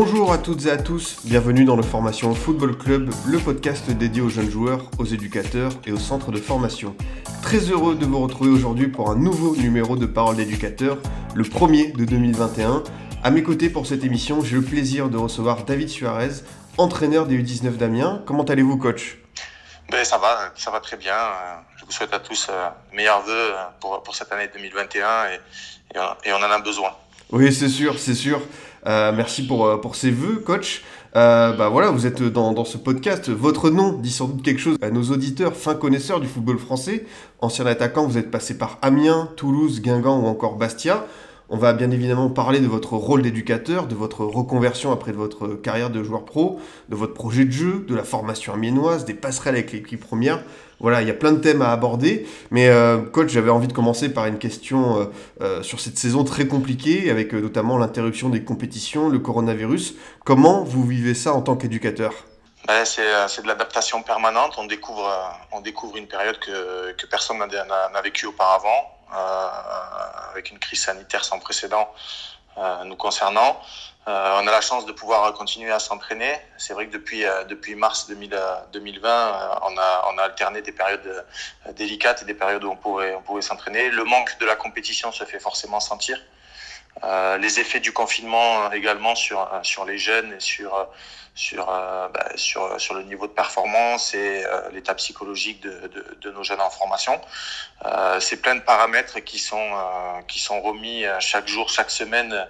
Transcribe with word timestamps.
Bonjour 0.00 0.32
à 0.32 0.38
toutes 0.38 0.66
et 0.66 0.70
à 0.70 0.76
tous, 0.76 1.16
bienvenue 1.24 1.64
dans 1.64 1.74
le 1.74 1.82
Formation 1.82 2.32
Football 2.32 2.78
Club, 2.78 3.10
le 3.26 3.38
podcast 3.40 3.90
dédié 3.90 4.22
aux 4.22 4.28
jeunes 4.28 4.48
joueurs, 4.48 4.88
aux 4.96 5.04
éducateurs 5.04 5.72
et 5.86 5.90
aux 5.90 5.98
centres 5.98 6.30
de 6.30 6.38
formation. 6.38 6.94
Très 7.42 7.58
heureux 7.58 7.96
de 7.96 8.06
vous 8.06 8.20
retrouver 8.20 8.50
aujourd'hui 8.50 8.86
pour 8.86 9.10
un 9.10 9.16
nouveau 9.16 9.56
numéro 9.56 9.96
de 9.96 10.06
Parole 10.06 10.36
d'éducateur, 10.36 10.98
le 11.34 11.42
premier 11.42 11.90
de 11.90 12.04
2021. 12.04 12.84
À 13.24 13.30
mes 13.32 13.42
côtés 13.42 13.70
pour 13.70 13.88
cette 13.88 14.04
émission, 14.04 14.40
j'ai 14.40 14.54
le 14.54 14.62
plaisir 14.62 15.08
de 15.08 15.16
recevoir 15.16 15.64
David 15.64 15.88
Suarez, 15.88 16.44
entraîneur 16.76 17.26
des 17.26 17.36
U19 17.36 17.72
d'Amiens. 17.72 18.22
Comment 18.24 18.44
allez-vous 18.44 18.76
coach? 18.76 19.18
Ben, 19.90 20.04
ça 20.04 20.18
va, 20.18 20.52
ça 20.54 20.70
va 20.70 20.78
très 20.78 20.96
bien. 20.96 21.16
Euh, 21.16 21.56
Je 21.76 21.84
vous 21.84 21.90
souhaite 21.90 22.14
à 22.14 22.20
tous 22.20 22.46
euh, 22.50 22.68
meilleurs 22.92 23.22
vœux 23.22 23.32
euh, 23.32 23.64
pour, 23.80 24.00
pour 24.04 24.14
cette 24.14 24.30
année 24.30 24.48
2021 24.54 25.24
et, 25.24 25.34
et, 25.96 25.98
on, 25.98 26.28
et 26.28 26.32
on 26.32 26.36
en 26.36 26.52
a 26.52 26.60
besoin. 26.60 26.90
Oui, 27.30 27.52
c'est 27.52 27.68
sûr, 27.68 27.98
c'est 27.98 28.14
sûr. 28.14 28.40
Euh, 28.88 29.12
merci 29.14 29.46
pour, 29.46 29.66
euh, 29.66 29.76
pour 29.76 29.96
ces 29.96 30.10
vœux, 30.10 30.36
coach. 30.36 30.82
Euh, 31.14 31.52
bah 31.52 31.68
voilà, 31.68 31.90
vous 31.90 32.06
êtes 32.06 32.22
dans, 32.22 32.64
ce 32.64 32.78
podcast. 32.78 33.28
Votre 33.28 33.70
nom 33.70 33.92
dit 33.92 34.10
sans 34.10 34.28
doute 34.28 34.42
quelque 34.42 34.60
chose 34.60 34.78
à 34.80 34.90
nos 34.90 35.04
auditeurs, 35.04 35.54
fins 35.54 35.74
connaisseurs 35.74 36.20
du 36.20 36.26
football 36.26 36.58
français. 36.58 37.04
Ancien 37.40 37.66
attaquant, 37.66 38.06
vous 38.06 38.16
êtes 38.16 38.30
passé 38.30 38.56
par 38.56 38.78
Amiens, 38.80 39.28
Toulouse, 39.36 39.82
Guingamp 39.82 40.20
ou 40.20 40.26
encore 40.26 40.56
Bastia. 40.56 41.06
On 41.50 41.56
va 41.56 41.72
bien 41.72 41.90
évidemment 41.90 42.28
parler 42.28 42.60
de 42.60 42.66
votre 42.66 42.94
rôle 42.94 43.22
d'éducateur, 43.22 43.86
de 43.86 43.94
votre 43.94 44.24
reconversion 44.24 44.92
après 44.92 45.12
votre 45.12 45.48
carrière 45.48 45.88
de 45.88 46.02
joueur 46.02 46.24
pro, 46.24 46.58
de 46.90 46.96
votre 46.96 47.14
projet 47.14 47.46
de 47.46 47.50
jeu, 47.50 47.86
de 47.88 47.94
la 47.94 48.04
formation 48.04 48.52
amiénoise, 48.52 49.06
des 49.06 49.14
passerelles 49.14 49.54
avec 49.54 49.72
l'équipe 49.72 50.00
première. 50.00 50.42
Voilà, 50.80 51.02
il 51.02 51.08
y 51.08 51.10
a 51.10 51.14
plein 51.14 51.32
de 51.32 51.40
thèmes 51.40 51.62
à 51.62 51.72
aborder. 51.72 52.28
Mais 52.50 52.68
euh, 52.68 52.98
coach, 52.98 53.30
j'avais 53.30 53.50
envie 53.50 53.66
de 53.66 53.72
commencer 53.72 54.12
par 54.12 54.26
une 54.26 54.38
question 54.38 55.00
euh, 55.00 55.04
euh, 55.40 55.62
sur 55.62 55.80
cette 55.80 55.98
saison 55.98 56.24
très 56.24 56.46
compliquée, 56.46 57.10
avec 57.10 57.32
notamment 57.32 57.78
l'interruption 57.78 58.28
des 58.28 58.44
compétitions, 58.44 59.08
le 59.08 59.18
coronavirus. 59.18 59.94
Comment 60.24 60.62
vous 60.62 60.84
vivez 60.84 61.14
ça 61.14 61.32
en 61.32 61.42
tant 61.42 61.56
qu'éducateur? 61.56 62.12
Ben, 62.66 62.84
c'est 62.84 63.02
de 63.42 63.46
l'adaptation 63.46 64.02
permanente. 64.02 64.54
On 64.58 64.66
découvre, 64.66 65.96
une 65.96 66.06
période 66.06 66.38
que, 66.38 67.06
personne 67.06 67.38
n'a 67.38 68.02
vécue 68.02 68.26
auparavant, 68.26 68.94
avec 70.30 70.50
une 70.50 70.58
crise 70.58 70.82
sanitaire 70.82 71.24
sans 71.24 71.38
précédent 71.38 71.88
nous 72.84 72.96
concernant. 72.96 73.60
Euh, 74.08 74.40
on 74.40 74.46
a 74.46 74.50
la 74.50 74.62
chance 74.62 74.86
de 74.86 74.92
pouvoir 74.92 75.34
continuer 75.34 75.70
à 75.70 75.78
s'entraîner. 75.78 76.32
C'est 76.56 76.72
vrai 76.72 76.86
que 76.86 76.92
depuis, 76.92 77.26
euh, 77.26 77.44
depuis 77.44 77.74
mars 77.74 78.06
2000, 78.08 78.32
euh, 78.32 78.54
2020, 78.72 79.08
euh, 79.08 79.48
on, 79.64 79.76
a, 79.76 80.08
on 80.10 80.16
a 80.16 80.22
alterné 80.22 80.62
des 80.62 80.72
périodes 80.72 81.26
délicates 81.76 82.22
et 82.22 82.24
des 82.24 82.32
périodes 82.32 82.64
où 82.64 82.70
on 82.70 82.76
pourrait, 82.76 83.14
on 83.14 83.20
pouvait 83.20 83.42
s'entraîner. 83.42 83.90
Le 83.90 84.04
manque 84.04 84.38
de 84.40 84.46
la 84.46 84.56
compétition 84.56 85.12
se 85.12 85.24
fait 85.24 85.40
forcément 85.40 85.80
sentir. 85.80 86.18
Les 87.40 87.60
effets 87.60 87.78
du 87.78 87.92
confinement 87.92 88.72
également 88.72 89.14
sur, 89.14 89.48
sur 89.62 89.84
les 89.84 89.98
jeunes 89.98 90.32
et 90.32 90.40
sur, 90.40 90.88
sur, 91.36 91.66
bah, 91.66 92.30
sur, 92.34 92.80
sur 92.80 92.94
le 92.94 93.04
niveau 93.04 93.28
de 93.28 93.32
performance 93.32 94.14
et 94.14 94.42
l'état 94.72 94.96
psychologique 94.96 95.60
de, 95.60 95.86
de, 95.86 96.16
de 96.20 96.30
nos 96.32 96.42
jeunes 96.42 96.60
en 96.60 96.70
formation. 96.70 97.20
C'est 98.18 98.42
plein 98.42 98.56
de 98.56 98.62
paramètres 98.62 99.20
qui 99.20 99.38
sont, 99.38 99.70
qui 100.26 100.40
sont 100.40 100.60
remis 100.60 101.04
chaque 101.20 101.46
jour, 101.46 101.68
chaque 101.68 101.92
semaine 101.92 102.48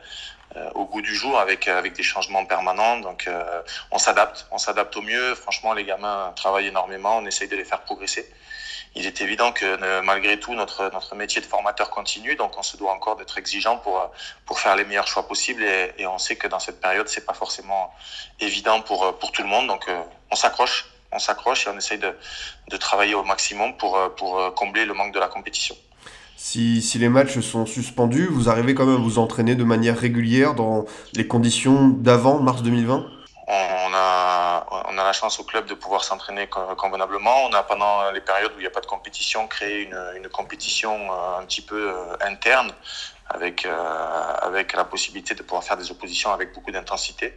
au 0.75 0.85
goût 0.87 1.03
du 1.03 1.15
jour 1.15 1.39
avec, 1.39 1.69
avec 1.69 1.93
des 1.93 2.03
changements 2.03 2.45
permanents. 2.47 2.99
Donc 2.99 3.27
euh, 3.27 3.63
on 3.91 3.99
s'adapte, 3.99 4.47
on 4.51 4.59
s'adapte 4.59 4.97
au 4.97 5.03
mieux. 5.03 5.35
Franchement, 5.35 5.73
les 5.75 5.85
gamins 5.85 6.33
travaillent 6.37 6.69
énormément, 6.69 7.19
on 7.19 7.27
essaye 7.27 7.49
de 7.49 7.57
les 7.57 7.65
faire 7.65 7.83
progresser. 7.83 8.31
Il 8.95 9.07
est 9.07 9.21
évident 9.21 9.53
que 9.53 9.65
euh, 9.67 10.03
malgré 10.03 10.41
tout, 10.41 10.55
notre, 10.55 10.91
notre 10.93 11.15
métier 11.15 11.41
de 11.41 11.47
formateur 11.47 11.91
continue, 11.91 12.35
donc 12.37 12.57
on 12.57 12.63
se 12.63 12.77
doit 12.77 12.93
encore 12.93 13.17
d'être 13.17 13.37
exigeant 13.39 13.77
pour, 13.77 14.01
euh, 14.01 14.07
pour 14.47 14.59
faire 14.59 14.75
les 14.77 14.85
meilleurs 14.85 15.07
choix 15.07 15.29
possibles. 15.29 15.63
Et, 15.63 15.93
et 15.99 16.07
on 16.07 16.19
sait 16.19 16.37
que 16.37 16.49
dans 16.49 16.59
cette 16.59 16.81
période, 16.81 17.07
c'est 17.09 17.27
pas 17.27 17.35
forcément 17.35 17.93
évident 18.41 18.81
pour, 18.81 19.05
euh, 19.05 19.13
pour 19.13 19.31
tout 19.31 19.43
le 19.43 19.49
monde. 19.49 19.67
Donc 19.69 19.87
euh, 19.89 20.03
on 20.31 20.37
s'accroche, 20.37 20.87
on 21.13 21.19
s'accroche 21.19 21.67
et 21.67 21.71
on 21.71 21.77
essaye 21.77 21.99
de, 21.99 22.17
de 22.69 22.77
travailler 22.77 23.15
au 23.15 23.25
maximum 23.25 23.77
pour, 23.77 23.97
euh, 23.97 24.09
pour 24.09 24.41
euh, 24.41 24.51
combler 24.51 24.87
le 24.87 24.95
manque 24.95 25.13
de 25.13 25.21
la 25.21 25.29
compétition. 25.29 25.77
Si, 26.39 26.81
si 26.83 26.99
les 26.99 27.09
matchs 27.09 27.41
sont 27.41 27.67
suspendus, 27.67 28.27
vous 28.27 28.49
arrivez 28.49 28.75
quand 28.75 28.87
même 28.87 28.97
à 28.97 28.99
vous 28.99 29.19
entraîner 29.19 29.55
de 29.57 29.65
manière 29.65 29.99
régulière 29.99 30.55
dans 30.55 30.85
les 31.15 31.27
conditions 31.27 31.89
d'avant 31.89 32.41
mars 32.41 32.63
2020 32.63 33.07
On 33.49 33.93
a, 33.95 34.67
on 34.91 34.99
a 34.99 35.05
la 35.05 35.13
chance 35.13 35.41
au 35.41 35.45
club 35.45 35.67
de 35.67 35.75
pouvoir 35.75 36.05
s'entraîner 36.05 36.49
co- 36.49 36.75
convenablement. 36.77 37.47
On 37.47 37.55
a 37.55 37.63
pendant 37.63 38.11
les 38.13 38.21
périodes 38.21 38.53
où 38.55 38.59
il 38.59 38.63
n'y 38.63 38.67
a 38.67 38.71
pas 38.71 38.81
de 38.83 38.87
compétition 38.87 39.47
créé 39.49 39.83
une, 39.85 39.99
une 40.17 40.29
compétition 40.29 40.93
euh, 41.13 41.39
un 41.41 41.45
petit 41.47 41.63
peu 41.63 41.91
euh, 41.91 42.17
interne 42.21 42.73
avec, 43.27 43.67
euh, 43.67 44.35
avec 44.43 44.75
la 44.75 44.85
possibilité 44.85 45.35
de 45.35 45.43
pouvoir 45.43 45.65
faire 45.65 45.77
des 45.79 45.91
oppositions 45.91 46.33
avec 46.33 46.55
beaucoup 46.55 46.71
d'intensité. 46.71 47.35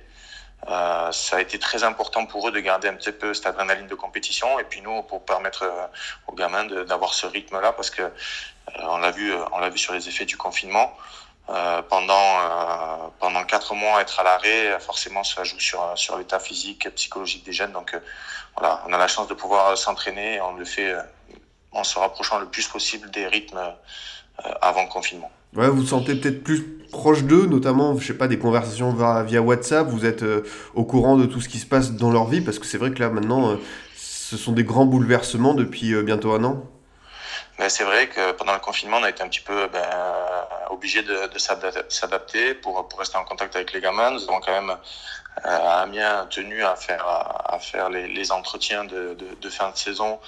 Euh, 0.67 1.11
ça 1.11 1.38
a 1.38 1.41
été 1.41 1.57
très 1.57 1.83
important 1.83 2.25
pour 2.27 2.47
eux 2.47 2.51
de 2.51 2.59
garder 2.59 2.88
un 2.88 2.94
petit 2.94 3.11
peu 3.11 3.33
cette 3.33 3.47
adrénaline 3.47 3.88
de 3.88 3.95
compétition 3.95 4.59
et 4.59 4.63
puis 4.63 4.81
nous 4.81 5.01
pour 5.03 5.25
permettre 5.25 5.63
euh, 5.63 5.88
aux 6.27 6.33
gamins 6.33 6.66
d'avoir 6.66 7.16
ce 7.16 7.25
rythme-là 7.25 7.73
parce 7.73 7.89
que 7.89 8.03
euh, 8.03 8.83
on 8.83 8.97
l'a 8.97 9.11
vu, 9.11 9.33
euh, 9.33 9.44
on 9.51 9.59
l'a 9.59 9.69
vu 9.69 9.77
sur 9.77 9.94
les 9.94 10.07
effets 10.07 10.25
du 10.25 10.38
confinement. 10.38 10.95
Euh, 11.49 11.81
pendant 11.81 13.11
pendant 13.19 13.44
quatre 13.44 13.73
mois 13.73 13.99
être 14.01 14.19
à 14.19 14.23
l'arrêt, 14.23 14.79
forcément 14.79 15.23
ça 15.23 15.44
joue 15.44 15.59
sur 15.59 15.97
sur 15.97 16.17
l'état 16.17 16.39
physique, 16.39 16.85
et 16.85 16.91
psychologique 16.91 17.43
des 17.43 17.51
jeunes. 17.51 17.72
Donc 17.72 17.97
voilà, 18.55 18.83
on 18.88 18.93
a 18.93 18.97
la 18.97 19.07
chance 19.07 19.28
de 19.28 19.33
pouvoir 19.33 19.78
s'entraîner. 19.78 20.39
On 20.41 20.53
le 20.53 20.66
fait 20.66 20.95
en 21.72 21.83
se 21.83 21.97
rapprochant 21.99 22.38
le 22.39 22.45
plus 22.47 22.67
possible 22.67 23.09
des 23.09 23.28
rythmes 23.28 23.61
avant 24.61 24.85
confinement. 24.88 25.31
Ouais, 25.56 25.67
vous 25.67 25.81
vous 25.81 25.85
sentez 25.88 26.16
peut-être 26.16 26.44
plus 26.44 26.62
proche 26.91 27.23
d'eux, 27.23 27.45
notamment, 27.45 27.97
je 27.97 28.07
sais 28.07 28.13
pas, 28.13 28.28
des 28.28 28.39
conversations 28.39 28.94
via, 29.25 29.41
WhatsApp, 29.41 29.88
vous 29.88 30.06
êtes 30.06 30.23
euh, 30.23 30.44
au 30.75 30.85
courant 30.85 31.17
de 31.17 31.25
tout 31.25 31.41
ce 31.41 31.50
qui 31.50 31.59
se 31.59 31.66
passe 31.66 31.91
dans 31.91 32.09
leur 32.09 32.25
vie, 32.25 32.41
parce 32.41 32.57
que 32.57 32.66
c'est 32.66 32.78
vrai 32.78 32.91
que 32.91 33.00
là, 33.00 33.09
maintenant, 33.09 33.51
euh, 33.51 33.56
ce 33.95 34.38
sont 34.38 34.53
des 34.53 34.63
grands 34.63 34.85
bouleversements 34.85 35.53
depuis 35.53 35.94
euh, 35.94 36.03
bientôt 36.03 36.31
un 36.31 36.44
an. 36.45 36.63
Mais 37.59 37.67
c'est 37.69 37.84
vrai 37.84 38.07
que 38.07 38.31
pendant 38.31 38.53
le 38.53 38.59
confinement, 38.59 38.97
on 39.01 39.03
a 39.03 39.09
été 39.09 39.23
un 39.23 39.28
petit 39.28 39.41
peu 39.41 39.67
ben, 39.67 39.85
obligé 40.69 41.03
de, 41.03 41.28
de 41.28 41.38
s'adap- 41.38 41.85
s'adapter 41.90 42.53
pour, 42.53 42.88
pour 42.88 43.00
rester 43.00 43.17
en 43.17 43.25
contact 43.25 43.56
avec 43.56 43.73
les 43.73 43.81
gamins. 43.81 44.11
Nous 44.11 44.23
avons 44.23 44.40
quand 44.40 44.53
même 44.53 44.75
à 45.44 45.81
Amiens 45.81 46.28
tenu 46.29 46.63
à 46.63 46.75
faire, 46.75 47.06
à, 47.06 47.59
faire 47.59 47.90
les, 47.90 48.31
entretiens 48.31 48.84
de, 48.85 49.16
de, 49.16 49.28
de 49.40 49.50
fin 49.50 49.69
de 49.69 49.78
saison 49.78 50.19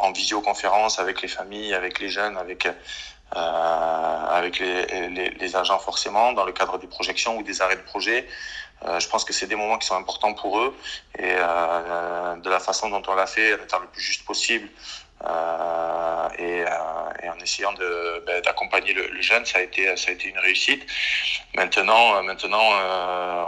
en 0.00 0.12
visioconférence 0.12 0.98
avec 0.98 1.22
les 1.22 1.28
familles, 1.28 1.74
avec 1.74 2.00
les 2.00 2.08
jeunes, 2.08 2.36
avec, 2.36 2.66
euh, 3.36 4.26
avec 4.38 4.58
les, 4.58 5.08
les, 5.08 5.30
les 5.30 5.56
agents 5.56 5.78
forcément, 5.78 6.32
dans 6.32 6.44
le 6.44 6.52
cadre 6.52 6.78
des 6.78 6.86
projections 6.86 7.36
ou 7.38 7.42
des 7.42 7.60
arrêts 7.62 7.76
de 7.76 7.82
projet. 7.82 8.26
Euh, 8.84 9.00
je 9.00 9.08
pense 9.08 9.24
que 9.24 9.32
c'est 9.32 9.46
des 9.46 9.56
moments 9.56 9.78
qui 9.78 9.86
sont 9.86 9.96
importants 9.96 10.34
pour 10.34 10.58
eux 10.58 10.74
et 11.18 11.22
euh, 11.36 12.36
de 12.36 12.50
la 12.50 12.60
façon 12.60 12.90
dont 12.90 13.02
on 13.06 13.14
l'a 13.14 13.26
fait, 13.26 13.54
en 13.54 13.62
étant 13.62 13.78
le 13.78 13.86
plus 13.86 14.02
juste 14.02 14.24
possible, 14.26 14.68
euh, 15.24 16.28
et, 16.38 16.64
euh, 16.66 17.22
et 17.22 17.28
en 17.30 17.38
essayant 17.38 17.72
de 17.72 18.22
ben, 18.26 18.42
d'accompagner 18.42 18.92
le, 18.92 19.06
le 19.08 19.22
jeune, 19.22 19.46
ça 19.46 19.58
a 19.58 19.62
été 19.62 19.96
ça 19.96 20.10
a 20.10 20.12
été 20.12 20.28
une 20.28 20.38
réussite. 20.38 20.84
Maintenant, 21.54 22.16
euh, 22.16 22.22
maintenant, 22.22 22.66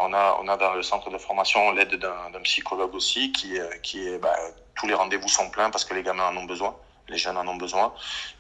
on 0.01 0.13
a 0.15 0.39
on 0.41 0.49
a 0.49 0.57
dans 0.57 0.73
le 0.73 0.83
centre 0.83 1.11
de 1.11 1.19
formation 1.19 1.73
l'aide 1.73 1.97
d'un 1.97 2.41
psychologue 2.45 2.95
aussi 2.95 3.33
qui 3.33 3.59
qui 3.83 4.09
est 4.09 4.19
ben, 4.19 4.33
tous 4.77 4.87
les 4.87 4.95
rendez-vous 4.95 5.29
sont 5.29 5.51
pleins 5.51 5.71
parce 5.71 5.85
que 5.85 5.93
les 5.93 6.03
gamins 6.03 6.29
en 6.29 6.37
ont 6.37 6.45
besoin, 6.45 6.75
les 7.09 7.19
jeunes 7.19 7.37
en 7.37 7.47
ont 7.47 7.57
besoin, 7.57 7.93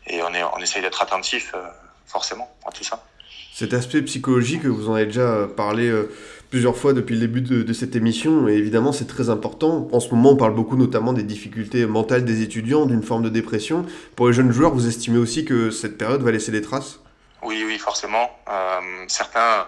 et 0.06 0.22
on 0.22 0.32
est 0.34 0.42
on 0.42 0.58
essaye 0.58 0.82
d'être 0.82 1.02
attentif 1.02 1.52
euh, 1.54 1.62
forcément 2.06 2.48
à 2.66 2.70
tout 2.72 2.84
ça. 2.84 3.04
Cet 3.52 3.72
aspect 3.72 4.02
psychologique, 4.02 4.66
vous 4.66 4.90
en 4.90 4.94
avez 4.94 5.06
déjà 5.06 5.20
euh, 5.20 5.46
parlé 5.46 5.88
euh, 5.88 6.12
plusieurs 6.50 6.76
fois 6.76 6.92
depuis 6.92 7.14
le 7.14 7.22
début 7.22 7.40
de, 7.40 7.62
de 7.62 7.72
cette 7.72 7.96
émission, 7.96 8.48
et 8.48 8.52
évidemment 8.52 8.92
c'est 8.92 9.06
très 9.06 9.30
important. 9.30 9.88
En 9.92 10.00
ce 10.00 10.10
moment, 10.10 10.32
on 10.32 10.36
parle 10.36 10.54
beaucoup 10.54 10.76
notamment 10.76 11.12
des 11.14 11.22
difficultés 11.22 11.86
mentales 11.86 12.24
des 12.24 12.42
étudiants, 12.42 12.84
d'une 12.86 13.02
forme 13.02 13.22
de 13.22 13.30
dépression. 13.30 13.86
Pour 14.14 14.28
les 14.28 14.34
jeunes 14.34 14.52
joueurs, 14.52 14.72
vous 14.74 14.86
estimez 14.86 15.18
aussi 15.18 15.44
que 15.44 15.70
cette 15.70 15.96
période 15.96 16.22
va 16.22 16.32
laisser 16.32 16.52
des 16.52 16.62
traces? 16.62 17.00
Oui, 17.42 17.64
oui, 17.66 17.78
forcément. 17.78 18.30
Euh, 18.48 19.04
certains, 19.08 19.66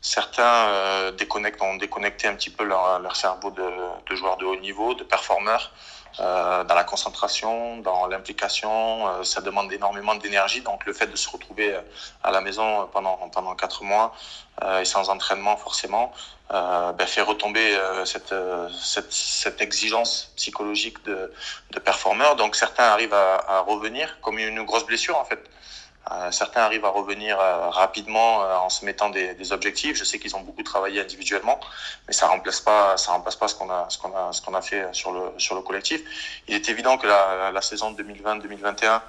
certains 0.00 0.42
euh, 0.42 1.12
déconnectent, 1.12 1.62
ont 1.62 1.76
déconnecté 1.76 2.28
un 2.28 2.34
petit 2.34 2.50
peu 2.50 2.64
leur, 2.64 3.00
leur 3.00 3.16
cerveau 3.16 3.50
de, 3.50 3.62
de, 4.10 4.16
joueurs 4.16 4.36
de 4.36 4.44
haut 4.44 4.60
niveau, 4.60 4.94
de 4.94 5.04
performeurs, 5.04 5.72
euh, 6.18 6.64
dans 6.64 6.74
la 6.74 6.84
concentration, 6.84 7.78
dans 7.78 8.06
l'implication. 8.06 9.08
Euh, 9.08 9.22
ça 9.22 9.40
demande 9.40 9.72
énormément 9.72 10.14
d'énergie. 10.16 10.62
Donc, 10.62 10.84
le 10.86 10.92
fait 10.92 11.06
de 11.06 11.16
se 11.16 11.28
retrouver 11.30 11.78
à 12.24 12.30
la 12.30 12.40
maison 12.40 12.88
pendant 12.92 13.16
pendant 13.28 13.54
quatre 13.54 13.84
mois 13.84 14.12
et 14.80 14.84
sans 14.84 15.08
entraînement 15.08 15.56
forcément, 15.56 16.12
ben, 16.50 17.06
fait 17.06 17.22
retomber 17.22 17.78
cette, 18.04 18.34
cette, 18.78 19.12
cette 19.12 19.60
exigence 19.62 20.32
psychologique 20.36 21.02
de, 21.04 21.32
de 21.70 21.78
performeur. 21.78 22.36
Donc, 22.36 22.56
certains 22.56 22.84
arrivent 22.84 23.14
à, 23.14 23.36
à 23.48 23.60
revenir 23.60 24.20
comme 24.20 24.38
une 24.38 24.62
grosse 24.64 24.84
blessure 24.84 25.16
en 25.16 25.24
fait. 25.24 25.40
Euh, 26.10 26.30
certains 26.32 26.62
arrivent 26.62 26.84
à 26.86 26.88
revenir 26.88 27.38
euh, 27.38 27.68
rapidement 27.68 28.42
euh, 28.42 28.56
en 28.56 28.70
se 28.70 28.84
mettant 28.84 29.10
des, 29.10 29.34
des 29.34 29.52
objectifs. 29.52 29.96
Je 29.96 30.04
sais 30.04 30.18
qu'ils 30.18 30.34
ont 30.34 30.40
beaucoup 30.40 30.62
travaillé 30.62 31.00
individuellement, 31.00 31.60
mais 32.08 32.14
ça 32.14 32.26
remplace 32.26 32.60
pas, 32.60 32.96
ça 32.96 33.12
remplace 33.12 33.36
pas 33.36 33.48
ce 33.48 33.54
qu'on 33.54 33.70
a, 33.70 33.86
ce 33.90 33.98
qu'on 33.98 34.16
a, 34.16 34.32
ce 34.32 34.40
qu'on 34.40 34.54
a 34.54 34.62
fait 34.62 34.88
sur 34.92 35.12
le 35.12 35.32
sur 35.38 35.54
le 35.54 35.60
collectif. 35.60 36.00
Il 36.48 36.54
est 36.54 36.68
évident 36.68 36.96
que 36.96 37.06
la, 37.06 37.52
la 37.52 37.62
saison 37.62 37.92
2020-2021 37.92 39.00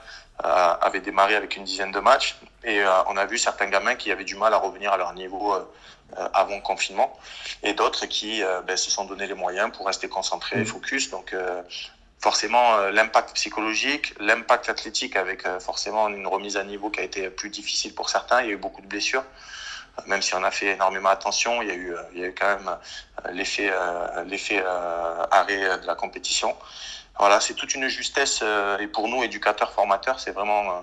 avait 0.44 1.02
démarré 1.02 1.36
avec 1.36 1.56
une 1.56 1.64
dizaine 1.64 1.92
de 1.92 2.00
matchs 2.00 2.36
et 2.64 2.84
on 3.08 3.16
a 3.16 3.26
vu 3.26 3.38
certains 3.38 3.68
gamins 3.68 3.94
qui 3.94 4.12
avaient 4.12 4.24
du 4.24 4.36
mal 4.36 4.54
à 4.56 4.58
revenir 4.58 4.92
à 4.92 4.98
leur 4.98 5.14
niveau 5.14 5.54
avant 6.34 6.56
le 6.56 6.62
confinement 6.62 7.16
et 7.62 7.74
d'autres 7.74 8.08
qui 8.08 8.42
ben, 8.66 8.76
se 8.76 8.90
sont 8.90 9.06
donné 9.06 9.28
les 9.28 9.36
moyens 9.36 9.72
pour 9.72 9.86
rester 9.86 10.10
concentrés, 10.10 10.66
focus. 10.66 11.12
Donc 11.12 11.36
forcément 12.22 12.76
euh, 12.76 12.92
l'impact 12.92 13.34
psychologique, 13.34 14.14
l'impact 14.20 14.70
athlétique 14.70 15.16
avec 15.16 15.46
euh, 15.46 15.60
forcément 15.60 16.08
une 16.08 16.28
remise 16.28 16.56
à 16.56 16.64
niveau 16.64 16.90
qui 16.92 17.00
a 17.00 17.04
été 17.04 17.30
plus 17.30 17.50
difficile 17.50 17.96
pour 17.96 18.10
certains. 18.10 18.42
Il 18.42 18.48
y 18.48 18.50
a 18.52 18.54
eu 18.54 18.58
beaucoup 18.58 18.82
de 18.82 18.88
blessures, 18.88 19.24
euh, 19.24 20.04
même 20.06 20.22
si 20.22 20.36
on 20.36 20.44
a 20.44 20.52
fait 20.52 20.68
énormément 20.68 21.10
attention. 21.10 21.64
Il 21.64 21.68
y 21.68 21.72
a 21.72 21.76
eu, 21.76 21.96
il 22.14 22.20
y 22.20 22.24
a 22.24 22.28
eu 22.28 22.36
quand 22.36 22.58
même 22.58 22.78
l'effet, 23.34 23.72
l'effet 24.26 24.64
arrêt 25.32 25.80
de 25.80 25.88
la 25.88 25.96
compétition. 25.96 26.56
Voilà, 27.20 27.40
c'est 27.40 27.56
toute 27.56 27.76
une 27.76 27.88
justesse 27.88 28.44
et 28.80 28.88
pour 28.88 29.08
nous 29.08 29.24
éducateurs 29.24 29.72
formateurs, 29.74 30.20
c'est 30.20 30.32
vraiment 30.32 30.82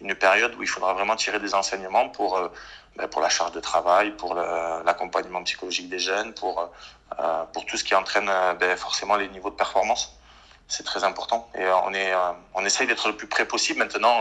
une 0.00 0.14
période 0.14 0.54
où 0.56 0.62
il 0.62 0.68
faudra 0.68 0.92
vraiment 0.92 1.16
tirer 1.16 1.40
des 1.40 1.54
enseignements 1.54 2.08
pour 2.10 2.50
ben, 2.96 3.08
pour 3.08 3.22
la 3.22 3.28
charge 3.28 3.52
de 3.52 3.60
travail, 3.60 4.12
pour 4.12 4.34
l'accompagnement 4.34 5.42
psychologique 5.42 5.88
des 5.88 5.98
jeunes, 5.98 6.32
pour 6.34 6.70
pour 7.52 7.66
tout 7.66 7.76
ce 7.76 7.82
qui 7.82 7.94
entraîne 7.94 8.30
ben, 8.60 8.76
forcément 8.76 9.16
les 9.16 9.28
niveaux 9.28 9.50
de 9.50 9.56
performance 9.56 10.19
c'est 10.70 10.84
très 10.84 11.04
important. 11.04 11.50
Et 11.54 11.62
euh, 11.62 11.74
on, 11.84 11.92
est, 11.92 12.12
euh, 12.12 12.32
on 12.54 12.64
essaye 12.64 12.86
d'être 12.86 13.08
le 13.08 13.16
plus 13.16 13.26
près 13.26 13.44
possible. 13.44 13.80
Maintenant, 13.80 14.20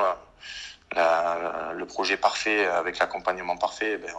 euh, 0.98 1.74
le 1.74 1.86
projet 1.86 2.18
parfait 2.18 2.66
avec 2.66 3.00
l'accompagnement 3.00 3.56
parfait, 3.56 3.94
eh 3.94 3.98
ben, 3.98 4.12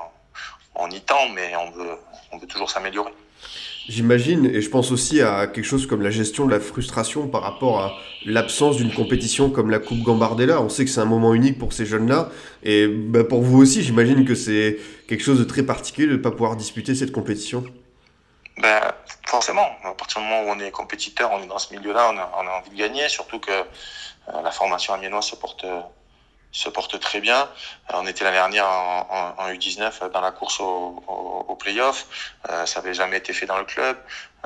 on, 0.77 0.85
on, 0.85 0.91
y 0.91 1.01
tend, 1.01 1.29
mais 1.35 1.55
on 1.57 1.71
veut, 1.73 1.99
on 2.33 2.39
veut 2.39 2.47
toujours 2.47 2.71
s'améliorer. 2.71 3.13
J'imagine, 3.89 4.47
et 4.47 4.61
je 4.61 4.71
pense 4.71 4.93
aussi 4.93 5.21
à 5.21 5.49
quelque 5.49 5.65
chose 5.65 5.87
comme 5.87 6.03
la 6.03 6.11
gestion 6.11 6.47
de 6.47 6.53
la 6.53 6.61
frustration 6.61 7.27
par 7.27 7.43
rapport 7.43 7.81
à 7.81 7.93
l'absence 8.25 8.77
d'une 8.77 8.93
compétition 8.93 9.51
comme 9.51 9.71
la 9.71 9.81
Coupe 9.81 10.03
Gambardella. 10.03 10.61
On 10.61 10.69
sait 10.69 10.85
que 10.85 10.91
c'est 10.91 11.01
un 11.01 11.07
moment 11.07 11.35
unique 11.35 11.59
pour 11.59 11.73
ces 11.73 11.87
jeunes-là, 11.87 12.29
et 12.63 12.87
bah, 12.87 13.25
pour 13.25 13.43
vous 13.43 13.61
aussi, 13.61 13.83
j'imagine 13.83 14.25
que 14.25 14.37
c'est 14.37 14.79
quelque 15.09 15.25
chose 15.25 15.41
de 15.41 15.45
très 15.45 15.65
particulier 15.65 16.07
de 16.07 16.13
ne 16.13 16.19
pas 16.19 16.31
pouvoir 16.31 16.55
disputer 16.55 16.95
cette 16.95 17.11
compétition. 17.11 17.65
Ben, 18.61 18.93
forcément, 19.27 19.71
à 19.85 19.95
partir 19.95 20.21
du 20.21 20.29
moment 20.29 20.43
où 20.43 20.51
on 20.55 20.59
est 20.59 20.71
compétiteur, 20.71 21.31
on 21.33 21.43
est 21.43 21.47
dans 21.47 21.59
ce 21.59 21.73
milieu-là, 21.75 22.11
on 22.11 22.47
a, 22.47 22.53
envie 22.59 22.71
de 22.71 22.77
gagner, 22.77 23.09
surtout 23.09 23.41
que 23.41 23.51
euh, 23.53 24.43
la 24.43 24.51
formation 24.51 24.93
amiénoise 24.93 25.25
se 25.25 25.37
porte, 26.69 27.01
très 27.01 27.21
bien. 27.21 27.43
Euh, 27.43 27.95
on 27.95 28.07
était 28.07 28.25
l'année 28.25 28.37
dernière 28.37 28.67
en, 28.67 29.35
en, 29.39 29.43
en, 29.43 29.49
U19 29.51 30.11
dans 30.11 30.21
la 30.21 30.31
course 30.33 30.61
au, 30.61 31.03
au. 31.09 31.59
Euh, 31.69 32.67
ça 32.67 32.81
n'avait 32.81 32.95
jamais 32.95 33.19
été 33.19 33.33
fait 33.33 33.47
dans 33.47 33.59
le 33.59 33.65
club. 33.65 33.97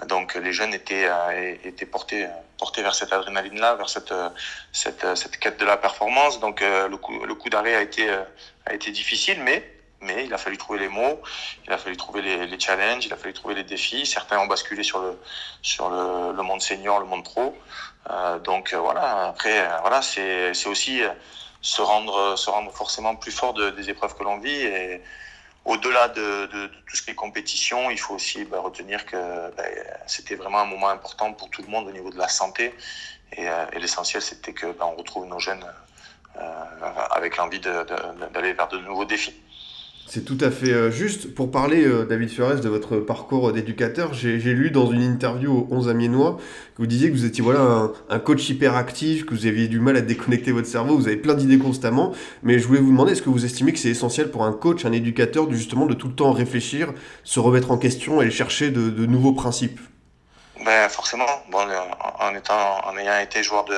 Donc 0.08 0.34
les 0.34 0.52
jeunes 0.52 0.74
étaient, 0.74 1.06
euh, 1.08 1.54
portés, 1.90 2.82
vers 2.82 2.94
cette 2.94 3.12
adrénaline-là, 3.12 3.74
vers 3.74 3.88
cette, 3.88 5.38
quête 5.40 5.58
de 5.58 5.64
la 5.64 5.76
performance. 5.76 6.38
Donc 6.38 6.60
le 6.60 7.34
coup, 7.34 7.48
d'arrêt 7.48 7.74
a 7.74 8.72
été 8.74 8.90
difficile, 8.90 9.40
mais 9.42 9.73
mais 10.04 10.24
il 10.26 10.34
a 10.34 10.38
fallu 10.38 10.56
trouver 10.56 10.78
les 10.80 10.88
mots, 10.88 11.20
il 11.66 11.72
a 11.72 11.78
fallu 11.78 11.96
trouver 11.96 12.22
les, 12.22 12.60
challenges, 12.60 13.06
il 13.06 13.12
a 13.12 13.16
fallu 13.16 13.34
trouver 13.34 13.54
les 13.54 13.64
défis. 13.64 14.06
Certains 14.06 14.38
ont 14.38 14.46
basculé 14.46 14.82
sur 14.82 15.00
le 15.00 15.18
sur 15.62 15.88
le, 15.90 16.42
monde 16.42 16.60
senior, 16.60 17.00
le 17.00 17.06
monde 17.06 17.24
pro. 17.24 17.56
Euh, 18.10 18.38
donc 18.38 18.72
euh, 18.72 18.78
voilà. 18.78 19.28
Après, 19.28 19.60
euh, 19.60 19.78
voilà, 19.80 20.02
c'est 20.02 20.66
aussi 20.66 21.02
euh, 21.02 21.10
se 21.60 21.82
rendre 21.82 22.36
se 22.36 22.50
rendre 22.50 22.70
forcément 22.72 23.16
plus 23.16 23.32
fort 23.32 23.54
de, 23.54 23.70
des 23.70 23.90
épreuves 23.90 24.14
que 24.16 24.22
l'on 24.22 24.38
vit 24.38 24.62
et 24.62 25.02
au-delà 25.64 26.08
de, 26.08 26.46
tout 26.86 26.96
ce 26.96 27.02
qui 27.02 27.10
est 27.12 27.14
compétition, 27.14 27.90
il 27.90 27.98
faut 27.98 28.14
aussi 28.14 28.44
bah, 28.44 28.60
retenir 28.60 29.06
que 29.06 29.16
bah, 29.56 29.62
c'était 30.06 30.34
vraiment 30.34 30.58
un 30.60 30.66
moment 30.66 30.90
important 30.90 31.32
pour 31.32 31.48
tout 31.48 31.62
le 31.62 31.68
monde 31.68 31.86
au 31.88 31.92
niveau 31.92 32.10
de 32.10 32.18
la 32.18 32.28
santé. 32.28 32.74
Et, 33.32 33.46
et 33.72 33.78
l'essentiel, 33.78 34.20
c'était 34.20 34.52
que 34.52 34.66
bah, 34.72 34.84
on 34.86 34.94
retrouve 34.94 35.24
nos 35.26 35.38
jeunes 35.38 35.64
euh, 36.36 36.42
avec 37.12 37.36
l'envie 37.36 37.60
d'aller 37.60 38.54
vers 38.54 38.66
de 38.66 38.78
nouveaux 38.78 39.04
défis. 39.04 39.40
C'est 40.14 40.24
tout 40.24 40.38
à 40.42 40.52
fait 40.52 40.70
euh, 40.70 40.92
juste. 40.92 41.34
Pour 41.34 41.50
parler, 41.50 41.84
euh, 41.84 42.04
David 42.04 42.30
Fiores, 42.30 42.60
de 42.60 42.68
votre 42.68 42.98
parcours 42.98 43.52
d'éducateur, 43.52 44.14
j'ai 44.14 44.38
lu 44.38 44.70
dans 44.70 44.88
une 44.88 45.02
interview 45.02 45.66
aux 45.68 45.74
11 45.74 45.88
Amiénois 45.88 46.36
que 46.36 46.82
vous 46.82 46.86
disiez 46.86 47.10
que 47.10 47.16
vous 47.16 47.24
étiez 47.24 47.42
voilà, 47.42 47.58
un, 47.62 47.92
un, 48.08 48.20
coach 48.20 48.48
hyperactif, 48.48 49.26
que 49.26 49.34
vous 49.34 49.46
aviez 49.46 49.66
du 49.66 49.80
mal 49.80 49.96
à 49.96 50.02
déconnecter 50.02 50.52
votre 50.52 50.68
cerveau, 50.68 50.96
vous 50.96 51.08
avez 51.08 51.16
plein 51.16 51.34
d'idées 51.34 51.58
constamment. 51.58 52.12
Mais 52.44 52.60
je 52.60 52.68
voulais 52.68 52.78
vous 52.78 52.92
demander, 52.92 53.10
est-ce 53.10 53.22
que 53.22 53.28
vous 53.28 53.44
estimez 53.44 53.72
que 53.72 53.78
c'est 53.80 53.88
essentiel 53.88 54.30
pour 54.30 54.44
un 54.44 54.52
coach, 54.52 54.84
un 54.84 54.92
éducateur, 54.92 55.50
justement 55.50 55.84
de 55.84 55.94
tout 55.94 56.06
le 56.06 56.14
temps 56.14 56.30
réfléchir, 56.30 56.92
se 57.24 57.40
remettre 57.40 57.72
en 57.72 57.76
question 57.76 58.22
et 58.22 58.30
chercher 58.30 58.70
de, 58.70 59.06
nouveaux 59.06 59.32
principes? 59.32 59.80
Ben, 60.64 60.88
Forcément. 60.90 61.26
En, 61.52 62.32
étant, 62.36 62.86
en 62.86 62.96
ayant 62.96 63.18
été 63.18 63.42
joueur 63.42 63.64
de 63.64 63.74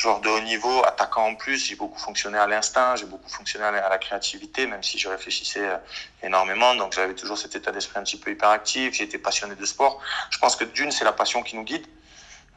joueur 0.00 0.20
de 0.20 0.28
haut 0.28 0.40
niveau, 0.40 0.82
attaquant 0.84 1.26
en 1.26 1.34
plus, 1.34 1.66
j'ai 1.66 1.76
beaucoup 1.76 1.98
fonctionné 1.98 2.38
à 2.38 2.46
l'instinct, 2.46 2.96
j'ai 2.96 3.06
beaucoup 3.06 3.28
fonctionné 3.28 3.64
à 3.66 3.88
la 3.88 3.98
créativité, 3.98 4.66
même 4.66 4.82
si 4.82 4.98
je 4.98 5.08
réfléchissais 5.08 5.66
euh, 5.68 5.76
énormément. 6.22 6.74
Donc 6.74 6.92
j'avais 6.94 7.14
toujours 7.14 7.36
cet 7.36 7.54
état 7.54 7.70
d'esprit 7.70 7.98
un 7.98 8.02
petit 8.02 8.18
peu 8.18 8.30
hyperactif, 8.30 9.00
été 9.00 9.18
passionné 9.18 9.54
de 9.54 9.66
sport. 9.66 10.00
Je 10.30 10.38
pense 10.38 10.56
que 10.56 10.64
d'une, 10.64 10.90
c'est 10.90 11.04
la 11.04 11.12
passion 11.12 11.42
qui 11.42 11.56
nous 11.56 11.64
guide. 11.64 11.86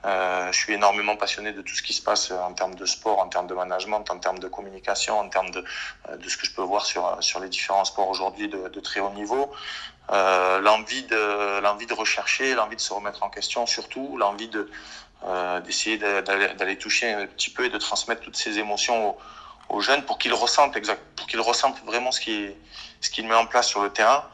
Euh, 0.05 0.51
je 0.51 0.57
suis 0.57 0.73
énormément 0.73 1.15
passionné 1.15 1.53
de 1.53 1.61
tout 1.61 1.73
ce 1.73 1.81
qui 1.81 1.93
se 1.93 2.01
passe 2.01 2.31
en 2.31 2.53
termes 2.53 2.75
de 2.75 2.85
sport, 2.85 3.19
en 3.19 3.29
termes 3.29 3.47
de 3.47 3.53
management, 3.53 4.03
en 4.09 4.19
termes 4.19 4.39
de 4.39 4.49
communication, 4.49 5.17
en 5.17 5.29
termes 5.29 5.51
de, 5.51 5.63
euh, 6.09 6.17
de 6.17 6.27
ce 6.27 6.35
que 6.35 6.45
je 6.45 6.53
peux 6.53 6.61
voir 6.61 6.85
sur, 6.85 7.17
sur 7.21 7.39
les 7.39 7.47
différents 7.47 7.85
sports 7.85 8.09
aujourd'hui 8.09 8.49
de, 8.49 8.67
de, 8.67 8.79
très 8.81 8.99
haut 8.99 9.11
niveau. 9.11 9.53
Euh, 10.11 10.59
l'envie 10.59 11.03
de 11.03 11.61
l'envie 11.61 11.85
de 11.85 11.93
rechercher, 11.93 12.53
l'envie 12.55 12.75
de 12.75 12.81
se 12.81 12.91
remettre 12.91 13.23
en 13.23 13.29
question, 13.29 13.65
surtout 13.65 14.17
l'envie 14.17 14.49
de 14.49 14.69
euh, 15.25 15.61
d'essayer 15.61 15.97
d'aller 15.97 16.77
toucher 16.77 17.13
un 17.13 17.25
petit 17.27 17.49
peu 17.49 17.63
et 17.63 17.69
de 17.69 17.77
transmettre 17.77 18.21
toutes 18.21 18.35
ces 18.35 18.59
émotions 18.59 19.15
aux, 19.69 19.79
jeunes 19.79 20.03
pour 20.03 20.17
qu'ils 20.17 20.33
ressentent 20.33 20.75
exact, 20.75 21.01
pour 21.15 21.27
qu'ils 21.27 21.39
ressentent 21.39 21.81
vraiment 21.85 22.11
ce 22.11 22.19
qui 22.19 22.49
ce 22.99 23.09
qu'il 23.09 23.25
met 23.27 23.35
en 23.35 23.45
place 23.45 23.67
sur 23.67 23.81
le 23.81 23.89
terrain 23.89 24.25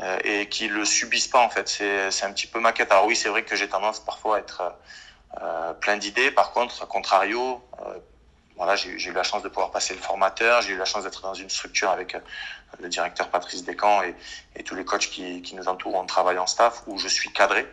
euh, 0.00 0.18
et 0.24 0.48
qu'ils 0.48 0.72
le 0.72 0.86
subissent 0.86 1.28
pas 1.28 1.40
en 1.40 1.50
fait. 1.50 1.68
C'est 1.68 2.24
un 2.24 2.32
petit 2.32 2.46
peu 2.46 2.58
ma 2.58 2.72
quête. 2.72 2.90
Alors 2.90 3.04
oui, 3.04 3.16
c'est 3.16 3.28
vrai 3.28 3.44
que 3.44 3.54
j'ai 3.54 3.68
tendance 3.68 4.00
parfois 4.00 4.36
à 4.36 4.38
être 4.40 4.62
euh, 5.42 5.74
plein 5.74 5.98
d'idées. 5.98 6.30
Par 6.30 6.52
contre, 6.52 6.82
à 6.82 6.86
contrario, 6.86 7.62
voilà, 8.56 8.76
j'ai 8.76 8.90
eu 8.90 9.12
la 9.12 9.22
chance 9.22 9.42
de 9.42 9.48
pouvoir 9.48 9.70
passer 9.70 9.94
le 9.94 10.00
formateur, 10.00 10.62
j'ai 10.62 10.72
eu 10.72 10.76
la 10.76 10.86
chance 10.86 11.04
d'être 11.04 11.20
dans 11.20 11.34
une 11.34 11.50
structure 11.50 11.90
avec 11.90 12.16
le 12.78 12.88
directeur 12.88 13.28
Patrice 13.28 13.64
Descamps 13.64 14.02
et, 14.02 14.14
et 14.56 14.64
tous 14.64 14.74
les 14.74 14.86
coachs 14.86 15.08
qui, 15.10 15.42
qui 15.42 15.54
nous 15.54 15.68
entourent. 15.68 15.96
On 15.96 16.06
travaille 16.06 16.38
en 16.38 16.46
staff 16.46 16.82
où 16.86 16.98
je 16.98 17.08
suis 17.08 17.30
cadré 17.32 17.66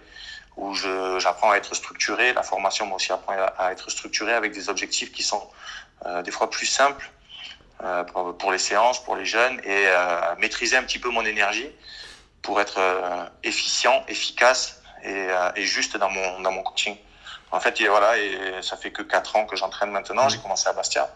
où 0.58 0.74
j'apprends 0.74 1.52
à 1.52 1.58
être 1.58 1.76
structuré. 1.76 2.34
La 2.34 2.44
formation 2.44 2.86
moi 2.86 2.98
aussi 2.98 3.12
apprend 3.12 3.34
à, 3.58 3.72
être 3.72 3.90
structuré 3.90 4.34
avec 4.34 4.52
des 4.52 4.70
objectifs 4.70 5.12
qui 5.12 5.24
sont 5.24 5.48
euh, 6.06 6.22
des 6.24 6.32
fois 6.32 6.50
plus 6.50 6.66
simples 6.66 7.10
euh, 7.84 8.04
pour, 8.04 8.52
les 8.52 8.58
séances, 8.58 9.04
pour 9.04 9.16
les 9.16 9.26
jeunes, 9.26 9.60
et 9.64 9.86
euh, 9.88 10.36
maîtriser 10.40 10.78
un 10.78 10.84
petit 10.84 10.98
peu 11.00 11.10
mon 11.10 11.24
énergie 11.24 11.70
pour 12.42 12.60
être 12.60 12.80
euh, 12.80 13.26
efficient, 13.44 14.04
efficace 14.08 14.82
et, 15.04 15.28
euh, 15.30 15.52
et, 15.56 15.64
juste 15.64 15.96
dans 15.96 16.10
mon, 16.10 16.42
dans 16.42 16.52
mon 16.52 16.64
coaching. 16.64 16.98
En 17.52 17.60
fait, 17.60 17.80
et 17.80 17.88
voilà, 17.88 18.18
et 18.18 18.62
ça 18.62 18.78
fait 18.78 18.92
que 18.92 19.04
quatre 19.04 19.36
ans 19.36 19.46
que 19.46 19.56
j'entraîne 19.56 19.92
maintenant. 19.92 20.28
J'ai 20.28 20.40
commencé 20.40 20.68
à 20.68 20.74
Bastia. 20.74 21.08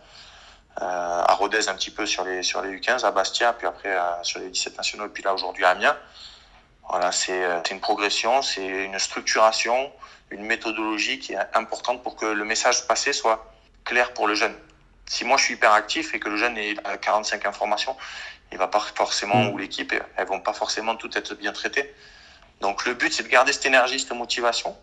à 0.78 1.34
Rodez 1.34 1.68
un 1.68 1.74
petit 1.74 1.92
peu 1.92 2.06
sur 2.06 2.24
les 2.24 2.42
sur 2.44 2.62
les 2.62 2.78
U15 2.78 3.04
à 3.04 3.12
Bastia 3.12 3.52
puis 3.52 3.68
après 3.68 3.94
sur 4.24 4.40
les 4.40 4.50
17 4.50 4.78
nationaux 4.78 5.08
et 5.08 5.10
puis 5.10 5.24
là 5.24 5.34
aujourd'hui 5.34 5.66
à 5.66 5.72
Amiens 5.72 5.98
voilà, 6.92 7.08
euh, 7.08 7.62
c'est 7.64 7.72
une 7.74 7.80
progression, 7.80 8.42
c'est 8.42 8.66
une 8.66 9.00
structuration, 9.00 9.94
une 10.30 10.44
méthodologie 10.44 11.20
qui 11.20 11.32
est 11.32 11.40
importante 11.54 12.04
pour 12.04 12.18
que 12.18 12.26
le 12.26 12.44
message 12.44 12.86
passé 12.86 13.14
soit 13.14 13.54
clair 13.86 14.14
pour 14.14 14.28
le 14.28 14.36
jeune. 14.36 14.54
Si 15.06 15.24
moi 15.24 15.38
je 15.38 15.46
suis 15.46 15.54
hyper 15.54 15.72
actif 15.72 16.14
et 16.14 16.20
que 16.20 16.28
le 16.28 16.36
jeune 16.36 16.58
est 16.58 16.76
à 16.86 16.98
45 16.98 17.46
informations, 17.46 17.96
il 18.52 18.58
va 18.58 18.68
pas 18.68 18.82
forcément, 18.82 19.38
mmh. 19.38 19.54
ou 19.54 19.58
l'équipe, 19.58 19.94
elles 20.18 20.28
vont 20.28 20.42
pas 20.42 20.52
forcément 20.52 20.98
toutes 20.98 21.16
être 21.16 21.34
bien 21.36 21.54
traitées. 21.54 21.96
Donc 22.60 22.86
le 22.86 22.94
but 22.94 23.14
c'est 23.14 23.24
de 23.24 23.30
garder 23.30 23.54
cette 23.54 23.66
énergie, 23.66 23.98
cette 23.98 24.12
motivation 24.12 24.78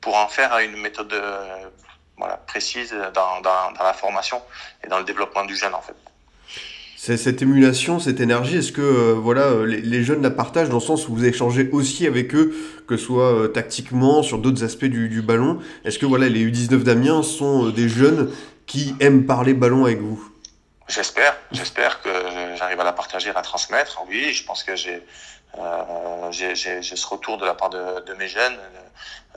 pour 0.00 0.16
en 0.16 0.28
faire 0.28 0.56
une 0.58 0.76
méthode 0.76 1.12
euh, 1.12 1.68
voilà, 2.16 2.36
précise 2.36 2.92
dans, 3.12 3.40
dans, 3.40 3.72
dans 3.72 3.82
la 3.82 3.92
formation 3.92 4.40
et 4.84 4.86
dans 4.86 4.98
le 4.98 5.04
développement 5.04 5.44
du 5.44 5.56
jeune 5.56 5.74
en 5.74 5.82
fait. 5.82 5.96
Cette 7.16 7.42
émulation, 7.42 7.98
cette 7.98 8.20
énergie, 8.20 8.58
est-ce 8.58 8.72
que 8.72 8.80
euh, 8.80 9.14
voilà, 9.14 9.64
les, 9.66 10.02
jeunes 10.02 10.22
la 10.22 10.30
partagent 10.30 10.68
dans 10.68 10.78
le 10.78 10.82
sens 10.82 11.08
où 11.08 11.14
vous 11.14 11.24
échangez 11.24 11.68
aussi 11.72 12.06
avec 12.06 12.34
eux, 12.34 12.54
que 12.86 12.96
ce 12.96 13.04
soit 13.04 13.52
tactiquement, 13.52 14.22
sur 14.22 14.38
d'autres 14.38 14.64
aspects 14.64 14.84
du, 14.84 15.22
ballon? 15.22 15.60
Est-ce 15.84 15.98
que 15.98 16.06
voilà, 16.06 16.28
les 16.28 16.44
U19 16.44 16.82
d'Amiens 16.82 17.22
sont 17.22 17.68
des 17.70 17.88
jeunes 17.88 18.30
qui 18.66 18.94
aiment 19.00 19.26
parler 19.26 19.54
ballon 19.54 19.84
avec 19.84 20.00
vous? 20.00 20.30
J'espère, 20.88 21.36
j'espère 21.52 22.02
que 22.02 22.10
j'arrive 22.56 22.80
à 22.80 22.84
la 22.84 22.92
partager, 22.92 23.30
à 23.30 23.34
la 23.34 23.42
transmettre. 23.42 24.02
Oui, 24.08 24.32
je 24.32 24.44
pense 24.44 24.64
que 24.64 24.76
j'ai 24.76 25.02
euh, 25.58 26.32
j'ai 26.32 26.82
ce 26.82 27.06
retour 27.06 27.38
de 27.38 27.46
la 27.46 27.54
part 27.54 27.70
de, 27.70 28.00
de 28.00 28.14
mes 28.14 28.28
jeunes. 28.28 28.58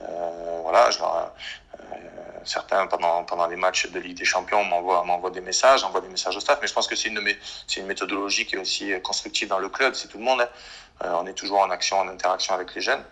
Euh, 0.01 0.59
voilà, 0.63 0.89
je 0.91 0.99
leur, 0.99 1.15
euh, 1.15 1.85
certains 2.47 2.87
pendant 2.87 3.23
pendant 3.23 3.47
les 3.47 3.55
matchs 3.55 3.87
de 3.91 3.99
Ligue 3.99 4.17
des 4.17 4.25
Champions 4.25 4.63
m'envoient 4.63 5.03
m'envoient 5.03 5.31
des 5.31 5.41
messages, 5.41 5.83
envoient 5.83 6.01
des 6.01 6.09
messages 6.09 6.35
au 6.35 6.39
staff. 6.39 6.59
Mais 6.61 6.67
je 6.67 6.73
pense 6.73 6.87
que 6.87 6.95
c'est 6.95 7.09
une 7.09 7.21
c'est 7.67 7.79
une 7.79 7.87
méthodologie 7.87 8.45
qui 8.45 8.55
est 8.55 8.59
aussi 8.59 8.91
constructive 9.01 9.47
dans 9.47 9.59
le 9.59 9.69
club. 9.69 9.93
C'est 9.95 10.07
tout 10.07 10.17
le 10.17 10.23
monde. 10.23 10.41
Hein. 10.41 10.49
Euh, 11.03 11.11
on 11.21 11.27
est 11.27 11.33
toujours 11.33 11.59
en 11.59 11.69
action, 11.69 11.99
en 11.99 12.07
interaction 12.07 12.53
avec 12.53 12.73
les 12.73 12.81
jeunes. 12.81 13.03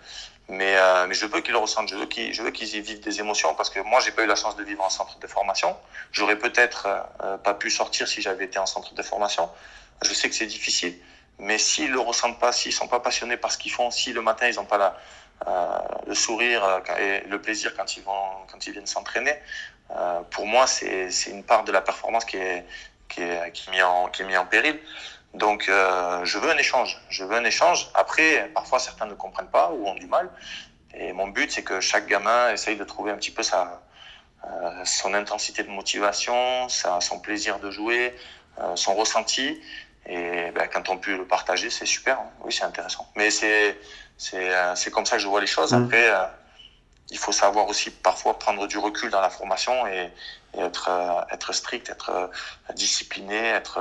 Mais, 0.48 0.76
euh, 0.78 1.08
mais 1.08 1.16
je 1.16 1.26
veux 1.26 1.42
qu'ils 1.42 1.54
le 1.54 1.58
ressentent, 1.58 1.90
je 1.90 1.96
veux 1.96 2.06
qu'ils, 2.06 2.32
je 2.32 2.44
veux 2.44 2.52
qu'ils 2.52 2.76
y 2.76 2.82
vivent 2.82 3.00
des 3.00 3.20
émotions 3.20 3.56
parce 3.56 3.72
que 3.72 3.80
moi, 3.80 4.00
j'ai 4.00 4.12
pas 4.12 4.24
eu 4.24 4.28
la 4.28 4.36
chance 4.36 4.56
de 4.56 4.64
vivre 4.64 4.84
en 4.84 4.90
centre 4.90 5.18
de 5.18 5.28
formation. 5.28 5.76
J'aurais 6.12 6.38
peut-être 6.38 6.88
euh, 7.24 7.38
pas 7.38 7.56
pu 7.56 7.72
sortir 7.72 8.08
si 8.08 8.22
j'avais 8.22 8.46
été 8.46 8.60
en 8.60 8.68
centre 8.68 8.94
de 8.94 9.02
formation. 9.02 9.50
Je 10.04 10.14
sais 10.14 10.30
que 10.30 10.36
c'est 10.36 10.46
difficile, 10.46 10.96
mais 11.40 11.58
s'ils 11.58 11.92
le 11.92 12.00
ressentent 12.00 12.40
pas, 12.40 12.52
s'ils 12.52 12.74
sont 12.74 12.88
pas 12.88 13.00
passionnés 13.00 13.38
par 13.38 13.52
ce 13.52 13.58
qu'ils 13.58 13.72
font, 13.72 13.90
si 13.90 14.14
le 14.14 14.22
matin 14.22 14.48
ils 14.48 14.60
ont 14.60 14.66
pas 14.66 14.78
la, 14.78 14.86
euh, 14.86 14.92
le 16.08 16.16
sourire 16.16 16.64
euh, 16.64 16.80
et 17.00 17.28
le 17.28 17.42
plaisir 17.42 17.76
quand 17.76 17.98
ils 17.98 18.04
vont, 18.04 18.46
quand 18.52 18.66
ils 18.66 18.74
viennent 18.74 18.88
s'entraîner, 18.88 19.36
euh, 19.92 20.22
pour 20.32 20.46
moi, 20.48 20.68
c'est, 20.68 21.12
c'est 21.12 21.32
une 21.32 21.44
part 21.44 21.64
de 21.64 21.72
la 21.72 21.82
performance 21.82 22.26
qui 22.26 22.38
est, 22.38 22.66
qui 23.10 23.22
est, 23.22 23.52
qui 23.54 23.70
est 23.70 23.72
mis 23.72 23.82
en, 23.82 24.08
qui 24.08 24.22
est 24.22 24.26
mis 24.26 24.38
en 24.38 24.46
péril. 24.46 24.80
Donc, 25.34 25.68
euh, 25.68 26.24
je 26.24 26.38
veux 26.38 26.50
un 26.50 26.58
échange. 26.58 27.00
Je 27.10 27.24
veux 27.24 27.36
un 27.36 27.44
échange. 27.44 27.90
Après, 27.94 28.50
parfois, 28.54 28.80
certains 28.80 29.06
ne 29.06 29.14
comprennent 29.14 29.50
pas 29.50 29.72
ou 29.72 29.88
ont 29.88 29.96
du 29.96 30.08
mal. 30.08 30.30
Et 30.94 31.12
mon 31.12 31.28
but, 31.28 31.52
c'est 31.52 31.64
que 31.64 31.82
chaque 31.82 32.08
gamin 32.08 32.52
essaye 32.52 32.78
de 32.78 32.86
trouver 32.86 33.12
un 33.12 33.18
petit 33.18 33.32
peu 33.32 33.44
sa, 33.44 33.82
euh, 34.46 34.86
son 34.86 35.14
intensité 35.14 35.64
de 35.64 35.70
motivation, 35.70 36.70
sa, 36.70 37.02
son 37.02 37.20
plaisir 37.20 37.60
de 37.60 37.70
jouer, 37.70 38.16
euh, 38.60 38.76
son 38.76 38.96
ressenti. 38.96 39.62
Et 40.08 40.52
ben, 40.52 40.68
quand 40.72 40.90
on 40.90 40.98
peut 40.98 41.18
le 41.18 41.26
partager, 41.28 41.70
c'est 41.70 41.86
super. 41.86 42.20
Oui, 42.42 42.54
c'est 42.54 42.64
intéressant. 42.64 43.12
Mais 43.16 43.30
c'est 43.30 43.78
c'est 44.18 44.54
euh, 44.54 44.76
c'est 44.76 44.92
comme 44.92 45.06
ça 45.06 45.18
que 45.18 45.22
je 45.22 45.28
vois 45.28 45.42
les 45.42 45.48
choses. 45.48 45.74
Mmh. 45.74 45.84
Après, 45.84 46.10
euh, 46.10 46.26
il 47.12 47.18
faut 47.18 47.32
savoir 47.32 47.68
aussi 47.68 47.92
parfois 47.92 48.40
prendre 48.40 48.68
du 48.68 48.78
recul 48.78 49.10
dans 49.10 49.22
la 49.22 49.30
formation 49.30 49.86
et, 49.88 50.10
et 50.56 50.60
être 50.60 50.90
euh, 50.90 51.34
être 51.34 51.54
strict, 51.54 51.90
être 51.90 52.30
discipliné, 52.76 53.38
être 53.38 53.80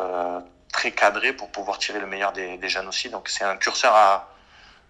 très 0.72 0.92
cadré 0.92 1.32
pour 1.32 1.50
pouvoir 1.50 1.78
tirer 1.78 2.00
le 2.00 2.06
meilleur 2.06 2.32
des, 2.32 2.58
des 2.58 2.68
jeunes 2.68 2.88
aussi. 2.88 3.08
Donc 3.10 3.28
c'est 3.28 3.44
un 3.44 3.56
curseur 3.56 3.94
à 3.94 4.30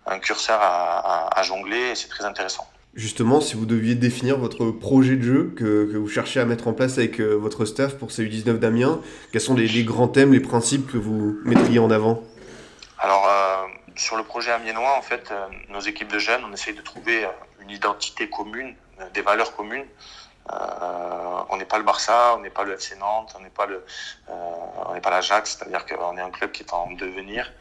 un 0.07 0.19
curseur 0.19 0.61
à, 0.61 1.29
à, 1.29 1.41
à 1.41 1.43
jongler 1.43 1.91
et 1.91 1.95
c'est 1.95 2.09
très 2.09 2.25
intéressant. 2.25 2.69
Justement, 2.95 3.41
si 3.41 3.57
vous 3.57 3.67
deviez 3.67 3.97
définir 3.97 4.39
votre 4.39 4.71
projet 4.71 5.17
de 5.17 5.23
jeu 5.23 5.53
que, 5.57 5.91
que 5.91 5.97
vous 5.97 6.09
cherchez 6.09 6.39
à 6.39 6.45
mettre 6.45 6.69
en 6.69 6.73
place 6.73 6.97
avec 6.97 7.21
euh, 7.21 7.35
votre 7.35 7.65
staff 7.65 7.97
pour 7.97 8.13
ces 8.13 8.25
U19 8.25 8.59
d'Amiens, 8.59 9.01
quels 9.33 9.41
sont 9.41 9.57
les, 9.57 9.67
les, 9.67 9.83
grands 9.83 10.07
thèmes, 10.07 10.33
les 10.33 10.39
principes 10.39 10.87
que 10.93 10.97
vous 10.97 11.37
mettriez 11.45 11.81
en 11.81 11.91
avant? 11.91 12.23
Alors, 13.01 13.27
euh, 13.27 13.74
sur 13.97 14.17
le 14.17 14.25
projet 14.25 14.53
amiénois, 14.53 14.97
en 14.97 15.03
fait, 15.03 15.31
euh, 15.31 15.47
nos 15.69 15.81
équipes 15.81 16.09
de 16.09 16.19
jeunes, 16.19 16.45
on 16.45 16.53
essaye 16.53 16.75
de 16.75 16.83
trouver 16.83 17.29
une 17.61 17.71
identité 17.71 18.29
commune, 18.29 18.75
des 19.13 19.23
valeurs 19.23 19.55
communes. 19.57 19.87
on 20.49 21.57
n'est 21.57 21.65
pas 21.65 21.79
le 21.79 21.85
Barça, 21.85 22.35
on 22.37 22.41
n'est 22.41 22.51
pas 22.51 22.65
le 22.65 22.75
FC 22.75 22.97
Nantes, 22.97 23.35
on 23.39 23.41
n'est 23.41 23.51
pas 23.51 23.67
le, 23.67 23.85
on 24.29 24.95
n'est 24.95 25.01
pas 25.01 25.11
l'Ajax, 25.11 25.57
c'est-à-dire 25.57 25.87
qu'on 25.87 26.17
est 26.19 26.21
un 26.21 26.31
club 26.31 26.53
qui 26.53 26.63
est 26.63 26.73
en 26.73 26.91
devenir. 26.93 27.53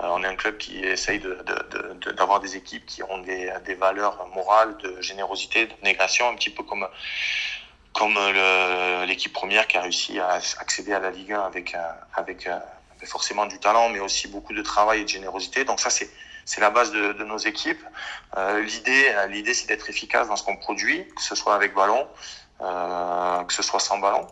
Euh, 0.00 0.06
on 0.10 0.22
est 0.22 0.26
un 0.26 0.36
club 0.36 0.58
qui 0.58 0.84
essaye 0.84 1.18
d'avoir 1.18 2.40
de, 2.40 2.46
de, 2.46 2.48
des 2.48 2.56
équipes 2.56 2.86
qui 2.86 3.02
ont 3.02 3.18
des, 3.18 3.52
des, 3.64 3.74
valeurs 3.74 4.28
morales, 4.34 4.76
de 4.78 5.00
générosité, 5.00 5.66
de 5.66 5.74
négation, 5.82 6.28
un 6.28 6.34
petit 6.34 6.50
peu 6.50 6.62
comme, 6.62 6.86
comme 7.92 8.18
l'équipe 9.06 9.32
première 9.32 9.66
qui 9.66 9.76
a 9.76 9.82
réussi 9.82 10.20
à 10.20 10.34
accéder 10.58 10.92
à 10.92 11.00
la 11.00 11.10
Ligue 11.10 11.32
1 11.32 11.40
avec, 11.40 11.76
avec 12.14 12.48
forcément 13.06 13.46
du 13.46 13.58
talent, 13.58 13.88
mais 13.90 14.00
aussi 14.00 14.28
beaucoup 14.28 14.52
de 14.54 14.62
travail 14.62 15.00
et 15.00 15.04
de 15.04 15.08
générosité. 15.08 15.64
Donc 15.64 15.80
ça, 15.80 15.90
c'est 15.90 16.10
c'est 16.44 16.62
la 16.62 16.70
base 16.70 16.92
de, 16.92 17.12
de, 17.12 17.24
nos 17.24 17.36
équipes. 17.36 17.84
Euh, 18.38 18.62
l'idée, 18.62 19.14
l'idée, 19.28 19.52
c'est 19.52 19.66
d'être 19.66 19.90
efficace 19.90 20.28
dans 20.28 20.36
ce 20.36 20.42
qu'on 20.42 20.56
produit, 20.56 21.06
que 21.14 21.20
ce 21.20 21.34
soit 21.34 21.54
avec 21.54 21.74
ballon, 21.74 22.08
euh, 22.62 23.44
que 23.44 23.52
ce 23.52 23.62
soit 23.62 23.80
sans 23.80 23.98
ballon. 23.98 24.26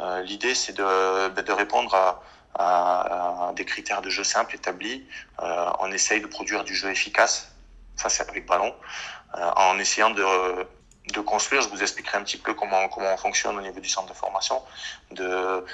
Euh, 0.00 0.20
l'idée, 0.22 0.56
c'est 0.56 0.72
de, 0.72 1.28
de 1.28 1.52
répondre 1.52 1.94
à, 1.94 2.22
à, 2.54 3.48
à, 3.48 3.52
des 3.52 3.64
critères 3.64 4.02
de 4.02 4.10
jeu 4.10 4.24
simples 4.24 4.56
établis. 4.56 5.06
Euh, 5.42 5.70
on 5.78 5.92
essaye 5.92 6.20
de 6.20 6.26
produire 6.26 6.64
du 6.64 6.74
jeu 6.74 6.90
efficace, 6.90 7.52
ça 7.96 8.08
c'est 8.08 8.28
avec 8.28 8.46
ballon, 8.46 8.74
euh, 9.36 9.50
en 9.56 9.78
essayant 9.78 10.10
de, 10.10 10.66
de 11.12 11.20
construire, 11.20 11.62
je 11.62 11.68
vous 11.68 11.82
expliquerai 11.82 12.18
un 12.18 12.22
petit 12.22 12.38
peu 12.38 12.54
comment, 12.54 12.88
comment 12.88 13.12
on 13.12 13.16
fonctionne 13.16 13.56
au 13.56 13.60
niveau 13.60 13.80
du 13.80 13.88
centre 13.88 14.08
de 14.08 14.14
formation, 14.14 14.62
de 15.12 15.64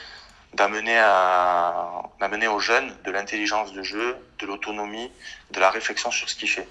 d'amener 0.55 0.99
à 0.99 2.03
d'amener 2.21 2.49
aux 2.49 2.61
jeunes 2.61 2.95
de 3.05 3.11
l'intelligence 3.11 3.73
de 3.73 3.83
jeu, 3.83 4.17
de 4.39 4.47
l'autonomie, 4.47 5.13
de 5.51 5.61
la 5.61 5.71
réflexion 5.71 6.11
sur 6.11 6.29
ce 6.29 6.35
qu'il 6.35 6.49
fait. 6.49 6.69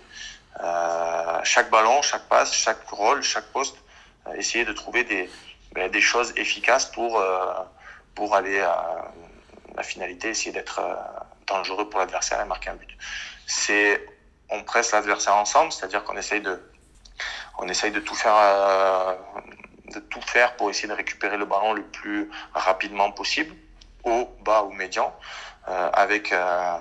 Euh, 0.64 1.40
chaque 1.44 1.70
ballon, 1.70 2.02
chaque 2.02 2.28
passe, 2.28 2.54
chaque 2.54 2.88
rôle, 2.90 3.22
chaque 3.22 3.46
poste, 3.52 3.78
euh, 4.28 4.34
essayer 4.34 4.66
de 4.66 4.74
trouver 4.74 5.04
des 5.04 5.30
ben, 5.74 5.92
des 5.92 6.02
choses 6.02 6.34
efficaces 6.38 6.86
pour 6.86 7.20
euh, 7.20 7.54
pour 8.16 8.34
aller 8.34 8.62
à 8.62 9.12
la 9.76 9.84
finalité, 9.84 10.30
essayer 10.30 10.54
d'être 10.54 10.80
euh, 10.80 10.96
dangereux 11.48 11.90
pour 11.90 12.00
l'adversaire 12.00 12.40
et 12.42 12.46
marquer 12.46 12.70
un 12.70 12.76
but. 12.76 12.90
C'est 13.46 14.06
on 14.50 14.64
presse 14.64 14.92
l'adversaire 14.92 15.36
ensemble, 15.36 15.72
c'est-à-dire 15.72 16.04
qu'on 16.06 16.16
essaye 16.18 16.42
de 16.42 16.62
on 17.58 17.68
essaye 17.68 17.92
de 17.92 18.00
tout 18.00 18.16
faire 18.16 18.36
euh, 18.38 19.16
de 19.94 20.00
tout 20.00 20.22
faire 20.22 20.56
pour 20.56 20.70
essayer 20.70 20.88
de 20.88 20.94
récupérer 20.94 21.38
le 21.38 21.46
ballon 21.46 21.74
le 21.74 21.84
plus 21.84 22.30
rapidement 22.54 23.12
possible 23.12 23.54
haut, 24.06 24.30
bas 24.44 24.64
ou 24.64 24.72
médian, 24.72 25.14
euh, 25.68 25.90
avec, 25.94 26.32
euh, 26.32 26.78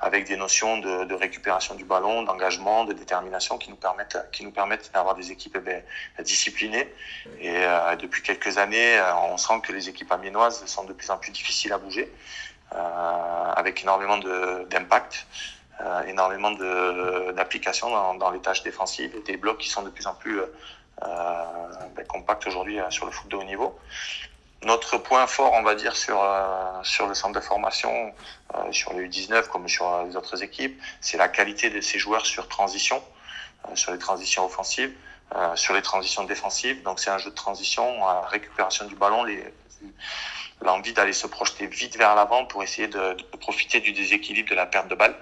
avec 0.00 0.26
des 0.26 0.36
notions 0.36 0.78
de, 0.78 1.04
de 1.04 1.14
récupération 1.14 1.74
du 1.76 1.84
ballon, 1.84 2.22
d'engagement, 2.22 2.84
de 2.84 2.92
détermination 2.92 3.58
qui 3.58 3.70
nous 3.70 3.76
permettent, 3.76 4.18
qui 4.32 4.44
nous 4.44 4.50
permettent 4.50 4.90
d'avoir 4.92 5.14
des 5.14 5.30
équipes 5.30 5.56
eh 5.56 5.60
bien, 5.60 5.80
disciplinées. 6.18 6.92
Et 7.40 7.54
euh, 7.54 7.96
depuis 7.96 8.22
quelques 8.22 8.58
années, 8.58 8.98
euh, 8.98 9.14
on 9.30 9.36
sent 9.36 9.60
que 9.62 9.72
les 9.72 9.88
équipes 9.88 10.12
amiénoises 10.12 10.66
sont 10.66 10.84
de 10.84 10.92
plus 10.92 11.10
en 11.10 11.16
plus 11.16 11.30
difficiles 11.30 11.72
à 11.72 11.78
bouger, 11.78 12.12
euh, 12.74 13.52
avec 13.56 13.82
énormément 13.82 14.18
d'impact. 14.18 15.26
Euh, 15.80 16.02
énormément 16.04 16.52
d'applications 17.32 17.90
dans, 17.90 18.14
dans 18.14 18.30
les 18.30 18.38
tâches 18.38 18.62
défensives 18.62 19.12
des 19.26 19.36
blocs 19.36 19.58
qui 19.58 19.68
sont 19.68 19.82
de 19.82 19.90
plus 19.90 20.06
en 20.06 20.14
plus 20.14 20.40
ben, 21.00 22.06
compacts 22.06 22.46
aujourd'hui 22.46 22.78
sur 22.90 23.06
le 23.06 23.10
foot 23.10 23.28
de 23.28 23.34
haut 23.34 23.42
niveau 23.42 23.76
notre 24.64 24.98
point 24.98 25.26
fort, 25.26 25.52
on 25.52 25.62
va 25.62 25.74
dire, 25.74 25.96
sur, 25.96 26.22
euh, 26.22 26.82
sur 26.82 27.06
le 27.06 27.14
centre 27.14 27.34
de 27.34 27.44
formation, 27.44 28.12
euh, 28.54 28.72
sur 28.72 28.92
les 28.92 29.08
U19 29.08 29.48
comme 29.48 29.68
sur 29.68 30.04
les 30.04 30.16
autres 30.16 30.42
équipes, 30.42 30.80
c'est 31.00 31.16
la 31.16 31.28
qualité 31.28 31.70
de 31.70 31.80
ces 31.80 31.98
joueurs 31.98 32.26
sur 32.26 32.48
transition, 32.48 33.02
euh, 33.68 33.76
sur 33.76 33.92
les 33.92 33.98
transitions 33.98 34.44
offensives, 34.44 34.92
euh, 35.34 35.56
sur 35.56 35.74
les 35.74 35.82
transitions 35.82 36.24
défensives. 36.24 36.82
Donc 36.82 37.00
c'est 37.00 37.10
un 37.10 37.18
jeu 37.18 37.30
de 37.30 37.34
transition, 37.34 38.06
à 38.06 38.26
récupération 38.28 38.86
du 38.86 38.94
ballon, 38.94 39.24
l'envie 40.64 40.92
d'aller 40.92 41.12
se 41.12 41.26
projeter 41.26 41.66
vite 41.66 41.96
vers 41.96 42.14
l'avant 42.14 42.44
pour 42.46 42.62
essayer 42.62 42.88
de, 42.88 43.14
de, 43.14 43.36
profiter 43.38 43.80
du 43.80 43.92
déséquilibre 43.92 44.50
de 44.50 44.54
la 44.54 44.66
perte 44.66 44.88
de 44.88 44.94
balle 44.94 45.14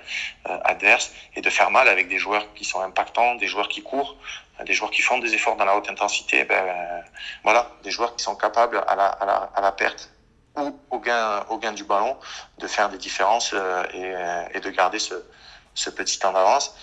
euh, 0.48 0.58
adverse 0.64 1.12
et 1.36 1.40
de 1.40 1.50
faire 1.50 1.70
mal 1.70 1.88
avec 1.88 2.08
des 2.08 2.18
joueurs 2.18 2.52
qui 2.54 2.64
sont 2.64 2.80
impactants, 2.80 3.34
des 3.34 3.48
joueurs 3.48 3.68
qui 3.68 3.82
courent, 3.82 4.16
des 4.64 4.72
joueurs 4.72 4.90
qui 4.90 5.02
font 5.02 5.18
des 5.18 5.34
efforts 5.34 5.56
dans 5.56 5.64
la 5.64 5.76
haute 5.76 5.90
intensité, 5.90 6.44
ben, 6.44 6.64
euh, 6.66 7.00
voilà, 7.42 7.70
des 7.82 7.90
joueurs 7.90 8.14
qui 8.16 8.22
sont 8.22 8.36
capables 8.36 8.82
à 8.86 8.94
la, 8.94 9.06
à 9.06 9.26
la, 9.26 9.50
à 9.54 9.60
la 9.60 9.72
perte 9.72 10.10
ou 10.56 10.78
au 10.90 10.98
gain, 10.98 11.44
au 11.48 11.58
gain 11.58 11.72
du 11.72 11.84
ballon 11.84 12.16
de 12.58 12.66
faire 12.66 12.88
des 12.88 12.98
différences 12.98 13.52
euh, 13.54 13.84
et, 14.52 14.56
et, 14.56 14.60
de 14.60 14.70
garder 14.70 14.98
ce, 14.98 15.14
ce 15.74 15.90
petit 15.90 16.18
temps 16.18 16.32
d'avance. 16.32 16.74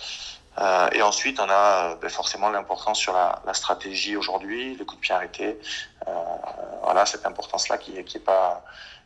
Euh, 0.58 0.88
et 0.92 1.02
ensuite, 1.02 1.38
on 1.40 1.48
a 1.48 1.94
ben, 1.96 2.10
forcément 2.10 2.50
l'importance 2.50 2.98
sur 2.98 3.12
la, 3.12 3.40
la 3.46 3.54
stratégie 3.54 4.16
aujourd'hui, 4.16 4.74
le 4.74 4.84
coup 4.84 4.96
de 4.96 5.00
pied 5.00 5.14
arrêté. 5.14 5.58
Euh, 6.08 6.12
voilà, 6.82 7.06
cette 7.06 7.24
importance-là 7.24 7.78
qui 7.78 7.96
est, 7.96 8.04
qui 8.04 8.16
est 8.18 8.20
pas 8.20 8.64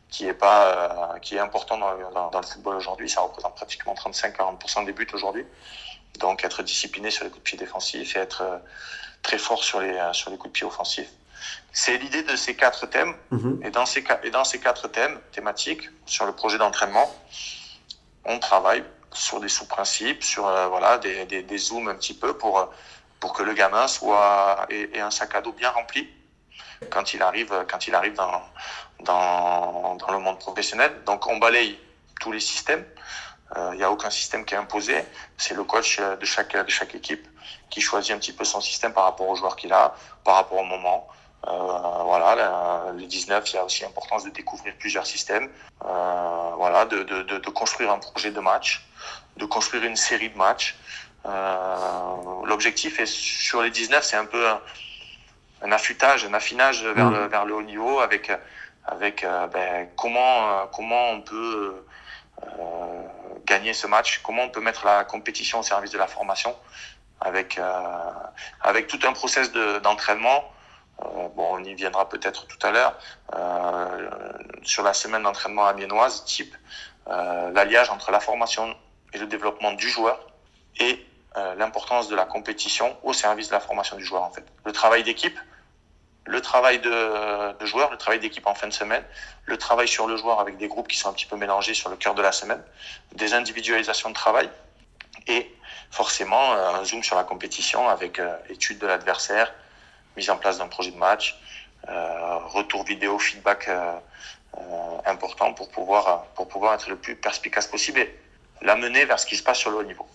qui 0.09 0.27
est 0.27 0.33
pas 0.33 1.15
euh, 1.15 1.19
qui 1.19 1.35
est 1.35 1.39
important 1.39 1.77
dans, 1.77 2.11
dans, 2.11 2.29
dans 2.29 2.39
le 2.39 2.45
football 2.45 2.75
aujourd'hui. 2.75 3.09
Ça 3.09 3.21
représente 3.21 3.55
pratiquement 3.55 3.93
35-40% 3.93 4.85
des 4.85 4.93
buts 4.93 5.07
aujourd'hui. 5.13 5.45
Donc 6.19 6.43
être 6.43 6.63
discipliné 6.63 7.11
sur 7.11 7.25
les 7.25 7.29
coups 7.29 7.43
de 7.43 7.49
pied 7.49 7.57
défensifs 7.57 8.15
et 8.15 8.19
être 8.19 8.41
euh, 8.41 8.57
très 9.21 9.37
fort 9.37 9.63
sur 9.63 9.81
les, 9.81 9.91
euh, 9.91 10.13
sur 10.13 10.31
les 10.31 10.37
coups 10.37 10.53
de 10.53 10.57
pied 10.57 10.65
offensifs. 10.65 11.09
C'est 11.71 11.97
l'idée 11.97 12.23
de 12.23 12.35
ces 12.35 12.55
quatre 12.55 12.85
thèmes. 12.87 13.13
Mhm. 13.31 13.61
Et, 13.63 13.69
dans 13.69 13.85
ces, 13.85 14.03
et 14.23 14.31
dans 14.31 14.43
ces 14.45 14.59
quatre 14.59 14.87
thèmes 14.87 15.19
thématiques, 15.31 15.89
sur 16.05 16.25
le 16.25 16.31
projet 16.31 16.57
d'entraînement, 16.57 17.13
on 18.23 18.39
travaille 18.39 18.83
sur 19.15 19.39
des 19.39 19.49
sous-principes, 19.49 20.23
sur 20.23 20.47
euh, 20.47 20.67
voilà, 20.67 20.97
des, 20.97 21.25
des, 21.25 21.41
des, 21.41 21.57
zooms 21.57 21.87
un 21.87 21.95
petit 21.95 22.13
peu 22.13 22.37
pour, 22.37 22.71
pour 23.19 23.33
que 23.33 23.43
le 23.43 23.53
gamin 23.53 23.87
soit, 23.87 24.65
ait, 24.69 24.99
un 24.99 25.11
sac 25.11 25.35
à 25.35 25.41
dos 25.41 25.53
bien 25.53 25.71
rempli 25.71 26.07
quand 26.89 27.13
il 27.13 27.21
arrive, 27.21 27.65
quand 27.69 27.87
il 27.87 27.95
arrive 27.95 28.13
dans, 28.13 28.43
dans, 28.99 29.95
dans 29.95 30.11
le 30.11 30.19
monde 30.19 30.39
professionnel. 30.39 31.03
Donc 31.05 31.25
on 31.27 31.37
balaye 31.37 31.79
tous 32.19 32.31
les 32.31 32.39
systèmes. 32.39 32.85
Il 33.71 33.77
n'y 33.77 33.83
a 33.83 33.91
aucun 33.91 34.09
système 34.09 34.43
qui 34.43 34.53
est 34.53 34.57
imposé. 34.57 35.05
C'est 35.37 35.53
le 35.53 35.63
coach 35.63 35.99
de 35.99 36.25
chaque, 36.25 36.57
de 36.57 36.69
chaque 36.69 36.93
équipe 36.93 37.25
qui 37.69 37.79
choisit 37.79 38.13
un 38.13 38.19
petit 38.19 38.33
peu 38.33 38.43
son 38.43 38.59
système 38.59 38.91
par 38.91 39.05
rapport 39.05 39.29
aux 39.29 39.35
joueurs 39.35 39.55
qu'il 39.55 39.71
a, 39.71 39.95
par 40.23 40.35
rapport 40.35 40.57
au 40.57 40.63
moment. 40.63 41.07
Euh, 41.47 42.03
voilà, 42.03 42.91
les 42.97 43.05
19, 43.05 43.51
il 43.51 43.55
y 43.55 43.59
a 43.59 43.63
aussi 43.63 43.83
l'importance 43.83 44.23
de 44.23 44.29
découvrir 44.31 44.73
plusieurs 44.77 45.05
systèmes, 45.05 45.49
euh, 45.83 46.51
voilà, 46.57 46.85
de, 46.85 47.03
de, 47.03 47.21
de, 47.21 47.49
construire 47.49 47.91
un 47.91 47.99
projet 47.99 48.31
de 48.31 48.39
match, 48.39 48.83
de 49.37 49.45
construire 49.45 49.83
une 49.83 49.95
série 49.95 50.29
de 50.29 50.37
matchs. 50.37 50.75
Euh, 51.25 52.45
L'objectif 52.45 52.99
est 52.99 53.05
sur 53.05 53.61
les 53.61 53.69
19, 53.69 54.03
c'est 54.03 54.15
un 54.15 54.25
peu 54.25 54.47
un, 54.47 54.61
un, 55.61 55.71
affûtage, 55.71 56.25
un 56.25 56.33
affinage 56.33 56.83
vers, 56.83 57.11
le, 57.11 57.25
mmh. 57.25 57.27
vers 57.27 57.45
le 57.45 57.53
haut 57.55 57.61
niveau 57.61 57.99
avec, 57.99 58.31
avec 58.85 59.23
euh, 59.23 59.47
ben, 59.47 59.87
comment, 59.95 60.67
comment 60.73 61.11
on 61.11 61.21
peut 61.21 61.85
euh, 62.43 63.01
gagner 63.45 63.73
ce 63.73 63.85
match, 63.85 64.21
comment 64.23 64.43
on 64.43 64.49
peut 64.49 64.61
mettre 64.61 64.85
la 64.85 65.03
compétition 65.03 65.59
au 65.59 65.63
service 65.63 65.91
de 65.91 65.97
la 65.99 66.07
formation 66.07 66.55
avec, 67.21 67.59
avec 68.61 68.87
tout 68.87 68.99
un 69.07 69.13
process 69.13 69.51
d'entraînement. 69.81 70.43
Euh, 71.03 71.27
bon, 71.35 71.47
on 71.51 71.63
y 71.63 71.73
viendra 71.73 72.07
peut-être 72.07 72.47
tout 72.47 72.59
à 72.65 72.71
l'heure. 72.71 72.97
Euh, 73.35 74.09
sur 74.63 74.83
la 74.83 74.93
semaine 74.93 75.23
d'entraînement 75.23 75.65
amiénoise, 75.65 76.23
type 76.25 76.55
euh, 77.07 77.51
l'alliage 77.51 77.89
entre 77.89 78.11
la 78.11 78.19
formation 78.19 78.75
et 79.13 79.17
le 79.17 79.27
développement 79.27 79.73
du 79.73 79.89
joueur 79.89 80.19
et 80.79 81.05
l'importance 81.57 82.07
de 82.07 82.15
la 82.15 82.23
compétition 82.23 82.95
au 83.03 83.11
service 83.11 83.49
de 83.49 83.53
la 83.53 83.59
formation 83.59 83.97
du 83.97 84.05
joueur 84.05 84.23
en 84.23 84.31
fait. 84.31 84.45
Le 84.63 84.71
travail 84.71 85.03
d'équipe, 85.03 85.37
le 86.25 86.39
travail 86.39 86.79
de, 86.79 87.51
de 87.57 87.65
joueur, 87.65 87.91
le 87.91 87.97
travail 87.97 88.21
d'équipe 88.21 88.47
en 88.47 88.55
fin 88.55 88.67
de 88.67 88.73
semaine, 88.73 89.03
le 89.43 89.57
travail 89.57 89.89
sur 89.89 90.07
le 90.07 90.15
joueur 90.15 90.39
avec 90.39 90.55
des 90.55 90.69
groupes 90.69 90.87
qui 90.87 90.97
sont 90.97 91.09
un 91.09 91.13
petit 91.13 91.25
peu 91.25 91.35
mélangés 91.35 91.73
sur 91.73 91.89
le 91.89 91.97
cœur 91.97 92.15
de 92.15 92.21
la 92.21 92.31
semaine, 92.31 92.63
des 93.15 93.33
individualisations 93.33 94.07
de 94.07 94.13
travail 94.13 94.49
et 95.27 95.53
forcément 95.91 96.53
un 96.53 96.85
zoom 96.85 97.03
sur 97.03 97.17
la 97.17 97.25
compétition 97.25 97.89
avec 97.89 98.21
étude 98.47 98.79
de 98.79 98.87
l'adversaire, 98.87 99.53
mise 100.17 100.29
en 100.29 100.37
place 100.37 100.57
d'un 100.57 100.67
projet 100.67 100.91
de 100.91 100.97
match, 100.97 101.39
euh, 101.89 102.37
retour 102.47 102.83
vidéo, 102.83 103.19
feedback 103.19 103.67
euh, 103.67 103.91
euh, 104.57 104.61
important 105.05 105.53
pour 105.53 105.69
pouvoir, 105.69 106.25
pour 106.35 106.47
pouvoir 106.47 106.75
être 106.75 106.89
le 106.89 106.95
plus 106.95 107.15
perspicace 107.15 107.67
possible 107.67 107.99
et 107.99 108.15
l'amener 108.61 109.05
vers 109.05 109.19
ce 109.19 109.25
qui 109.25 109.35
se 109.35 109.43
passe 109.43 109.59
sur 109.59 109.71
le 109.71 109.77
haut 109.77 109.83
niveau. 109.83 110.05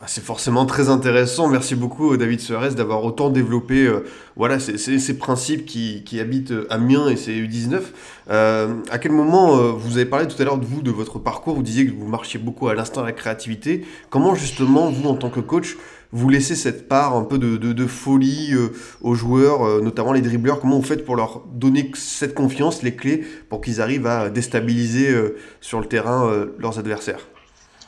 Ah, 0.00 0.06
c'est 0.08 0.22
forcément 0.24 0.66
très 0.66 0.88
intéressant. 0.88 1.48
Merci 1.48 1.76
beaucoup, 1.76 2.16
David 2.16 2.40
Suarez, 2.40 2.70
d'avoir 2.70 3.04
autant 3.04 3.30
développé 3.30 3.88
voilà, 4.34 4.58
ces, 4.58 4.76
ces, 4.76 5.16
principes 5.16 5.64
qui, 5.64 6.02
qui, 6.02 6.18
habitent 6.18 6.52
Amiens 6.70 7.08
et 7.08 7.16
ces 7.16 7.32
U19. 7.32 7.82
Euh, 8.28 8.74
à 8.90 8.98
quel 8.98 9.12
moment, 9.12 9.56
vous 9.72 9.96
avez 9.98 10.06
parlé 10.06 10.26
tout 10.26 10.40
à 10.42 10.44
l'heure 10.44 10.58
de 10.58 10.66
vous, 10.66 10.82
de 10.82 10.90
votre 10.90 11.20
parcours, 11.20 11.54
vous 11.54 11.62
disiez 11.62 11.86
que 11.86 11.92
vous 11.92 12.08
marchiez 12.08 12.40
beaucoup 12.40 12.66
à 12.66 12.74
l'instinct 12.74 13.02
de 13.02 13.06
la 13.06 13.12
créativité. 13.12 13.86
Comment, 14.10 14.34
justement, 14.34 14.90
vous, 14.90 15.08
en 15.08 15.14
tant 15.14 15.30
que 15.30 15.38
coach, 15.38 15.76
vous 16.12 16.28
laissez 16.28 16.54
cette 16.54 16.88
part 16.88 17.14
un 17.14 17.24
peu 17.24 17.38
de, 17.38 17.86
folie 17.86 18.52
euh, 18.52 18.68
aux 19.00 19.14
joueurs, 19.14 19.66
euh, 19.66 19.80
notamment 19.80 20.12
les 20.12 20.20
dribbleurs 20.20 20.60
Comment 20.60 20.76
vous 20.76 20.84
faites 20.84 21.04
pour 21.04 21.16
leur 21.16 21.40
donner 21.46 21.90
cette 21.94 22.34
confiance, 22.34 22.82
les 22.82 22.94
clés, 22.94 23.18
pour 23.48 23.62
qu'ils 23.62 23.80
arrivent 23.80 24.06
à 24.06 24.28
déstabiliser 24.28 25.10
euh, 25.10 25.40
sur 25.60 25.80
le 25.80 25.86
terrain 25.86 26.46
leurs 26.58 26.78
adversaires? 26.78 27.20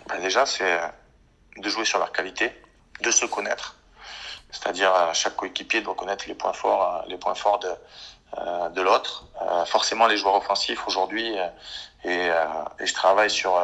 Ben 0.09 0.21
Déjà, 0.21 0.47
c'est 0.47 0.81
de 1.59 1.69
jouer 1.69 1.85
sur 1.85 1.99
leur 1.99 2.12
qualité, 2.12 2.50
de 3.02 3.11
se 3.11 3.26
connaître. 3.26 3.76
C'est-à-dire, 4.50 4.93
chaque 5.12 5.37
coéquipier 5.37 5.83
doit 5.83 5.95
connaître 5.95 6.25
les 6.26 6.35
points 6.35 6.52
forts, 6.52 7.04
de, 8.75 8.81
l'autre. 8.81 9.26
Forcément, 9.66 10.07
les 10.07 10.16
joueurs 10.16 10.37
offensifs 10.37 10.87
aujourd'hui, 10.87 11.35
et, 12.04 12.28
et, 12.80 12.87
je 12.87 12.94
travaille 12.94 13.30
sur, 13.30 13.58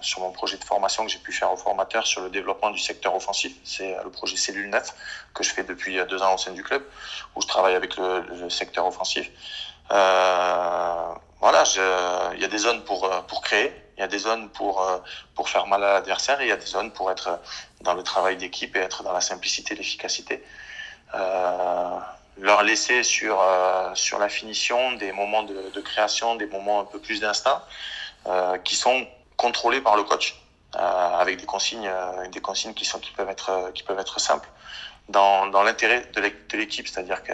sur 0.00 0.20
mon 0.20 0.32
projet 0.32 0.56
de 0.56 0.64
formation 0.64 1.04
que 1.04 1.10
j'ai 1.10 1.18
pu 1.18 1.32
faire 1.32 1.52
au 1.52 1.56
formateur 1.56 2.06
sur 2.06 2.22
le 2.22 2.30
développement 2.30 2.70
du 2.70 2.78
secteur 2.78 3.14
offensif. 3.14 3.52
C'est 3.64 3.96
le 4.02 4.10
projet 4.10 4.36
Cellule 4.36 4.70
9 4.70 4.94
que 5.34 5.44
je 5.44 5.50
fais 5.50 5.62
depuis 5.62 5.98
deux 6.08 6.22
ans 6.22 6.34
au 6.34 6.38
sein 6.38 6.52
du 6.52 6.62
club, 6.62 6.82
où 7.34 7.42
je 7.42 7.46
travaille 7.46 7.74
avec 7.74 7.96
le, 7.96 8.20
le 8.20 8.50
secteur 8.50 8.86
offensif. 8.86 9.30
voilà, 9.88 11.64
il 12.34 12.40
y 12.40 12.44
a 12.44 12.48
des 12.48 12.58
zones 12.58 12.82
pour, 12.84 13.10
pour 13.26 13.42
créer, 13.42 13.72
il 13.96 14.00
y 14.00 14.04
a 14.04 14.08
des 14.08 14.18
zones 14.18 14.48
pour, 14.50 14.84
pour 15.34 15.48
faire 15.48 15.66
mal 15.66 15.82
à 15.84 15.94
l'adversaire 15.94 16.40
il 16.42 16.48
y 16.48 16.52
a 16.52 16.56
des 16.56 16.66
zones 16.66 16.92
pour 16.92 17.10
être 17.10 17.38
dans 17.82 17.94
le 17.94 18.02
travail 18.02 18.36
d'équipe 18.36 18.74
et 18.76 18.80
être 18.80 19.02
dans 19.02 19.12
la 19.12 19.20
simplicité 19.20 19.74
l'efficacité. 19.74 20.42
Euh, 21.14 21.98
leur 22.38 22.62
laisser 22.62 23.02
sur, 23.02 23.40
euh, 23.40 23.94
sur 23.94 24.18
la 24.18 24.28
finition 24.28 24.92
des 24.92 25.12
moments 25.12 25.42
de, 25.42 25.70
de, 25.72 25.80
création, 25.80 26.36
des 26.36 26.46
moments 26.46 26.80
un 26.80 26.84
peu 26.84 26.98
plus 26.98 27.20
d'instinct, 27.20 27.62
euh, 28.26 28.58
qui 28.58 28.76
sont 28.76 29.06
contrôlés 29.36 29.80
par 29.80 29.96
le 29.96 30.04
coach, 30.04 30.36
euh, 30.76 30.78
avec 30.78 31.38
des 31.38 31.46
consignes, 31.46 31.88
euh, 31.88 32.28
des 32.28 32.40
consignes 32.40 32.74
qui, 32.74 32.84
sont, 32.84 32.98
qui, 32.98 33.12
peuvent 33.12 33.30
être, 33.30 33.70
qui 33.74 33.82
peuvent 33.82 33.98
être 33.98 34.20
simples, 34.20 34.48
dans, 35.08 35.46
dans 35.46 35.62
l'intérêt 35.62 36.10
de 36.14 36.56
l'équipe, 36.56 36.88
c'est-à-dire 36.88 37.22
que, 37.22 37.32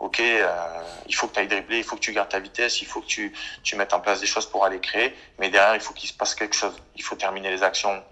ok, 0.00 0.20
euh, 0.20 0.82
il 1.06 1.14
faut 1.14 1.28
que 1.28 1.34
tu 1.34 1.40
ailles 1.40 1.48
dribbler, 1.48 1.78
il 1.78 1.84
faut 1.84 1.96
que 1.96 2.00
tu 2.00 2.12
gardes 2.12 2.28
ta 2.28 2.40
vitesse, 2.40 2.80
il 2.82 2.86
faut 2.86 3.00
que 3.00 3.06
tu, 3.06 3.32
tu 3.62 3.76
mettes 3.76 3.92
en 3.92 4.00
place 4.00 4.20
des 4.20 4.26
choses 4.26 4.46
pour 4.46 4.64
aller 4.64 4.80
créer, 4.80 5.14
mais 5.38 5.50
derrière, 5.50 5.74
il 5.74 5.80
faut 5.80 5.94
qu'il 5.94 6.08
se 6.08 6.14
passe 6.14 6.34
quelque 6.34 6.56
chose. 6.56 6.74
Il 6.96 7.02
faut 7.02 7.16
terminer 7.16 7.50
les 7.50 7.62
actions 7.62 8.02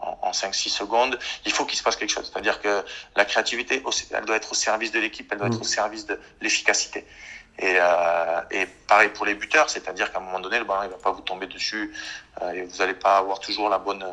en, 0.00 0.30
5-6 0.30 0.68
secondes, 0.68 1.18
il 1.44 1.52
faut 1.52 1.64
qu'il 1.64 1.78
se 1.78 1.82
passe 1.82 1.96
quelque 1.96 2.12
chose. 2.12 2.30
C'est-à-dire 2.32 2.60
que 2.60 2.84
la 3.16 3.24
créativité, 3.24 3.82
elle 4.12 4.24
doit 4.24 4.36
être 4.36 4.52
au 4.52 4.54
service 4.54 4.92
de 4.92 4.98
l'équipe, 4.98 5.28
elle 5.32 5.38
doit 5.38 5.48
être 5.48 5.60
au 5.60 5.64
mm. 5.64 5.64
service 5.64 6.06
de 6.06 6.18
l'efficacité. 6.40 7.06
Et, 7.58 7.76
euh, 7.78 8.40
et, 8.50 8.66
pareil 8.88 9.10
pour 9.10 9.26
les 9.26 9.34
buteurs, 9.34 9.68
c'est-à-dire 9.68 10.12
qu'à 10.12 10.18
un 10.18 10.22
moment 10.22 10.40
donné, 10.40 10.58
le 10.58 10.64
ballon 10.64 10.84
ne 10.84 10.88
va 10.88 10.96
pas 10.96 11.12
vous 11.12 11.20
tomber 11.20 11.46
dessus 11.46 11.94
euh, 12.40 12.52
et 12.52 12.62
vous 12.62 12.76
n'allez 12.78 12.94
pas 12.94 13.18
avoir 13.18 13.38
toujours 13.38 13.68
la 13.68 13.78
bonne, 13.78 14.04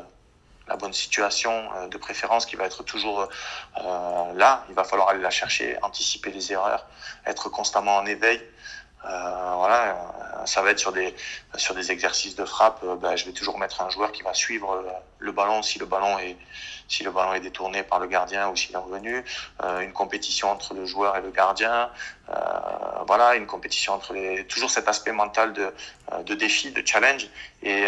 la 0.68 0.76
bonne 0.76 0.94
situation 0.94 1.70
euh, 1.76 1.88
de 1.88 1.98
préférence 1.98 2.46
qui 2.46 2.56
va 2.56 2.66
être 2.66 2.84
toujours 2.84 3.22
euh, 3.22 4.34
là. 4.36 4.66
Il 4.70 4.76
va 4.76 4.84
falloir 4.84 5.10
aller 5.10 5.22
la 5.22 5.30
chercher, 5.30 5.78
anticiper 5.82 6.32
les 6.32 6.52
erreurs, 6.52 6.86
être 7.26 7.50
constamment 7.50 7.96
en 7.98 8.06
éveil. 8.06 8.42
Euh, 9.10 9.54
voilà, 9.56 9.92
euh, 9.92 10.46
ça 10.46 10.62
va 10.62 10.72
être 10.72 10.80
sur 10.80 10.92
des 10.92 11.16
sur 11.56 11.76
des 11.76 11.92
exercices 11.92 12.36
de 12.36 12.46
frappe. 12.46 12.82
Euh, 12.84 12.96
ben, 12.96 13.16
je 13.16 13.26
vais 13.26 13.32
toujours 13.32 13.58
mettre 13.58 13.82
un 13.82 13.90
joueur 13.90 14.12
qui 14.12 14.24
va 14.24 14.34
suivre 14.34 14.84
le 15.20 15.32
ballon 15.32 15.62
si 15.62 15.80
le 15.80 15.86
ballon 15.86 16.20
est 16.20 16.38
si 16.88 17.04
le 17.04 17.12
ballon 17.12 17.34
est 17.34 17.40
détourné 17.40 17.84
par 17.84 18.00
le 18.00 18.08
gardien 18.08 18.50
ou 18.50 18.56
s'il 18.56 18.74
est 18.74 18.78
revenu. 18.78 19.24
Euh, 19.64 19.80
une 19.82 19.94
compétition 19.94 20.50
entre 20.52 20.74
le 20.74 20.86
joueur 20.86 21.16
et 21.18 21.22
le 21.22 21.32
gardien. 21.32 21.90
Euh, 22.30 22.34
voilà, 23.06 23.36
une 23.36 23.46
compétition 23.46 23.94
entre 23.94 24.14
les 24.14 24.46
toujours 24.48 24.70
cet 24.70 24.88
aspect 24.88 25.12
mental 25.12 25.54
de 25.54 25.74
de 26.24 26.36
défi, 26.36 26.72
de 26.72 26.86
challenge. 26.86 27.28
Et 27.64 27.86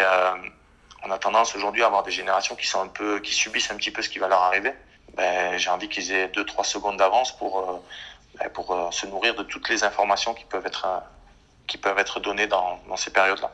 on 1.04 1.10
a 1.10 1.18
tendance 1.18 1.54
aujourd'hui 1.54 1.82
à 1.82 1.86
avoir 1.86 2.02
des 2.02 2.10
générations 2.10 2.56
qui 2.56 2.66
sont 2.66 2.82
un 2.82 2.88
peu 2.88 3.20
qui 3.20 3.32
subissent 3.34 3.70
un 3.70 3.76
petit 3.76 3.90
peu 3.90 4.02
ce 4.02 4.08
qui 4.08 4.18
va 4.18 4.28
leur 4.28 4.42
arriver. 4.42 4.72
Ben, 5.14 5.58
j'ai 5.58 5.70
envie 5.70 5.88
qu'ils 5.88 6.12
aient 6.12 6.28
2-3 6.28 6.64
secondes 6.64 6.96
d'avance 6.96 7.36
pour 7.36 7.82
pour 8.48 8.72
euh, 8.72 8.90
se 8.90 9.06
nourrir 9.06 9.34
de 9.34 9.42
toutes 9.42 9.68
les 9.68 9.84
informations 9.84 10.34
qui 10.34 10.44
peuvent 10.44 10.66
être, 10.66 10.86
euh, 10.86 10.98
qui 11.66 11.76
peuvent 11.78 11.98
être 11.98 12.20
données 12.20 12.46
dans, 12.46 12.78
dans 12.88 12.96
ces 12.96 13.10
périodes-là. 13.10 13.50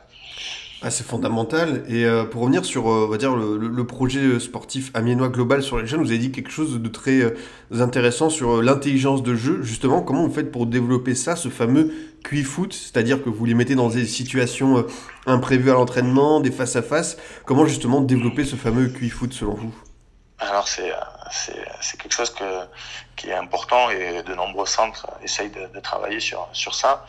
Ah, 0.83 0.91
c'est 0.91 1.03
fondamental. 1.03 1.83
Et 1.87 2.05
euh, 2.05 2.23
pour 2.23 2.41
revenir 2.43 2.63
sur 2.63 2.85
on 2.85 3.07
va 3.07 3.17
dire, 3.17 3.35
le, 3.35 3.57
le, 3.57 3.87
projet 3.87 4.39
sportif 4.39 4.91
amiénois 4.93 5.29
global 5.29 5.63
sur 5.63 5.79
les 5.79 5.87
jeunes, 5.87 6.01
vous 6.01 6.11
avez 6.11 6.19
dit 6.19 6.31
quelque 6.31 6.51
chose 6.51 6.79
de 6.79 6.87
très 6.87 7.19
euh, 7.21 7.35
intéressant 7.79 8.29
sur 8.29 8.61
l'intelligence 8.61 9.23
de 9.23 9.33
jeu. 9.33 9.63
Justement, 9.63 10.03
comment 10.03 10.27
vous 10.27 10.33
faites 10.33 10.51
pour 10.51 10.67
développer 10.67 11.15
ça, 11.15 11.35
ce 11.35 11.49
fameux 11.49 11.91
QI 12.23 12.43
foot? 12.43 12.73
C'est-à-dire 12.73 13.23
que 13.23 13.29
vous 13.29 13.43
les 13.45 13.55
mettez 13.55 13.73
dans 13.73 13.89
des 13.89 14.05
situations 14.05 14.85
imprévues 15.25 15.71
à 15.71 15.73
l'entraînement, 15.73 16.41
des 16.41 16.51
face-à-face. 16.51 17.17
Comment 17.45 17.65
justement 17.65 18.01
développer 18.01 18.45
ce 18.45 18.55
fameux 18.55 18.87
QI 18.89 19.09
foot 19.09 19.33
selon 19.33 19.55
vous? 19.55 19.73
Alors, 20.37 20.67
c'est 20.67 20.91
c'est 21.31 21.97
quelque 21.99 22.13
chose 22.13 22.33
qui 23.15 23.29
est 23.29 23.33
important 23.33 23.89
et 23.89 24.23
de 24.23 24.33
nombreux 24.33 24.65
centres 24.65 25.07
essayent 25.23 25.49
de, 25.49 25.79
travailler 25.79 26.19
sur, 26.19 26.75
ça. 26.75 27.05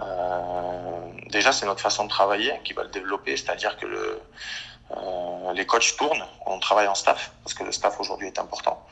Euh, 0.00 1.08
déjà, 1.28 1.52
c'est 1.52 1.66
notre 1.66 1.80
façon 1.80 2.04
de 2.04 2.08
travailler 2.08 2.52
qui 2.64 2.72
va 2.72 2.82
le 2.82 2.88
développer, 2.88 3.36
c'est-à-dire 3.36 3.76
que 3.76 3.86
euh, 3.86 5.52
les 5.54 5.66
coachs 5.66 5.96
tournent, 5.96 6.26
on 6.46 6.58
travaille 6.58 6.88
en 6.88 6.94
staff, 6.94 7.32
parce 7.42 7.54
que 7.54 7.64
le 7.64 7.72
staff 7.72 7.98
aujourd'hui 8.00 8.28
est 8.28 8.38
important. 8.38 8.84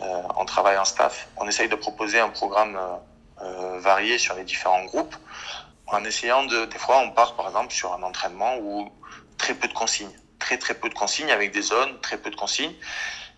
Euh, 0.00 0.22
on 0.36 0.44
travaille 0.44 0.78
en 0.78 0.84
staff, 0.84 1.28
on 1.36 1.48
essaye 1.48 1.68
de 1.68 1.74
proposer 1.76 2.20
un 2.20 2.30
programme 2.30 2.78
varié 3.78 4.18
sur 4.18 4.34
les 4.34 4.42
différents 4.42 4.84
groupes, 4.84 5.14
en 5.86 6.04
essayant 6.04 6.44
de, 6.44 6.64
des 6.64 6.78
fois, 6.78 6.98
on 6.98 7.10
part 7.10 7.34
par 7.34 7.46
exemple 7.46 7.72
sur 7.72 7.94
un 7.94 8.02
entraînement 8.02 8.56
où 8.58 8.90
très 9.38 9.54
peu 9.54 9.68
de 9.68 9.72
consignes, 9.72 10.12
très 10.40 10.58
très 10.58 10.74
peu 10.74 10.88
de 10.88 10.94
consignes 10.94 11.30
avec 11.30 11.52
des 11.52 11.62
zones, 11.62 12.00
très 12.00 12.18
peu 12.18 12.30
de 12.30 12.36
consignes 12.36 12.74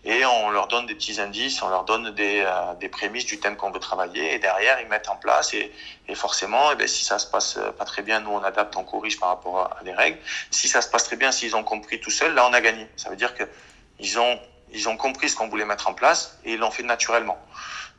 et 0.03 0.25
on 0.25 0.49
leur 0.49 0.67
donne 0.67 0.87
des 0.87 0.95
petits 0.95 1.21
indices, 1.21 1.61
on 1.61 1.69
leur 1.69 1.83
donne 1.83 2.11
des, 2.11 2.43
euh, 2.45 2.73
des 2.75 2.89
prémices 2.89 3.25
du 3.25 3.39
thème 3.39 3.55
qu'on 3.55 3.71
veut 3.71 3.79
travailler, 3.79 4.33
et 4.33 4.39
derrière 4.39 4.81
ils 4.81 4.87
mettent 4.87 5.09
en 5.09 5.15
place, 5.15 5.53
et, 5.53 5.71
et 6.07 6.15
forcément, 6.15 6.71
et 6.71 6.73
eh 6.73 6.75
bien, 6.75 6.87
si 6.87 7.03
ça 7.03 7.19
se 7.19 7.27
passe 7.27 7.59
pas 7.77 7.85
très 7.85 8.01
bien, 8.01 8.19
nous 8.19 8.31
on 8.31 8.43
adapte, 8.43 8.75
on 8.75 8.83
corrige 8.83 9.19
par 9.19 9.29
rapport 9.29 9.77
à, 9.77 9.83
des 9.83 9.93
règles. 9.93 10.17
Si 10.49 10.67
ça 10.67 10.81
se 10.81 10.89
passe 10.89 11.03
très 11.03 11.17
bien, 11.17 11.31
s'ils 11.31 11.55
ont 11.55 11.63
compris 11.63 11.99
tout 11.99 12.11
seuls, 12.11 12.33
là 12.33 12.47
on 12.47 12.53
a 12.53 12.61
gagné. 12.61 12.87
Ça 12.95 13.09
veut 13.09 13.15
dire 13.15 13.35
que 13.35 13.43
ils 13.99 14.19
ont 14.19 14.39
ils 14.73 14.87
ont 14.87 14.95
compris 14.95 15.29
ce 15.29 15.35
qu'on 15.35 15.49
voulait 15.49 15.65
mettre 15.65 15.89
en 15.89 15.93
place 15.93 16.39
et 16.45 16.53
ils 16.53 16.59
l'ont 16.59 16.71
fait 16.71 16.83
naturellement. 16.83 17.37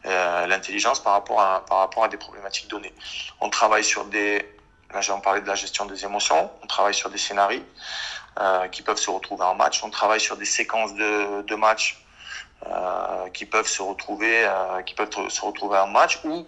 Euh, 0.06 0.46
L'intelligence 0.46 1.00
par 1.00 1.12
rapport 1.12 1.40
à 1.40 1.64
par 1.66 1.78
rapport 1.78 2.04
à 2.04 2.08
des 2.08 2.16
problématiques 2.16 2.68
données. 2.68 2.94
On 3.40 3.50
travaille 3.50 3.84
sur 3.84 4.06
des 4.06 4.48
Là, 4.92 5.00
j'ai 5.00 5.12
en 5.12 5.20
parlé 5.20 5.40
de 5.40 5.46
la 5.46 5.54
gestion 5.54 5.86
des 5.86 6.04
émotions. 6.04 6.50
On 6.62 6.66
travaille 6.66 6.94
sur 6.94 7.08
des 7.08 7.18
scénarios. 7.18 7.62
Qui 8.70 8.82
peuvent 8.82 8.98
se 8.98 9.10
retrouver 9.10 9.44
en 9.44 9.54
match. 9.54 9.82
On 9.84 9.90
travaille 9.90 10.20
sur 10.20 10.36
des 10.36 10.44
séquences 10.46 10.94
de, 10.94 11.42
de 11.42 11.54
matchs 11.54 12.02
qui 13.34 13.44
peuvent 13.44 13.68
se 13.68 13.82
retrouver, 13.82 14.48
qui 14.86 14.94
peuvent 14.94 15.10
se 15.28 15.40
retrouver 15.42 15.78
en 15.78 15.88
match 15.88 16.20
ou 16.24 16.46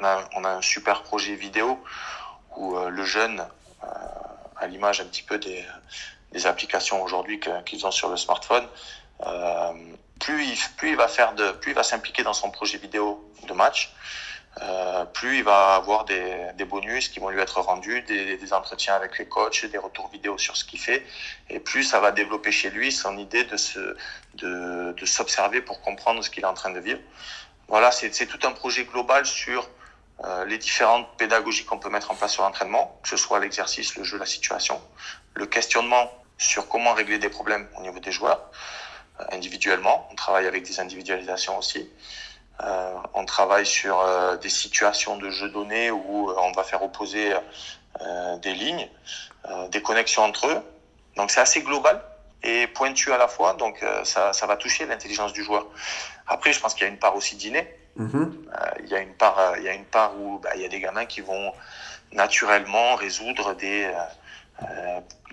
on 0.00 0.04
a, 0.04 0.24
on 0.36 0.44
a 0.44 0.50
un 0.50 0.62
super 0.62 1.02
projet 1.02 1.34
vidéo 1.34 1.78
où 2.56 2.78
le 2.78 3.04
jeune, 3.04 3.46
à 4.56 4.66
l'image 4.66 5.00
un 5.00 5.04
petit 5.04 5.22
peu 5.22 5.38
des, 5.38 5.64
des 6.32 6.46
applications 6.46 7.02
aujourd'hui 7.02 7.40
qu'ils 7.64 7.86
ont 7.86 7.90
sur 7.90 8.08
le 8.08 8.16
smartphone, 8.16 8.66
euh, 9.26 9.72
plus 10.18 10.44
il, 10.44 10.58
plus 10.76 10.90
il 10.90 10.96
va 10.96 11.08
faire 11.08 11.34
de, 11.34 11.50
plus 11.52 11.72
il 11.72 11.74
va 11.74 11.82
s'impliquer 11.82 12.22
dans 12.22 12.32
son 12.32 12.50
projet 12.50 12.78
vidéo 12.78 13.32
de 13.46 13.52
match, 13.52 13.92
euh, 14.62 15.04
plus 15.04 15.38
il 15.38 15.44
va 15.44 15.76
avoir 15.76 16.04
des, 16.04 16.48
des, 16.54 16.64
bonus 16.64 17.08
qui 17.08 17.20
vont 17.20 17.28
lui 17.28 17.40
être 17.40 17.60
rendus, 17.60 18.02
des, 18.02 18.36
des, 18.36 18.52
entretiens 18.52 18.94
avec 18.94 19.16
les 19.18 19.26
coachs, 19.26 19.64
des 19.64 19.78
retours 19.78 20.08
vidéo 20.10 20.38
sur 20.38 20.56
ce 20.56 20.64
qu'il 20.64 20.80
fait, 20.80 21.06
et 21.48 21.60
plus 21.60 21.84
ça 21.84 22.00
va 22.00 22.10
développer 22.10 22.50
chez 22.50 22.70
lui 22.70 22.90
son 22.90 23.16
idée 23.16 23.44
de 23.44 23.56
se, 23.56 23.96
de, 24.34 24.92
de 24.92 25.06
s'observer 25.06 25.62
pour 25.62 25.80
comprendre 25.82 26.22
ce 26.24 26.30
qu'il 26.30 26.42
est 26.42 26.48
en 26.48 26.54
train 26.54 26.70
de 26.70 26.80
vivre. 26.80 27.00
Voilà, 27.68 27.92
c'est 27.92 28.26
tout 28.26 28.44
un 28.44 28.50
projet 28.50 28.84
global 28.84 29.24
sur 29.24 29.68
euh, 30.24 30.44
les 30.44 30.58
différentes 30.58 31.06
pédagogies 31.16 31.64
qu'on 31.64 31.78
peut 31.78 31.88
mettre 31.88 32.10
en 32.10 32.14
place 32.16 32.32
sur 32.32 32.42
l'entraînement, 32.42 32.98
que 33.02 33.08
ce 33.08 33.16
soit 33.16 33.38
l'exercice, 33.38 33.96
le 33.96 34.04
jeu, 34.04 34.18
la 34.18 34.26
situation, 34.26 34.82
le 35.34 35.46
questionnement 35.46 36.12
sur 36.36 36.68
comment 36.68 36.92
régler 36.92 37.18
des 37.18 37.30
problèmes 37.30 37.68
au 37.78 37.82
niveau 37.82 38.00
des 38.00 38.12
joueurs 38.12 38.50
euh, 39.20 39.24
individuellement. 39.30 40.08
On 40.10 40.16
travaille 40.16 40.46
avec 40.46 40.64
des 40.64 40.80
individualisations 40.80 41.56
aussi. 41.56 41.88
Euh, 42.62 42.94
on 43.14 43.24
travaille 43.24 43.66
sur 43.66 44.00
euh, 44.00 44.36
des 44.36 44.48
situations 44.48 45.16
de 45.16 45.30
jeu 45.30 45.48
données 45.50 45.90
où 45.90 46.30
on 46.30 46.52
va 46.52 46.62
faire 46.62 46.82
opposer 46.82 47.32
des 48.42 48.54
lignes, 48.54 48.88
des 49.70 49.82
connexions 49.82 50.22
entre 50.22 50.46
eux. 50.46 50.62
Donc 51.16 51.30
c'est 51.30 51.40
assez 51.40 51.60
global 51.60 52.00
et 52.42 52.66
pointu 52.68 53.12
à 53.12 53.18
la 53.18 53.28
fois. 53.28 53.54
Donc 53.54 53.84
ça, 54.04 54.32
ça 54.32 54.46
va 54.46 54.56
toucher 54.56 54.86
l'intelligence 54.86 55.32
du 55.32 55.42
joueur. 55.42 55.66
Après, 56.26 56.52
je 56.52 56.60
pense 56.60 56.72
qu'il 56.72 56.84
y 56.84 56.86
a 56.86 56.92
une 56.92 56.98
part 56.98 57.16
aussi 57.16 57.36
dîner. 57.36 57.68
Mm-hmm. 57.98 58.30
il 58.84 58.88
y 58.88 58.94
a 58.94 59.00
une 59.00 59.14
part, 59.14 59.58
il 59.58 59.64
y 59.64 59.68
a 59.68 59.74
une 59.74 59.84
part 59.84 60.18
où 60.18 60.38
bah, 60.38 60.50
il 60.54 60.62
y 60.62 60.64
a 60.64 60.68
des 60.68 60.78
gamins 60.78 61.04
qui 61.04 61.20
vont 61.20 61.52
naturellement 62.12 62.94
résoudre 62.96 63.54
des 63.54 63.84
euh, 63.84 63.92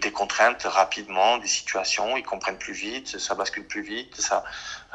des 0.02 0.12
contraintes 0.12 0.64
rapidement, 0.64 1.38
des 1.38 1.48
situations, 1.48 2.18
ils 2.18 2.24
comprennent 2.24 2.58
plus 2.58 2.74
vite, 2.74 3.18
ça 3.18 3.36
bascule 3.36 3.66
plus 3.66 3.82
vite, 3.82 4.20
ça, 4.20 4.44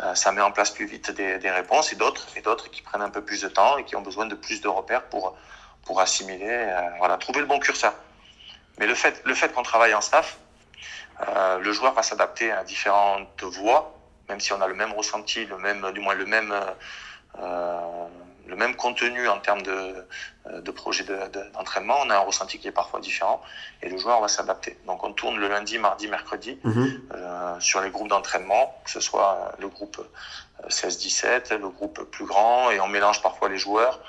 euh, 0.03 0.15
ça 0.15 0.33
met 0.33 0.41
en 0.41 0.53
place 0.53 0.71
plus 0.71 0.87
vite 0.87 1.11
des, 1.11 1.39
des 1.39 1.51
réponses, 1.51 1.93
et 1.93 1.97
d'autres, 1.97 2.27
et 2.37 2.41
d'autres 2.41 2.71
qui 2.71 2.83
prennent 2.83 3.03
un 3.03 3.11
peu 3.11 3.23
plus 3.23 3.43
de 3.43 3.49
temps 3.49 3.79
et 3.79 3.85
qui 3.85 3.97
ont 3.97 4.03
besoin 4.03 4.27
de 4.27 4.35
plus 4.35 4.61
de 4.61 4.69
repères 4.69 5.05
pour, 5.05 5.37
pour 5.85 6.01
assimiler, 6.01 6.49
euh, 6.49 6.81
voilà, 6.99 7.17
trouver 7.17 7.41
le 7.41 7.47
bon 7.47 7.59
curseur. 7.59 7.95
Mais 8.79 8.87
le 8.87 8.95
fait, 8.95 9.21
le 9.25 9.35
fait 9.35 9.53
qu'on 9.53 9.63
travaille 9.63 9.95
en 9.95 10.01
staff, 10.01 10.39
le 11.61 11.73
joueur 11.73 11.93
va 11.93 12.03
s'adapter 12.03 12.51
à 12.51 12.65
différentes 12.65 13.45
voies, 13.45 13.95
même 14.29 14.41
si 14.41 14.53
on 14.53 14.61
a 14.61 14.67
le 14.67 14.75
même 14.75 14.93
ressenti, 14.93 15.45
le 15.45 15.57
même, 15.59 15.93
du 15.93 16.01
moins 16.01 16.15
le 16.15 16.27
même, 16.27 16.53
le 18.47 18.57
même 18.57 18.77
contenu 18.77 19.29
en 19.29 19.39
termes 19.39 19.63
de, 19.63 20.07
euh, 20.47 20.61
de 20.61 20.71
projet 20.71 21.05
d'entraînement, 21.55 21.97
on 22.03 22.11
a 22.11 22.17
un 22.17 22.21
ressenti 22.21 22.59
qui 22.59 22.69
est 22.69 22.73
parfois 22.73 23.01
différent 23.01 23.43
et 23.83 23.89
le 23.89 23.97
joueur 23.97 24.21
va 24.21 24.29
s'adapter. 24.29 24.79
Donc 24.87 25.05
on 25.05 25.13
tourne 25.13 25.39
le 25.39 25.49
lundi, 25.49 25.79
mardi, 25.79 26.09
mercredi 26.09 26.59
mhm. 26.65 27.03
euh, 27.15 27.61
sur 27.61 27.81
les 27.81 27.91
groupes 27.91 28.09
d'entraînement, 28.09 28.75
que 28.85 28.91
ce 28.91 29.01
soit 29.01 29.53
le 29.59 29.69
groupe 29.69 30.01
16-17, 30.69 31.55
le 31.57 31.69
groupe 31.69 32.03
plus 32.11 32.25
grand, 32.25 32.71
et 32.71 32.81
on 32.81 32.89
mélange 32.89 33.23
parfois 33.23 33.49
les 33.49 33.59
joueurs, 33.59 34.01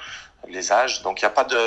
les 0.48 0.72
âges. 0.72 1.02
Donc 1.04 1.22
il 1.22 1.26
n'y 1.26 1.32
a 1.32 1.36
pas 1.36 1.46
de... 1.46 1.58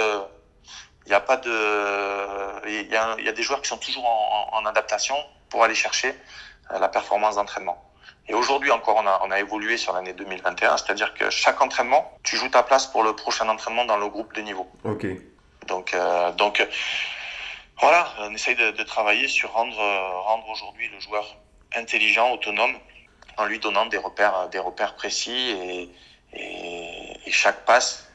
Il 1.08 1.12
y 1.12 1.14
a 1.14 1.20
pas 1.20 1.36
de, 1.36 2.68
il 2.68 2.90
y 2.90 2.96
a, 2.96 3.14
il 3.16 3.24
y 3.24 3.28
a 3.28 3.32
des 3.32 3.42
joueurs 3.44 3.62
qui 3.62 3.68
sont 3.68 3.76
toujours 3.76 4.04
en, 4.04 4.58
en 4.58 4.66
adaptation 4.66 5.14
pour 5.48 5.62
aller 5.62 5.76
chercher 5.76 6.12
euh, 6.72 6.80
la 6.80 6.88
performance 6.88 7.36
d'entraînement. 7.36 7.80
Et 8.28 8.34
aujourd'hui 8.34 8.70
encore, 8.70 8.96
on 8.96 9.06
a, 9.06 9.20
on 9.24 9.30
a 9.30 9.38
évolué 9.38 9.76
sur 9.76 9.92
l'année 9.92 10.12
2021, 10.12 10.76
c'est-à-dire 10.78 11.14
que 11.14 11.30
chaque 11.30 11.60
entraînement, 11.60 12.18
tu 12.24 12.36
joues 12.36 12.48
ta 12.48 12.62
place 12.62 12.86
pour 12.86 13.02
le 13.02 13.14
prochain 13.14 13.48
entraînement 13.48 13.84
dans 13.84 13.96
le 13.96 14.08
groupe 14.08 14.34
de 14.34 14.40
niveau. 14.40 14.68
Ok. 14.84 15.06
Donc, 15.68 15.94
euh, 15.94 16.32
donc 16.32 16.66
voilà, 17.80 18.08
on 18.20 18.34
essaye 18.34 18.56
de, 18.56 18.70
de 18.70 18.82
travailler 18.82 19.28
sur 19.28 19.52
rendre, 19.52 19.76
rendre 19.76 20.48
aujourd'hui 20.48 20.88
le 20.88 21.00
joueur 21.00 21.36
intelligent, 21.74 22.32
autonome, 22.32 22.76
en 23.36 23.44
lui 23.44 23.58
donnant 23.58 23.86
des 23.86 23.98
repères, 23.98 24.48
des 24.48 24.58
repères 24.58 24.94
précis 24.94 25.50
et, 25.50 25.90
et, 26.32 27.20
et 27.26 27.30
chaque 27.30 27.64
passe, 27.64 28.08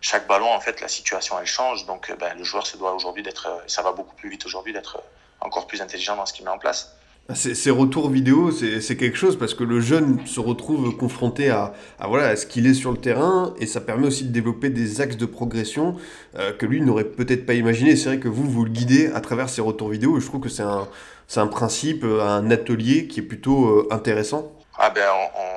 chaque 0.00 0.26
ballon, 0.26 0.52
en 0.52 0.60
fait, 0.60 0.80
la 0.80 0.88
situation 0.88 1.38
elle 1.40 1.46
change. 1.46 1.86
Donc, 1.86 2.12
ben, 2.18 2.36
le 2.36 2.44
joueur 2.44 2.66
se 2.66 2.76
doit 2.76 2.92
aujourd'hui 2.92 3.22
d'être, 3.22 3.62
ça 3.66 3.82
va 3.82 3.92
beaucoup 3.92 4.14
plus 4.14 4.28
vite 4.28 4.44
aujourd'hui, 4.44 4.72
d'être 4.72 5.02
encore 5.40 5.66
plus 5.66 5.80
intelligent 5.80 6.16
dans 6.16 6.26
ce 6.26 6.32
qu'il 6.32 6.44
met 6.44 6.50
en 6.50 6.58
place. 6.58 6.96
Ces, 7.34 7.70
retours 7.72 8.08
vidéo, 8.08 8.52
c'est 8.52 8.96
quelque 8.96 9.16
chose 9.16 9.36
parce 9.36 9.52
que 9.52 9.64
le 9.64 9.80
jeune 9.80 10.24
se 10.28 10.38
retrouve 10.38 10.96
confronté 10.96 11.50
à, 11.50 11.72
voilà, 12.00 12.36
ce 12.36 12.46
qu'il 12.46 12.68
est 12.68 12.74
sur 12.74 12.92
le 12.92 12.98
terrain 12.98 13.52
et 13.58 13.66
ça 13.66 13.80
permet 13.80 14.06
aussi 14.06 14.24
de 14.24 14.32
développer 14.32 14.70
des 14.70 15.00
axes 15.00 15.16
de 15.16 15.26
progression 15.26 15.96
euh, 16.38 16.52
que 16.52 16.66
lui 16.66 16.80
n'aurait 16.80 17.04
peut-être 17.04 17.44
pas 17.44 17.54
imaginé. 17.54 17.96
C'est 17.96 18.10
vrai 18.10 18.20
que 18.20 18.28
vous, 18.28 18.48
vous 18.48 18.64
le 18.64 18.70
guidez 18.70 19.10
à 19.12 19.20
travers 19.20 19.48
ces 19.48 19.60
retours 19.60 19.88
vidéo 19.88 20.16
et 20.16 20.20
je 20.20 20.26
trouve 20.26 20.40
que 20.40 20.48
c'est 20.48 20.62
un, 20.62 21.46
principe, 21.48 22.04
un 22.04 22.48
atelier 22.52 23.08
qui 23.08 23.18
est 23.18 23.24
plutôt 23.24 23.70
euh, 23.70 23.88
intéressant. 23.90 24.52
Ah 24.78 24.90
ben, 24.90 25.08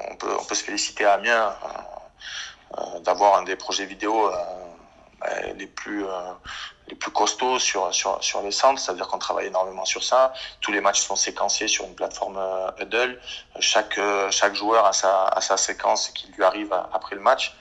on, 0.10 0.16
peut, 0.16 0.56
se 0.56 0.64
féliciter 0.64 1.06
à 1.06 1.14
Amiens 1.14 1.54
euh, 2.80 2.82
d'avoir 3.06 3.42
un 3.42 3.44
des 3.44 3.56
projets 3.56 3.86
vidéo 3.86 4.32
ben, 5.22 5.56
les 5.56 5.68
plus 5.68 6.04
les 6.90 6.96
plus 6.96 7.12
costauds 7.12 7.60
sur, 7.60 7.94
sur, 7.94 8.22
sur 8.24 8.42
les 8.42 8.52
centres, 8.52 8.82
c'est-à-dire 8.82 9.08
qu'on 9.08 9.20
travaille 9.20 9.48
énormément 9.48 9.86
sur 9.86 10.04
ça. 10.04 10.34
Tous 10.62 10.72
les 10.72 10.82
matchs 10.82 11.02
sont 11.02 11.16
séquencés 11.16 11.68
sur 11.68 11.86
une 11.86 11.96
plateforme 11.96 12.38
euh, 12.38 12.72
Huddle. 12.80 13.20
Chaque, 13.60 13.98
euh, 13.98 14.30
chaque 14.32 14.56
joueur 14.56 14.86
a 14.86 14.94
sa, 14.94 15.28
a 15.28 15.42
sa 15.42 15.58
séquence 15.58 16.10
qui 16.10 16.28
lui 16.36 16.44
arrive 16.44 16.74
après 16.94 17.16
le 17.16 17.22
match. 17.22 17.56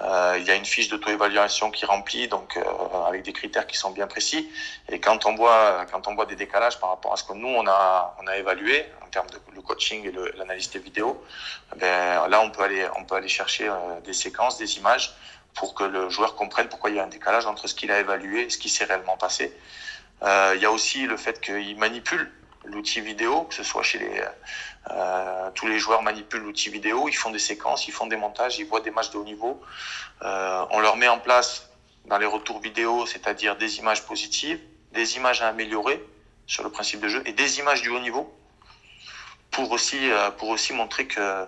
Euh, 0.00 0.36
il 0.40 0.44
y 0.44 0.50
a 0.50 0.56
une 0.56 0.64
fiche 0.64 0.88
d'auto-évaluation 0.88 1.70
qui 1.70 1.84
remplit, 1.84 2.26
donc 2.26 2.56
euh, 2.56 2.62
avec 3.06 3.22
des 3.22 3.32
critères 3.32 3.66
qui 3.66 3.76
sont 3.76 3.90
bien 3.90 4.06
précis. 4.06 4.50
Et 4.88 4.98
quand 4.98 5.26
on 5.26 5.36
voit, 5.36 5.86
quand 5.92 6.08
on 6.08 6.14
voit 6.14 6.26
des 6.26 6.34
décalages 6.34 6.80
par 6.80 6.90
rapport 6.90 7.12
à 7.12 7.16
ce 7.16 7.24
que 7.24 7.34
nous 7.34 7.48
on 7.48 7.66
a, 7.68 8.16
on 8.20 8.26
a 8.26 8.36
évalué 8.36 8.86
en 9.04 9.08
termes 9.08 9.30
de 9.30 9.38
le 9.54 9.62
coaching 9.62 10.04
et 10.08 10.12
l'analyse 10.38 10.70
des 10.70 10.80
vidéos, 10.80 11.22
ben 11.76 12.26
là 12.26 12.40
on 12.40 12.50
peut 12.50 12.62
aller, 12.62 12.88
on 12.96 13.04
peut 13.04 13.14
aller 13.14 13.28
chercher 13.28 13.70
des 14.02 14.14
séquences, 14.14 14.58
des 14.58 14.76
images 14.78 15.14
pour 15.54 15.74
que 15.74 15.84
le 15.84 16.08
joueur 16.08 16.34
comprenne 16.34 16.68
pourquoi 16.68 16.90
il 16.90 16.96
y 16.96 17.00
a 17.00 17.04
un 17.04 17.08
décalage 17.08 17.46
entre 17.46 17.66
ce 17.66 17.74
qu'il 17.74 17.90
a 17.90 18.00
évalué 18.00 18.42
et 18.42 18.50
ce 18.50 18.58
qui 18.58 18.68
s'est 18.68 18.84
réellement 18.84 19.16
passé. 19.16 19.54
Euh, 20.22 20.52
il 20.56 20.62
y 20.62 20.66
a 20.66 20.70
aussi 20.70 21.06
le 21.06 21.16
fait 21.16 21.40
qu'il 21.40 21.76
manipule 21.78 22.30
l'outil 22.64 23.00
vidéo, 23.00 23.42
que 23.42 23.54
ce 23.54 23.62
soit 23.62 23.82
chez 23.82 23.98
les 23.98 24.22
euh, 24.90 25.50
tous 25.54 25.66
les 25.66 25.78
joueurs 25.78 26.02
manipulent 26.02 26.42
l'outil 26.42 26.68
vidéo, 26.70 27.08
ils 27.08 27.16
font 27.16 27.30
des 27.30 27.38
séquences, 27.38 27.86
ils 27.86 27.92
font 27.92 28.06
des 28.06 28.16
montages, 28.16 28.58
ils 28.58 28.66
voient 28.66 28.80
des 28.80 28.90
matchs 28.90 29.10
de 29.10 29.18
haut 29.18 29.24
niveau. 29.24 29.60
Euh, 30.22 30.64
on 30.70 30.80
leur 30.80 30.96
met 30.96 31.08
en 31.08 31.18
place 31.18 31.70
dans 32.06 32.18
les 32.18 32.26
retours 32.26 32.60
vidéo, 32.60 33.06
c'est-à-dire 33.06 33.56
des 33.56 33.78
images 33.78 34.04
positives, 34.04 34.60
des 34.92 35.16
images 35.16 35.40
à 35.42 35.48
améliorer 35.48 36.04
sur 36.46 36.64
le 36.64 36.70
principe 36.70 37.00
de 37.00 37.08
jeu 37.08 37.22
et 37.26 37.32
des 37.32 37.58
images 37.60 37.82
du 37.82 37.90
haut 37.90 38.00
niveau 38.00 38.32
pour 39.52 39.70
aussi 39.70 40.10
euh, 40.10 40.30
pour 40.32 40.48
aussi 40.48 40.72
montrer 40.72 41.06
que 41.06 41.46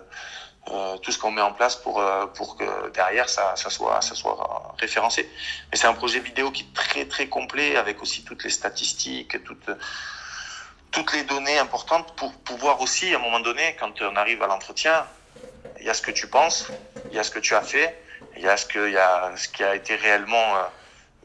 euh, 0.71 0.97
tout 0.97 1.11
ce 1.11 1.19
qu'on 1.19 1.31
met 1.31 1.41
en 1.41 1.53
place 1.53 1.75
pour 1.75 1.99
euh, 1.99 2.25
pour 2.25 2.57
que 2.57 2.89
derrière 2.89 3.29
ça, 3.29 3.55
ça 3.55 3.69
soit 3.69 4.01
ça 4.01 4.15
soit 4.15 4.73
référencé. 4.79 5.29
Mais 5.71 5.77
c'est 5.77 5.85
un 5.85 5.93
projet 5.93 6.19
vidéo 6.19 6.49
qui 6.49 6.63
est 6.63 6.73
très 6.73 7.05
très 7.05 7.27
complet 7.27 7.75
avec 7.75 8.01
aussi 8.01 8.23
toutes 8.23 8.43
les 8.43 8.49
statistiques, 8.49 9.43
toutes 9.43 9.69
toutes 10.91 11.13
les 11.13 11.23
données 11.23 11.59
importantes 11.59 12.15
pour 12.15 12.33
pouvoir 12.33 12.81
aussi 12.81 13.13
à 13.13 13.17
un 13.17 13.21
moment 13.21 13.41
donné 13.41 13.75
quand 13.79 14.01
on 14.01 14.15
arrive 14.15 14.41
à 14.41 14.47
l'entretien, 14.47 15.05
il 15.79 15.85
y 15.85 15.89
a 15.89 15.93
ce 15.93 16.01
que 16.01 16.11
tu 16.11 16.27
penses, 16.27 16.71
il 17.11 17.15
y 17.15 17.19
a 17.19 17.23
ce 17.23 17.31
que 17.31 17.39
tu 17.39 17.53
as 17.53 17.61
fait, 17.61 18.01
il 18.35 18.41
y 18.41 18.47
a 18.47 18.57
ce 18.57 18.65
que 18.65 18.87
il 18.87 18.93
y 18.93 18.97
a 18.97 19.33
ce 19.35 19.47
qui 19.47 19.63
a 19.63 19.75
été 19.75 19.95
réellement 19.95 20.55
euh, 20.55 20.63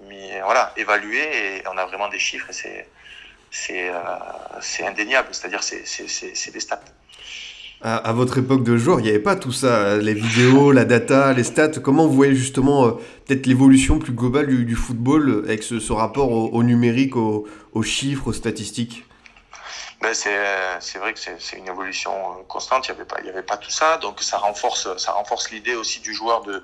mis 0.08 0.32
voilà 0.42 0.72
évalué 0.76 1.56
et 1.56 1.68
on 1.68 1.78
a 1.78 1.86
vraiment 1.86 2.08
des 2.08 2.18
chiffres 2.18 2.50
et 2.50 2.52
c'est 2.52 2.88
c'est 3.50 3.88
euh, 3.88 4.00
c'est 4.60 4.86
indéniable, 4.86 5.28
c'est-à-dire 5.32 5.62
c'est 5.62 5.86
c'est 5.86 6.08
c'est 6.08 6.50
des 6.50 6.60
stats 6.60 6.82
à, 7.82 8.12
votre 8.12 8.38
époque 8.38 8.62
de 8.62 8.76
joueur, 8.76 9.00
il 9.00 9.04
n'y 9.04 9.08
avait 9.08 9.18
pas 9.18 9.36
tout 9.36 9.52
ça, 9.52 9.96
les 9.96 10.12
vidéos, 10.12 10.70
la 10.70 10.84
data, 10.84 11.32
les 11.32 11.44
stats. 11.44 11.80
Comment 11.82 12.06
vous 12.06 12.14
voyez 12.14 12.34
justement 12.34 12.86
euh, 12.86 12.90
peut-être 13.26 13.46
l'évolution 13.46 13.98
plus 13.98 14.12
globale 14.12 14.46
du, 14.46 14.74
football 14.74 15.44
avec 15.44 15.62
ce, 15.62 15.92
rapport 15.92 16.30
au, 16.30 16.62
numérique, 16.62 17.16
aux, 17.16 17.46
chiffres, 17.82 18.28
aux 18.28 18.32
statistiques? 18.32 19.06
Ben 20.02 20.14
c'est 20.14 20.98
vrai 20.98 21.12
que 21.12 21.20
c'est 21.20 21.56
une 21.58 21.68
évolution 21.68 22.12
euh, 22.12 22.42
constante. 22.48 22.88
Il 22.88 22.92
n'y 22.92 22.96
avait 22.98 23.06
pas 23.06 23.20
il 23.20 23.26
y 23.26 23.30
avait 23.30 23.42
pas 23.42 23.58
tout 23.58 23.70
ça, 23.70 23.98
donc 23.98 24.22
ça 24.22 24.38
renforce 24.38 24.96
ça 24.96 25.12
renforce 25.12 25.50
l'idée 25.50 25.74
aussi 25.74 26.00
du 26.00 26.14
joueur 26.14 26.40
de, 26.42 26.62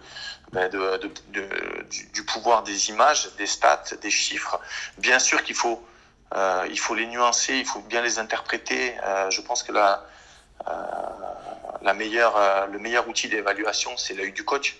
ben 0.52 0.70
du, 0.70 2.22
pouvoir 2.24 2.62
des 2.62 2.88
images, 2.88 3.28
des 3.36 3.46
stats, 3.46 3.84
des 4.00 4.10
chiffres. 4.10 4.58
Bien 4.98 5.18
sûr 5.18 5.42
qu'il 5.42 5.54
faut 5.54 5.82
euh, 6.34 6.66
il 6.70 6.78
faut 6.78 6.94
les 6.94 7.06
nuancer, 7.06 7.54
il 7.54 7.64
faut 7.64 7.80
bien 7.80 8.02
les 8.02 8.18
interpréter. 8.18 8.94
Euh, 9.04 9.30
je 9.30 9.40
pense 9.40 9.62
que 9.62 9.72
la 9.72 9.92
euh, 9.92 9.96
la 11.82 11.94
meilleure, 11.94 12.36
euh, 12.36 12.66
le 12.66 12.78
meilleur 12.78 13.08
outil 13.08 13.28
d'évaluation, 13.28 13.96
c'est 13.96 14.14
l'œil 14.14 14.32
du 14.32 14.44
coach. 14.44 14.76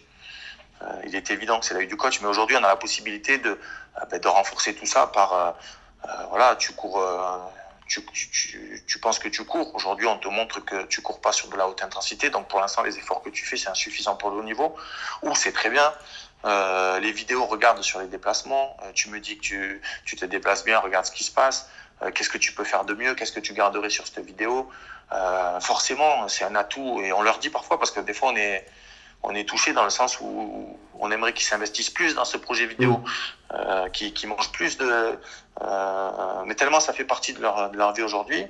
Euh, 0.83 0.87
il 1.07 1.15
est 1.15 1.31
évident 1.31 1.61
que 1.61 1.67
c'est 1.67 1.75
l'œil 1.75 1.87
du 1.87 1.97
coach, 1.97 2.21
mais 2.21 2.29
aujourd'hui, 2.29 2.57
on 2.57 2.65
a 2.65 2.69
la 2.69 2.77
possibilité 2.77 3.39
de, 3.39 3.59
ben, 4.11 4.21
renforcer 4.27 4.75
tout 4.75 4.87
ça 4.87 5.07
par, 5.07 5.57
voilà, 6.31 6.57
tu 6.57 6.73
cours, 6.73 7.03
tu, 7.87 8.03
tu, 8.87 8.99
penses 8.99 9.19
que 9.19 9.29
tu 9.29 9.45
cours. 9.45 9.75
Aujourd'hui, 9.75 10.07
on 10.07 10.19
te 10.19 10.29
montre 10.29 10.61
que 10.61 10.85
tu 10.87 11.01
cours 11.01 11.21
pas 11.21 11.33
sur 11.33 11.49
de 11.49 11.57
la 11.57 11.69
haute 11.69 11.83
intensité. 11.83 12.31
Donc, 12.31 12.49
pour 12.49 12.61
l'instant, 12.61 12.83
les 12.83 12.99
efforts 12.99 13.23
que 13.23 13.31
tu 13.31 13.45
fais, 13.45 13.57
c'est 13.57 13.69
insuffisant 13.69 14.17
pour 14.17 14.31
le 14.31 14.37
haut 14.37 14.43
niveau. 14.43 14.77
Ou 15.23 15.35
c'est 15.35 15.53
très 15.53 15.71
bien. 15.71 15.93
Euh, 16.45 17.01
les 17.01 17.13
vidéos, 17.13 17.47
regarde 17.47 17.83
sur 17.83 18.01
les 18.01 18.09
déplacements. 18.09 18.77
Euh, 18.83 18.93
tu 18.93 19.09
me 19.09 19.21
dis 19.21 19.37
que 19.37 19.43
tu, 19.43 19.83
tu, 20.05 20.17
te 20.17 20.25
déplaces 20.25 20.65
bien, 20.65 20.79
regarde 20.79 21.07
ce 21.07 21.13
qui 21.13 21.25
se 21.25 21.33
passe. 21.33 21.69
Euh, 22.03 22.11
qu'est-ce 22.11 22.29
que 22.29 22.39
tu 22.39 22.53
peux 22.53 22.65
faire 22.65 22.85
de 22.85 22.95
mieux 22.95 23.15
Qu'est-ce 23.15 23.33
que 23.33 23.41
tu 23.41 23.55
garderais 23.55 23.91
sur 23.91 24.07
cette 24.07 24.25
vidéo 24.25 24.71
euh, 25.13 25.61
Forcément, 25.61 26.29
c'est 26.29 26.45
un 26.45 26.55
atout. 26.55 27.01
Et 27.03 27.13
on 27.13 27.23
leur 27.23 27.39
dit 27.39 27.51
parfois, 27.51 27.79
parce 27.79 27.91
que 27.91 28.01
des 28.01 28.15
fois, 28.15 28.31
on 28.33 28.37
est, 28.37 28.67
on 29.23 29.35
est 29.35 29.49
touché 29.49 29.73
dans 29.73 29.85
le 29.85 29.91
sens 29.91 30.19
où 30.21 30.79
on 30.99 31.11
aimerait 31.11 31.33
qu'ils 31.33 31.47
s'investissent 31.47 31.91
plus 31.91 32.15
dans 32.15 32.25
ce 32.25 32.37
projet 32.37 32.67
vidéo, 32.67 32.99
mmh. 32.99 33.05
euh, 33.55 33.89
qui, 33.91 34.13
qui 34.13 34.27
mangent 34.27 34.53
plus 34.53 34.77
de. 34.79 35.19
Euh, 35.63 36.43
mais 36.45 36.55
tellement 36.55 36.81
ça 36.81 36.93
fait 36.93 37.05
partie 37.05 37.33
de 37.33 37.41
leur, 37.41 37.71
de 37.71 37.77
leur 37.77 37.93
vie 37.95 38.03
aujourd'hui, 38.03 38.47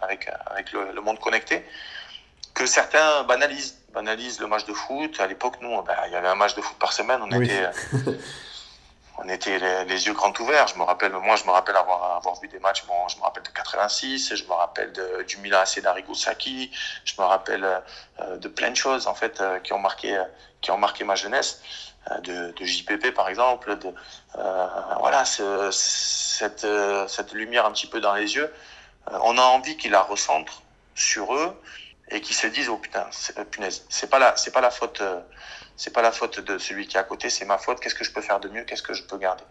avec, 0.00 0.30
avec 0.46 0.72
le, 0.72 0.92
le, 0.92 1.00
monde 1.02 1.18
connecté, 1.18 1.64
que 2.54 2.64
certains 2.64 3.24
banalisent, 3.24 3.78
banalisent 3.92 4.40
le 4.40 4.46
match 4.46 4.64
de 4.64 4.72
foot. 4.72 5.20
À 5.20 5.26
l'époque, 5.26 5.56
nous, 5.60 5.82
ben, 5.82 5.94
il 6.06 6.12
y 6.12 6.16
avait 6.16 6.28
un 6.28 6.34
match 6.34 6.54
de 6.54 6.62
foot 6.62 6.78
par 6.78 6.92
semaine, 6.92 7.20
on 7.22 7.36
Oui. 7.36 7.46
était. 7.46 7.68
on 9.18 9.28
était 9.28 9.58
les, 9.58 9.84
les, 9.84 10.06
yeux 10.06 10.14
grands 10.14 10.32
ouverts. 10.40 10.68
Je 10.68 10.78
me 10.78 10.82
rappelle, 10.82 11.12
moi, 11.12 11.36
je 11.36 11.44
me 11.44 11.50
rappelle 11.50 11.76
avoir, 11.76 12.16
avoir 12.16 12.40
vu 12.40 12.48
des 12.48 12.58
matchs. 12.58 12.84
Bon, 12.86 13.08
je 13.08 13.16
me 13.18 13.22
rappelle 13.22 13.42
de 13.42 13.50
86, 13.50 14.34
je 14.34 14.44
me 14.44 14.52
rappelle 14.52 14.92
de, 14.92 15.22
du 15.28 15.36
Milan 15.38 15.60
AC 15.60 15.80
Sacchi, 16.14 16.70
je 17.04 17.14
me 17.20 17.24
rappelle 17.26 17.64
euh, 18.20 18.36
de 18.36 18.48
plein 18.48 18.70
de 18.70 18.76
choses 18.76 19.06
en 19.06 19.14
fait 19.14 19.40
euh, 19.40 19.58
qui 19.60 19.72
ont 19.72 19.78
marqué, 19.78 20.20
qui 20.60 20.70
ont 20.70 20.78
marqué 20.78 21.04
ma 21.04 21.14
jeunesse. 21.14 21.60
Euh, 22.10 22.18
de, 22.18 22.52
de, 22.52 22.64
JPP 22.64 23.14
par 23.14 23.28
exemple, 23.28 23.76
de, 23.78 23.94
euh, 24.36 24.66
voilà, 24.98 25.24
ce, 25.24 25.70
cette, 25.70 26.66
cette 27.06 27.32
lumière 27.32 27.64
un 27.64 27.70
petit 27.72 27.86
peu 27.86 28.00
dans 28.00 28.14
les 28.14 28.34
yeux. 28.34 28.52
Euh, 29.12 29.18
on 29.22 29.38
a 29.38 29.42
envie 29.42 29.76
qu'ils 29.76 29.92
la 29.92 30.02
recentrent 30.02 30.62
sur 30.96 31.32
eux 31.32 31.62
et 32.10 32.20
qu'ils 32.20 32.34
se 32.34 32.48
disent 32.48 32.68
oh 32.68 32.76
putain, 32.76 33.06
punaise, 33.52 33.86
c'est 33.88 34.10
pas 34.10 34.18
la, 34.18 34.36
c'est 34.36 34.50
pas 34.50 34.60
la 34.60 34.72
faute 34.72 35.00
c'est 35.76 35.92
pas 35.92 36.02
la 36.02 36.12
faute 36.12 36.40
de 36.40 36.58
celui 36.58 36.86
qui 36.86 36.96
est 36.96 37.00
à 37.00 37.04
côté, 37.04 37.30
c'est 37.30 37.44
ma 37.44 37.58
faute. 37.58 37.80
Qu'est-ce 37.80 37.94
que 37.94 38.04
je 38.04 38.12
peux 38.12 38.22
faire 38.22 38.40
de 38.40 38.48
mieux? 38.48 38.64
Qu'est-ce 38.64 38.82
que 38.82 38.94
je 38.94 39.02
peux 39.02 39.18
garder? 39.18 39.44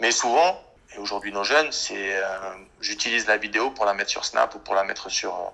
Mais 0.00 0.10
souvent, 0.10 0.60
et 0.94 0.98
aujourd'hui 0.98 1.32
nos 1.32 1.44
jeunes, 1.44 1.72
c'est 1.72 2.16
euh, 2.16 2.54
j'utilise 2.80 3.26
la 3.26 3.36
vidéo 3.36 3.70
pour 3.70 3.84
la 3.84 3.94
mettre 3.94 4.10
sur 4.10 4.24
Snap 4.24 4.54
ou 4.54 4.58
pour 4.58 4.74
la 4.74 4.84
mettre 4.84 5.10
sur 5.10 5.34
euh, 5.34 5.48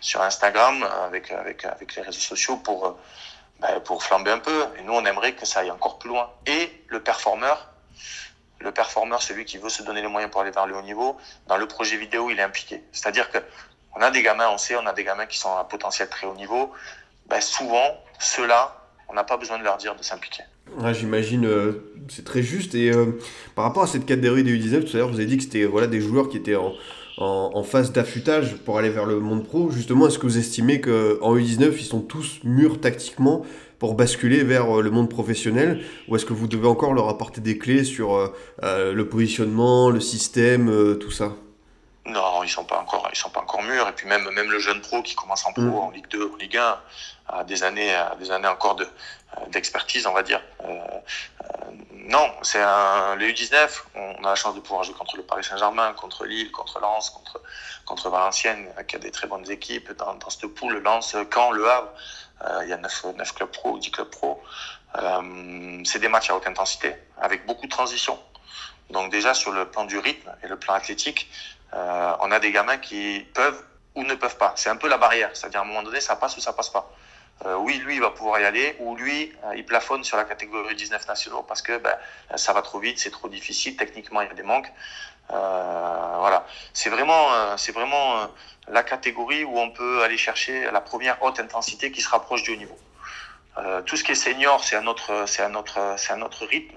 sur 0.00 0.20
Instagram 0.22 0.82
avec 1.06 1.30
avec 1.30 1.64
avec 1.64 1.94
les 1.94 2.02
réseaux 2.02 2.20
sociaux 2.20 2.56
pour 2.56 2.86
euh, 2.86 2.96
bah, 3.60 3.80
pour 3.80 4.02
flamber 4.02 4.30
un 4.30 4.38
peu. 4.38 4.66
Et 4.78 4.82
nous, 4.82 4.92
on 4.92 5.04
aimerait 5.04 5.34
que 5.34 5.46
ça 5.46 5.60
aille 5.60 5.70
encore 5.70 5.98
plus 5.98 6.10
loin. 6.10 6.30
Et 6.46 6.84
le 6.88 7.02
performeur, 7.02 7.68
le 8.58 8.72
performeur, 8.72 9.22
celui 9.22 9.44
qui 9.44 9.58
veut 9.58 9.70
se 9.70 9.82
donner 9.82 10.02
les 10.02 10.08
moyens 10.08 10.30
pour 10.30 10.40
aller 10.42 10.50
vers 10.50 10.66
le 10.66 10.76
haut 10.76 10.82
niveau, 10.82 11.18
dans 11.46 11.56
le 11.56 11.66
projet 11.66 11.96
vidéo, 11.96 12.30
il 12.30 12.38
est 12.38 12.42
impliqué. 12.42 12.82
C'est-à-dire 12.92 13.30
que 13.30 13.38
on 13.96 14.02
a 14.02 14.10
des 14.10 14.22
gamins, 14.22 14.48
on 14.48 14.58
sait, 14.58 14.76
on 14.76 14.86
a 14.86 14.92
des 14.92 15.04
gamins 15.04 15.26
qui 15.26 15.38
sont 15.38 15.56
à 15.56 15.64
potentiel 15.64 16.08
très 16.08 16.26
haut 16.26 16.34
niveau. 16.34 16.72
Ben, 17.26 17.40
souvent, 17.40 18.02
ceux-là, 18.18 18.83
on 19.08 19.14
n'a 19.14 19.24
pas 19.24 19.36
besoin 19.36 19.58
de 19.58 19.64
leur 19.64 19.76
dire 19.76 19.94
de 19.96 20.02
s'impliquer. 20.02 20.42
J'imagine, 20.92 21.46
euh, 21.46 21.72
c'est 22.08 22.24
très 22.24 22.42
juste. 22.42 22.74
Et 22.74 22.90
euh, 22.90 23.18
par 23.54 23.64
rapport 23.64 23.82
à 23.82 23.86
cette 23.86 24.06
catégorie 24.06 24.44
des 24.44 24.56
U19, 24.58 24.84
tout 24.84 24.96
à 24.96 24.98
l'heure, 24.98 25.08
vous 25.08 25.16
avez 25.16 25.26
dit 25.26 25.36
que 25.36 25.42
c'était 25.42 25.64
voilà, 25.64 25.86
des 25.86 26.00
joueurs 26.00 26.28
qui 26.28 26.36
étaient 26.36 26.56
en, 26.56 26.72
en, 27.18 27.62
phase 27.62 27.92
d'affûtage 27.92 28.56
pour 28.56 28.78
aller 28.78 28.90
vers 28.90 29.06
le 29.06 29.20
monde 29.20 29.44
pro. 29.44 29.70
Justement, 29.70 30.08
est-ce 30.08 30.18
que 30.18 30.26
vous 30.26 30.38
estimez 30.38 30.80
qu'en 30.80 31.36
U19, 31.36 31.72
ils 31.78 31.84
sont 31.84 32.00
tous 32.00 32.40
mûrs 32.44 32.80
tactiquement 32.80 33.44
pour 33.78 33.94
basculer 33.94 34.42
vers 34.42 34.80
le 34.80 34.90
monde 34.90 35.08
professionnel? 35.08 35.82
Ou 36.08 36.16
est-ce 36.16 36.24
que 36.24 36.32
vous 36.32 36.48
devez 36.48 36.66
encore 36.66 36.94
leur 36.94 37.08
apporter 37.08 37.40
des 37.40 37.58
clés 37.58 37.84
sur 37.84 38.14
euh, 38.62 38.92
le 38.92 39.08
positionnement, 39.08 39.90
le 39.90 40.00
système, 40.00 40.68
euh, 40.68 40.94
tout 40.94 41.10
ça? 41.10 41.36
Non, 42.06 42.42
ils 42.42 42.50
sont 42.50 42.64
pas 42.64 42.78
encore, 42.78 43.08
ils 43.12 43.16
sont 43.16 43.30
pas 43.30 43.40
encore 43.40 43.62
mûrs. 43.62 43.88
Et 43.88 43.92
puis 43.92 44.06
même, 44.06 44.28
même 44.30 44.50
le 44.50 44.58
jeune 44.58 44.80
pro 44.80 45.02
qui 45.02 45.14
commence 45.14 45.46
en 45.46 45.52
pro, 45.52 45.62
mmh. 45.62 45.74
en 45.74 45.90
Ligue 45.90 46.08
2, 46.08 46.32
en 46.32 46.36
Ligue 46.36 46.56
1, 46.56 46.80
a 47.28 47.44
des 47.44 47.62
années, 47.62 47.94
a 47.94 48.14
des 48.16 48.30
années 48.30 48.48
encore 48.48 48.74
de, 48.74 48.86
d'expertise, 49.48 50.06
on 50.06 50.12
va 50.12 50.22
dire. 50.22 50.42
Euh, 50.64 50.68
euh, 50.68 51.70
non, 51.92 52.30
c'est 52.42 52.60
un, 52.60 53.14
le 53.16 53.26
U19. 53.26 53.68
On 53.94 54.24
a 54.24 54.30
la 54.30 54.34
chance 54.34 54.54
de 54.54 54.60
pouvoir 54.60 54.84
jouer 54.84 54.94
contre 54.94 55.16
le 55.16 55.22
Paris 55.22 55.44
Saint-Germain, 55.44 55.94
contre 55.94 56.26
Lille, 56.26 56.50
contre 56.52 56.78
Lens, 56.80 57.08
contre, 57.10 57.40
contre 57.86 58.10
Valenciennes, 58.10 58.68
qui 58.86 58.96
a 58.96 58.98
des 58.98 59.10
très 59.10 59.26
bonnes 59.26 59.50
équipes 59.50 59.92
dans, 59.92 60.14
dans 60.14 60.30
cette 60.30 60.46
poule. 60.48 60.78
Lens, 60.78 61.16
Caen, 61.32 61.52
Le 61.52 61.70
Havre. 61.70 61.90
Euh, 62.42 62.60
il 62.64 62.68
y 62.68 62.72
a 62.72 62.76
9, 62.76 63.06
9 63.16 63.34
clubs 63.34 63.50
pro, 63.50 63.78
10 63.78 63.90
clubs 63.90 64.10
pro. 64.10 64.42
Euh, 64.96 65.82
c'est 65.84 65.98
des 65.98 66.08
matchs 66.08 66.30
à 66.30 66.36
haute 66.36 66.46
intensité, 66.46 66.94
avec 67.18 67.46
beaucoup 67.46 67.66
de 67.66 67.70
transitions. 67.70 68.18
Donc 68.90 69.10
déjà 69.10 69.34
sur 69.34 69.52
le 69.52 69.64
plan 69.70 69.84
du 69.84 69.98
rythme 69.98 70.30
et 70.42 70.48
le 70.48 70.58
plan 70.58 70.74
athlétique, 70.74 71.28
euh, 71.74 72.16
on 72.20 72.30
a 72.30 72.38
des 72.38 72.52
gamins 72.52 72.78
qui 72.78 73.26
peuvent 73.34 73.62
ou 73.94 74.04
ne 74.04 74.14
peuvent 74.14 74.36
pas. 74.36 74.52
C'est 74.56 74.70
un 74.70 74.76
peu 74.76 74.88
la 74.88 74.98
barrière, 74.98 75.30
c'est-à-dire 75.34 75.60
à 75.60 75.62
un 75.62 75.66
moment 75.66 75.82
donné, 75.82 76.00
ça 76.00 76.16
passe 76.16 76.36
ou 76.36 76.40
ça 76.40 76.52
passe 76.52 76.70
pas. 76.70 76.90
Euh, 77.46 77.56
oui, 77.56 77.78
lui, 77.78 77.96
il 77.96 78.00
va 78.00 78.10
pouvoir 78.10 78.40
y 78.40 78.44
aller, 78.44 78.76
ou 78.78 78.94
lui, 78.94 79.32
euh, 79.44 79.56
il 79.56 79.66
plafonne 79.66 80.04
sur 80.04 80.16
la 80.16 80.24
catégorie 80.24 80.74
19 80.76 81.06
nationaux 81.08 81.42
parce 81.42 81.62
que 81.62 81.78
ben, 81.78 81.96
ça 82.36 82.52
va 82.52 82.62
trop 82.62 82.78
vite, 82.78 82.98
c'est 82.98 83.10
trop 83.10 83.28
difficile, 83.28 83.76
techniquement, 83.76 84.20
il 84.20 84.28
y 84.28 84.30
a 84.30 84.34
des 84.34 84.44
manques. 84.44 84.72
Voilà, 85.28 86.46
c'est 86.72 86.90
vraiment, 86.90 87.56
c'est 87.56 87.72
vraiment 87.72 88.28
la 88.68 88.82
catégorie 88.82 89.44
où 89.44 89.58
on 89.58 89.70
peut 89.70 90.02
aller 90.02 90.18
chercher 90.18 90.70
la 90.70 90.80
première 90.80 91.22
haute 91.22 91.40
intensité 91.40 91.90
qui 91.90 92.02
se 92.02 92.08
rapproche 92.08 92.42
du 92.42 92.52
haut 92.52 92.56
niveau. 92.56 92.78
tout 93.86 93.96
ce 93.96 94.04
qui 94.04 94.12
est 94.12 94.14
senior, 94.14 94.62
c'est 94.62 94.76
un 94.76 94.86
autre, 94.86 95.24
c'est 95.26 95.42
un 95.42 95.54
autre, 95.54 95.94
c'est 95.96 96.12
un 96.12 96.22
autre 96.22 96.46
rythme. 96.46 96.76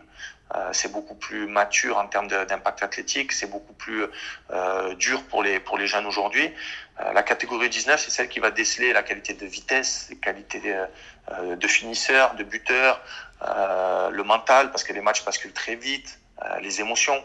Euh, 0.56 0.70
c'est 0.72 0.92
beaucoup 0.92 1.16
plus 1.16 1.48
mature 1.48 1.98
en 1.98 2.08
termes 2.08 2.28
d'impact 2.28 2.82
athlétique, 2.82 3.34
c'est 3.34 3.48
beaucoup 3.48 3.74
plus 3.74 4.06
euh, 4.52 4.94
dur 4.96 5.22
pour 5.24 5.44
les, 5.44 5.60
pour 5.60 5.78
les 5.78 5.88
jeunes 5.88 6.06
aujourd'hui. 6.06 6.54
Euh, 7.02 7.12
la 7.12 7.24
catégorie 7.24 7.70
19, 7.70 8.00
c'est 8.00 8.12
celle 8.12 8.30
qui 8.30 8.40
va 8.40 8.52
déceler 8.52 8.94
la 8.94 9.04
qualité 9.04 9.34
de 9.34 9.46
vitesse, 9.46 10.08
les 10.10 10.16
qualités 10.16 10.62
de, 10.62 11.56
de 11.56 11.68
finisseur, 11.68 12.36
de 12.36 12.44
buteur, 12.44 13.02
le 13.42 14.24
mental, 14.24 14.72
parce 14.72 14.84
que 14.84 14.94
les 14.94 15.02
matchs 15.02 15.26
basculent 15.26 15.54
très 15.54 15.76
vite, 15.76 16.20
les 16.62 16.80
émotions. 16.80 17.22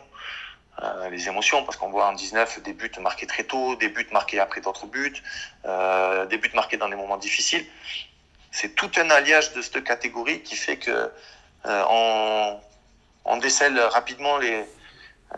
les 1.11 1.28
émotions, 1.28 1.64
parce 1.64 1.76
qu'on 1.76 1.90
voit 1.90 2.08
en 2.08 2.12
19 2.12 2.62
des 2.62 2.72
buts 2.72 2.90
marqués 3.00 3.26
très 3.26 3.44
tôt, 3.44 3.76
des 3.76 3.88
buts 3.88 4.08
marqués 4.12 4.40
après 4.40 4.61
d'autres 4.61 4.87
buts, 4.87 5.22
des 6.28 6.37
buts 6.38 6.50
marqués 6.54 6.76
dans 6.76 6.88
des 6.88 6.96
moments 6.96 7.16
difficiles. 7.16 7.64
C'est 8.50 8.74
tout 8.74 8.90
un 8.96 9.08
alliage 9.11 9.52
de 9.54 9.62
cette 9.62 9.85
catégorie 9.85 10.42
qui 10.42 10.56
fait 10.56 10.76
que 10.76 11.11
on, 11.64 12.61
on 13.24 13.37
décèle 13.38 13.78
rapidement 13.78 14.38
les, 14.38 14.64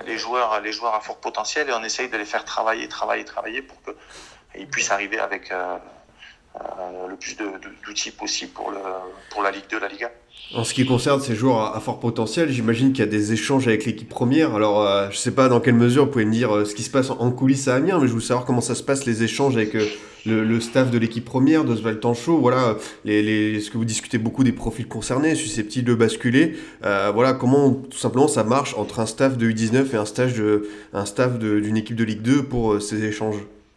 les, 0.06 0.18
joueurs, 0.18 0.60
les 0.62 0.72
joueurs 0.72 0.94
à 0.94 1.00
fort 1.00 1.18
potentiel 1.18 1.68
et 1.68 1.72
on 1.72 1.82
essaye 1.84 2.08
de 2.08 2.16
les 2.16 2.24
faire 2.24 2.44
travailler, 2.44 2.88
travailler, 2.88 3.24
travailler 3.24 3.62
pour 3.62 3.76
qu'ils 3.82 4.66
puissent 4.68 4.90
arriver 4.90 5.18
avec 5.18 5.50
euh, 5.50 5.76
euh, 6.56 7.08
le 7.08 7.16
plus 7.16 7.36
d'outils 7.36 8.10
possible 8.10 8.52
pour, 8.52 8.70
le, 8.70 8.78
pour 9.30 9.42
la 9.42 9.50
Ligue 9.50 9.64
2, 9.70 9.78
la 9.78 9.88
Ligue 9.88 10.04
1. 10.04 10.58
En 10.58 10.64
ce 10.64 10.74
qui 10.74 10.84
concerne 10.84 11.20
ces 11.20 11.34
joueurs 11.34 11.74
à, 11.74 11.80
fort 11.80 12.00
potentiel, 12.00 12.50
j'imagine 12.50 12.92
qu'il 12.92 13.04
y 13.04 13.08
a 13.08 13.10
des 13.10 13.32
échanges 13.32 13.66
avec 13.68 13.84
l'équipe 13.84 14.08
première. 14.08 14.54
Alors, 14.54 14.82
euh, 14.82 15.10
je 15.10 15.16
sais 15.16 15.34
pas 15.34 15.48
dans 15.48 15.60
quelle 15.60 15.74
mesure 15.74 16.06
vous 16.06 16.10
pouvez 16.10 16.24
me 16.24 16.32
dire 16.32 16.66
ce 16.66 16.74
qui 16.74 16.82
se 16.82 16.90
passe 16.90 17.10
en 17.10 17.30
coulisses 17.30 17.68
à 17.68 17.76
Amiens, 17.76 17.98
mais 17.98 18.08
je 18.08 18.12
veux 18.12 18.20
savoir 18.20 18.44
comment 18.44 18.60
ça 18.60 18.74
se 18.74 18.82
passe 18.82 19.06
les 19.06 19.22
échanges 19.22 19.56
avec 19.56 19.74
le, 20.26 20.44
le, 20.44 20.60
staff 20.60 20.90
de 20.90 20.98
l'équipe 20.98 21.24
première, 21.24 21.64
d'Oswald 21.64 22.00
Tanchot. 22.00 22.38
Voilà, 22.38 22.76
les, 23.04 23.22
les, 23.22 23.60
ce 23.60 23.70
que 23.70 23.78
vous 23.78 23.84
discutez 23.84 24.18
beaucoup 24.18 24.44
des 24.44 24.52
profils 24.52 24.88
concernés, 24.88 25.34
susceptibles 25.34 25.88
de 25.88 25.94
basculer. 25.94 26.58
Euh, 26.84 27.10
voilà, 27.12 27.32
comment 27.32 27.72
tout 27.72 27.98
simplement 27.98 28.28
ça 28.28 28.44
marche 28.44 28.74
entre 28.74 29.00
un 29.00 29.06
staff 29.06 29.36
de 29.36 29.50
U19 29.50 29.92
et 29.92 29.96
un, 29.96 30.06
stage 30.06 30.34
de, 30.34 30.68
un 30.92 31.06
staff 31.06 31.38
d'une 31.38 31.76
équipe 31.76 31.96
de 31.96 32.04
Ligue 32.04 32.22
2 32.22 32.44
pour 32.44 32.80
ces 32.80 33.04
échanges? 33.04 33.36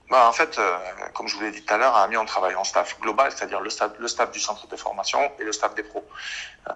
Bah, 0.10 0.30
en 0.30 0.32
fait, 0.32 0.58
euh, 0.58 0.78
comme 1.14 1.28
je 1.28 1.36
vous 1.36 1.44
l'ai 1.44 1.52
dit 1.52 1.62
tout 1.62 1.74
à 1.74 1.78
l'heure, 1.78 1.94
à 1.94 2.04
Amiens, 2.04 2.22
on 2.22 2.26
travaille 2.26 2.56
en 2.56 2.64
staff 2.64 2.98
global, 3.02 3.30
c'est-à-dire 3.32 3.60
le 3.60 3.70
staff, 3.70 3.92
le 4.00 4.08
staff 4.08 4.32
du 4.32 4.40
centre 4.40 4.66
de 4.68 4.76
formation 4.78 5.20
et 5.40 5.44
le 5.44 5.52
staff 5.52 5.76
des 5.76 5.84
pros. 5.84 6.06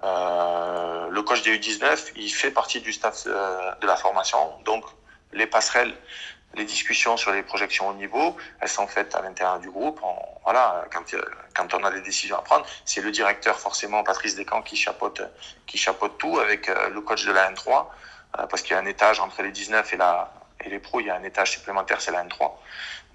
Euh, 0.03 1.07
le 1.09 1.21
coach 1.21 1.41
des 1.43 1.57
U19, 1.57 2.11
il 2.17 2.29
fait 2.29 2.51
partie 2.51 2.81
du 2.81 2.91
staff 2.91 3.23
euh, 3.27 3.71
de 3.79 3.87
la 3.87 3.95
formation, 3.95 4.37
donc 4.65 4.83
les 5.31 5.47
passerelles, 5.47 5.93
les 6.55 6.65
discussions 6.65 7.17
sur 7.17 7.31
les 7.31 7.43
projections 7.43 7.87
au 7.89 7.93
niveau, 7.93 8.35
elles 8.59 8.69
sont 8.69 8.87
faites 8.87 9.15
à 9.15 9.21
l'intérieur 9.21 9.59
du 9.59 9.69
groupe. 9.69 9.99
On, 10.03 10.15
voilà, 10.43 10.85
quand, 10.91 11.03
quand 11.55 11.73
on 11.73 11.83
a 11.83 11.91
des 11.91 12.01
décisions 12.01 12.37
à 12.37 12.41
prendre, 12.41 12.65
c'est 12.85 13.01
le 13.01 13.11
directeur 13.11 13.59
forcément, 13.59 14.03
Patrice 14.03 14.35
Descamps, 14.35 14.61
qui 14.61 14.75
chapeaute, 14.75 15.21
qui 15.65 15.77
chapeaute 15.77 16.17
tout 16.17 16.39
avec 16.39 16.67
le 16.67 17.01
coach 17.01 17.25
de 17.25 17.31
la 17.31 17.51
N3, 17.51 17.85
parce 18.49 18.61
qu'il 18.61 18.71
y 18.71 18.79
a 18.79 18.81
un 18.81 18.85
étage 18.85 19.19
entre 19.19 19.41
les 19.43 19.51
19 19.51 19.93
et 19.93 19.97
la 19.97 20.33
et 20.63 20.69
les 20.69 20.79
pros, 20.79 20.99
il 20.99 21.07
y 21.07 21.09
a 21.09 21.15
un 21.15 21.23
étage 21.23 21.51
supplémentaire, 21.51 22.01
c'est 22.01 22.11
la 22.11 22.23
N3. 22.23 22.51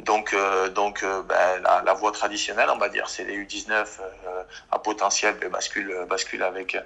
Donc, 0.01 0.35
euh, 0.35 0.69
donc 0.69 1.03
euh, 1.03 1.23
ben, 1.23 1.63
la, 1.63 1.95
voie 1.95 2.13
traditionnelle, 2.13 2.69
on 2.71 2.79
va 2.79 2.89
dire, 2.89 3.09
c'est 3.09 3.25
les 3.25 3.39
U19 3.39 3.73
euh, 3.73 4.43
à 4.71 4.79
potentiel 4.79 5.37
ben, 5.41 5.51
bascule, 5.51 6.07
bascule 6.09 6.43
avec, 6.43 6.77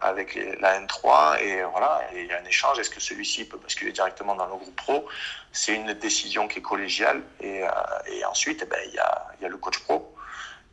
avec 0.00 0.38
la 0.60 0.80
N3 0.80 1.40
et 1.40 1.62
voilà, 1.64 2.00
il 2.14 2.26
y 2.26 2.32
a 2.32 2.38
un 2.38 2.44
échange. 2.44 2.78
Est-ce 2.78 2.90
que 2.90 3.00
celui-ci 3.00 3.46
peut 3.46 3.58
basculer 3.58 3.92
directement 3.92 4.34
dans 4.34 4.46
le 4.46 4.56
groupe 4.56 4.76
pro? 4.76 5.08
C'est 5.52 5.74
une 5.74 5.92
décision 5.94 6.46
qui 6.46 6.60
est 6.60 6.62
collégiale 6.62 7.22
et, 7.40 7.64
ensuite, 8.26 8.68
ben, 8.68 8.78
il, 8.86 8.94
y 8.94 8.98
a, 8.98 9.26
il 9.38 9.42
y 9.42 9.46
a 9.46 9.48
le 9.48 9.56
coach 9.56 9.78
pro 9.80 10.14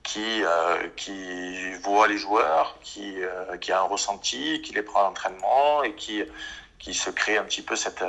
qui, 0.03 0.43
qui 0.95 1.73
voit 1.81 2.07
les 2.07 2.19
joueurs, 2.19 2.77
qui, 2.83 3.17
qui 3.61 3.71
a 3.71 3.79
un 3.79 3.83
ressenti, 3.83 4.61
qui 4.61 4.73
les 4.73 4.83
prend 4.83 4.99
à 4.99 5.03
l'entraînement 5.03 5.81
et 5.81 5.95
qui 5.95 6.23
qui 6.85 6.93
se 6.93 7.09
crée 7.09 7.37
un 7.37 7.43
petit 7.43 7.63
peu 7.63 7.75
cette, 7.75 8.03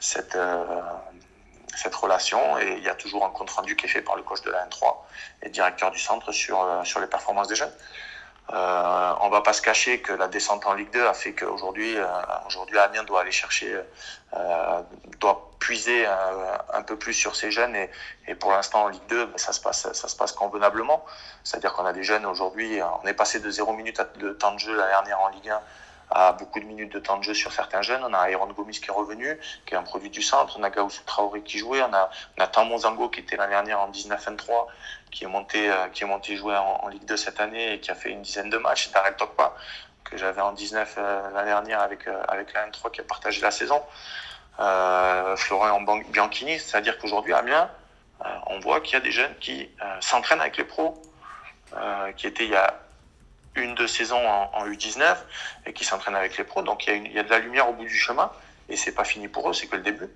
cette, 0.00 0.36
cette 1.76 1.94
relation 1.94 2.58
et 2.58 2.74
il 2.76 2.82
y 2.82 2.88
a 2.88 2.94
toujours 2.96 3.24
un 3.24 3.30
compte 3.30 3.50
rendu 3.50 3.76
qui 3.76 3.86
est 3.86 3.88
fait 3.88 4.02
par 4.02 4.16
le 4.16 4.24
coach 4.24 4.42
de 4.42 4.50
la 4.50 4.66
N3 4.66 4.96
et 5.42 5.48
directeur 5.48 5.92
du 5.92 6.00
centre 6.00 6.32
sur, 6.32 6.82
sur 6.82 6.98
les 6.98 7.06
performances 7.06 7.46
des 7.46 7.54
jeunes. 7.54 7.72
Euh, 8.52 9.12
on 9.20 9.30
va 9.30 9.40
pas 9.40 9.54
se 9.54 9.62
cacher 9.62 10.00
que 10.02 10.12
la 10.12 10.28
descente 10.28 10.66
en 10.66 10.74
Ligue 10.74 10.90
2 10.90 11.06
a 11.06 11.14
fait 11.14 11.32
qu'aujourd'hui, 11.32 11.96
euh, 11.96 12.06
aujourd'hui 12.46 12.78
Amiens 12.78 13.04
doit 13.04 13.22
aller 13.22 13.32
chercher, 13.32 13.74
euh, 14.34 14.82
doit 15.18 15.50
puiser 15.60 16.04
un, 16.06 16.82
peu 16.82 16.98
plus 16.98 17.14
sur 17.14 17.36
ses 17.36 17.50
jeunes 17.50 17.74
et, 17.74 17.90
et 18.26 18.34
pour 18.34 18.50
l'instant 18.50 18.84
en 18.84 18.88
Ligue 18.88 19.06
2, 19.08 19.26
ben, 19.26 19.38
ça 19.38 19.54
se 19.54 19.60
passe, 19.60 19.90
ça 19.90 20.08
se 20.08 20.16
passe 20.16 20.32
convenablement. 20.32 21.06
C'est-à-dire 21.42 21.72
qu'on 21.72 21.86
a 21.86 21.94
des 21.94 22.02
jeunes 22.02 22.26
aujourd'hui, 22.26 22.80
on 23.02 23.06
est 23.06 23.14
passé 23.14 23.40
de 23.40 23.50
0 23.50 23.72
minutes 23.72 24.02
de 24.18 24.32
temps 24.32 24.52
de 24.52 24.58
jeu 24.58 24.76
la 24.76 24.88
dernière 24.88 25.20
en 25.20 25.28
Ligue 25.28 25.48
1 25.48 25.60
à 26.10 26.32
beaucoup 26.32 26.60
de 26.60 26.64
minutes 26.64 26.92
de 26.92 26.98
temps 26.98 27.18
de 27.18 27.24
jeu 27.24 27.34
sur 27.34 27.52
certains 27.52 27.82
jeunes. 27.82 28.02
On 28.04 28.12
a 28.12 28.18
Aaron 28.18 28.52
Gomis 28.52 28.80
qui 28.80 28.90
est 28.90 28.92
revenu, 28.92 29.38
qui 29.66 29.74
est 29.74 29.76
un 29.76 29.82
produit 29.82 30.10
du 30.10 30.22
centre. 30.22 30.56
On 30.58 30.62
a 30.62 30.70
Gaussou 30.70 31.02
Traoré 31.04 31.42
qui 31.42 31.58
jouait. 31.58 31.82
On 31.82 31.92
a, 31.92 32.10
on 32.38 32.42
a 32.42 32.78
Zango 32.78 33.08
qui 33.08 33.20
était 33.20 33.36
l'année 33.36 33.52
dernière 33.52 33.80
en 33.80 33.90
19-23, 33.90 34.66
qui 35.10 35.24
est 35.24 35.28
monté, 35.28 35.70
euh, 35.70 35.88
qui 35.88 36.04
est 36.04 36.06
monté 36.06 36.36
jouer 36.36 36.56
en, 36.56 36.88
Ligue 36.88 37.04
2 37.04 37.16
cette 37.16 37.40
année 37.40 37.74
et 37.74 37.80
qui 37.80 37.90
a 37.90 37.94
fait 37.94 38.10
une 38.10 38.22
dizaine 38.22 38.50
de 38.50 38.58
matchs. 38.58 38.90
Darrell 38.90 39.16
Tokpa, 39.16 39.54
que 40.04 40.16
j'avais 40.16 40.40
en 40.40 40.52
19 40.52 40.94
euh, 40.96 41.30
l'année 41.32 41.50
dernière 41.50 41.80
avec, 41.80 42.06
euh, 42.06 42.22
avec 42.28 42.52
la 42.52 42.68
N3 42.68 42.90
qui 42.92 43.00
a 43.00 43.04
partagé 43.04 43.40
la 43.40 43.50
saison. 43.50 43.82
Euh, 44.60 45.36
Florent 45.36 45.80
Bianchini, 46.10 46.60
c'est-à-dire 46.60 46.98
qu'aujourd'hui 46.98 47.32
à 47.32 47.38
Amiens, 47.38 47.70
on 48.46 48.60
voit 48.60 48.80
qu'il 48.80 48.94
y 48.94 48.96
a 48.96 49.00
des 49.00 49.10
jeunes 49.10 49.34
qui 49.40 49.68
s'entraînent 50.00 50.40
avec 50.40 50.56
les 50.56 50.64
pros, 50.64 51.02
qui 52.16 52.26
étaient 52.26 52.44
il 52.44 52.50
y 52.50 52.56
a 52.56 52.72
une 53.56 53.74
deux 53.74 53.86
saisons 53.86 54.26
en, 54.26 54.66
U19 54.66 55.16
et 55.66 55.72
qui 55.72 55.84
s'entraînent 55.84 56.16
avec 56.16 56.36
les 56.36 56.44
pros. 56.44 56.62
Donc 56.62 56.86
il 56.86 57.06
y, 57.06 57.14
y, 57.14 57.18
a 57.18 57.22
de 57.22 57.30
la 57.30 57.38
lumière 57.38 57.68
au 57.68 57.72
bout 57.72 57.84
du 57.84 57.96
chemin 57.96 58.30
et 58.68 58.76
c'est 58.76 58.92
pas 58.92 59.04
fini 59.04 59.28
pour 59.28 59.48
eux, 59.48 59.52
c'est 59.52 59.66
que 59.66 59.76
le 59.76 59.82
début. 59.82 60.08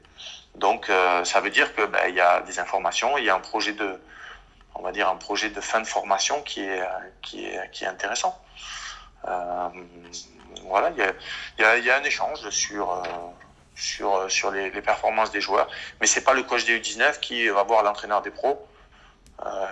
Donc 0.55 0.90
euh, 0.90 1.24
ça 1.24 1.40
veut 1.40 1.51
dire 1.51 1.74
que 1.74 1.87
ben, 1.87 2.01
il 2.09 2.14
y 2.14 2.20
a 2.20 2.40
des 2.40 2.59
informations, 2.59 3.18
il 3.18 3.24
y 3.24 3.31
a 3.31 3.35
un 3.35 3.40
projet 3.40 3.72
de, 3.72 4.01
on 4.74 4.83
va 4.83 4.92
dire 4.92 5.09
un 5.09 5.16
projet 5.16 5.51
de 5.51 5.61
fin 5.61 5.81
de 5.81 5.87
formation 5.87 6.42
qui 6.42 6.62
est 6.62 6.83
qui 7.22 7.46
est 7.46 7.70
qui 7.70 7.85
est 7.85 7.88
intéressant. 7.88 8.40
Euh, 9.27 9.68
voilà, 10.64 10.90
il 10.90 10.98
y 10.98 11.03
a, 11.03 11.12
y, 11.59 11.64
a, 11.64 11.79
y 11.79 11.90
a 11.90 11.98
un 11.98 12.05
échange 12.05 12.48
sur 12.51 12.90
euh, 12.90 13.03
sur 13.74 14.31
sur 14.31 14.51
les, 14.51 14.70
les, 14.70 14.83
performances 14.83 15.31
des 15.31 15.40
joueurs, 15.40 15.68
mais 16.01 16.07
c'est 16.07 16.22
pas 16.22 16.35
le 16.35 16.42
coach 16.42 16.64
des 16.64 16.81
U19 16.81 17.20
qui 17.20 17.48
va 17.48 17.62
voir 17.62 17.83
l'entraîneur 17.83 18.22
des 18.22 18.31
pros 18.31 18.51
euh, 18.53 18.78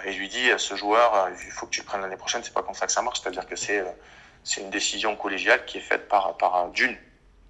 et 0.05 0.13
lui 0.13 0.29
dit 0.29 0.49
ce 0.59 0.77
joueur, 0.77 1.15
euh, 1.15 1.31
il 1.45 1.51
faut 1.51 1.67
que 1.67 1.73
tu 1.73 1.81
le 1.81 1.87
prennes 1.87 2.01
l'année 2.01 2.17
prochaine. 2.17 2.43
C'est 2.45 2.55
pas 2.55 2.63
comme 2.63 2.75
ça 2.75 2.87
que 2.87 2.93
ça 2.93 3.03
marche. 3.03 3.21
C'est-à-dire 3.21 3.47
que 3.47 3.57
c'est 3.57 3.81
euh, 3.81 3.91
c'est 4.45 4.61
une 4.61 4.71
décision 4.71 5.17
collégiale 5.17 5.65
qui 5.65 5.79
est 5.79 5.83
faite 5.83 6.09
par 6.09 6.37
par 6.37 6.69
d'une 6.69 6.97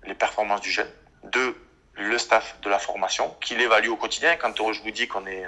les 0.04 0.14
performances 0.14 0.60
du 0.60 0.70
jeune, 0.70 0.90
deux 1.24 1.56
le 1.94 2.18
staff 2.18 2.56
de 2.60 2.68
la 2.68 2.78
formation 2.78 3.34
qui 3.40 3.54
l'évalue 3.56 3.88
au 3.88 3.96
quotidien. 3.96 4.36
Quand 4.36 4.54
je 4.72 4.82
vous 4.82 4.90
dis 4.90 5.08
qu'on 5.08 5.26
est 5.26 5.44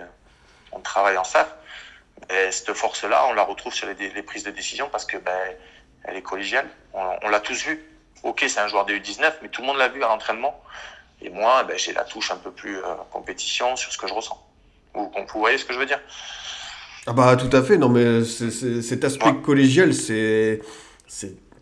on 0.72 0.80
travaille 0.80 1.16
en 1.16 1.24
staff, 1.24 1.54
ben, 2.28 2.52
cette 2.52 2.74
force-là, 2.74 3.26
on 3.28 3.32
la 3.32 3.42
retrouve 3.44 3.72
sur 3.72 3.86
les, 3.86 4.10
les, 4.10 4.22
prises 4.22 4.42
de 4.42 4.50
décision 4.50 4.88
parce 4.90 5.06
que 5.06 5.16
ben, 5.16 5.56
elle 6.04 6.16
est 6.16 6.22
collégiale. 6.22 6.68
On, 6.92 7.16
on 7.22 7.28
l'a 7.28 7.40
tous 7.40 7.64
vu. 7.64 7.82
Ok, 8.24 8.44
c'est 8.48 8.60
un 8.60 8.68
joueur 8.68 8.84
de 8.84 8.92
U19, 8.94 9.32
mais 9.42 9.48
tout 9.48 9.62
le 9.62 9.68
monde 9.68 9.78
l'a 9.78 9.88
vu 9.88 10.02
à 10.02 10.08
l'entraînement. 10.08 10.60
Et 11.22 11.30
moi, 11.30 11.62
ben, 11.64 11.78
j'ai 11.78 11.92
la 11.92 12.04
touche 12.04 12.30
un 12.30 12.36
peu 12.36 12.50
plus 12.50 12.78
compétition 13.10 13.76
sur 13.76 13.92
ce 13.92 13.98
que 13.98 14.06
je 14.06 14.14
ressens. 14.14 14.44
Vous, 14.94 15.10
vous 15.14 15.40
voyez 15.40 15.56
ce 15.56 15.64
que 15.64 15.72
je 15.72 15.78
veux 15.78 15.86
dire? 15.86 16.00
Ah 17.10 17.14
bah 17.14 17.36
tout 17.36 17.56
à 17.56 17.62
fait, 17.62 17.78
non 17.78 17.88
mais 17.88 18.22
cet 18.22 19.02
aspect 19.02 19.32
collégial, 19.42 19.94
c'est 19.94 20.60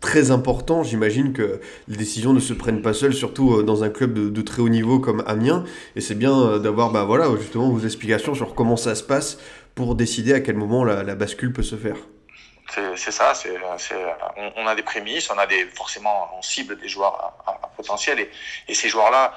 très 0.01 0.29
important. 0.29 0.83
J'imagine 0.83 1.31
que 1.31 1.61
les 1.87 1.95
décisions 1.95 2.33
ne 2.33 2.41
se 2.41 2.51
prennent 2.51 2.81
pas 2.81 2.93
seules, 2.93 3.13
surtout 3.13 3.53
euh, 3.53 3.63
dans 3.63 3.85
un 3.85 3.89
club 3.89 4.13
de, 4.13 4.41
très 4.41 4.61
haut 4.61 4.67
niveau 4.67 4.99
comme 4.99 5.23
Amiens. 5.25 5.63
Et 5.95 6.01
c'est 6.01 6.15
bien 6.15 6.37
euh, 6.37 6.59
d'avoir 6.59 6.91
bah, 6.91 7.05
voilà, 7.05 7.29
justement 7.39 7.69
vos 7.69 7.79
explications 7.79 8.35
sur 8.35 8.55
comment 8.55 8.75
ça 8.75 8.93
se 8.93 9.03
passe 9.03 9.39
pour 9.73 9.95
décider 9.95 10.33
à 10.33 10.41
quel 10.41 10.57
moment 10.57 10.83
la, 10.83 11.15
bascule 11.15 11.53
peut 11.53 11.63
se 11.63 11.77
faire. 11.77 11.95
C'est 12.97 13.11
ça, 13.11 13.33
c'est 13.33 13.55
on, 14.35 14.51
on, 14.63 14.67
a 14.67 14.75
des 14.75 14.83
prémices, 14.83 15.31
on 15.31 15.37
a 15.37 15.47
des 15.47 15.65
forcément 15.73 16.27
on 16.37 16.41
cible 16.41 16.77
des 16.77 16.89
joueurs 16.89 17.37
à, 17.47 17.51
à 17.51 17.71
potentiel 17.77 18.19
et, 18.19 18.29
et 18.67 18.73
ces 18.73 18.89
joueurs-là, 18.89 19.33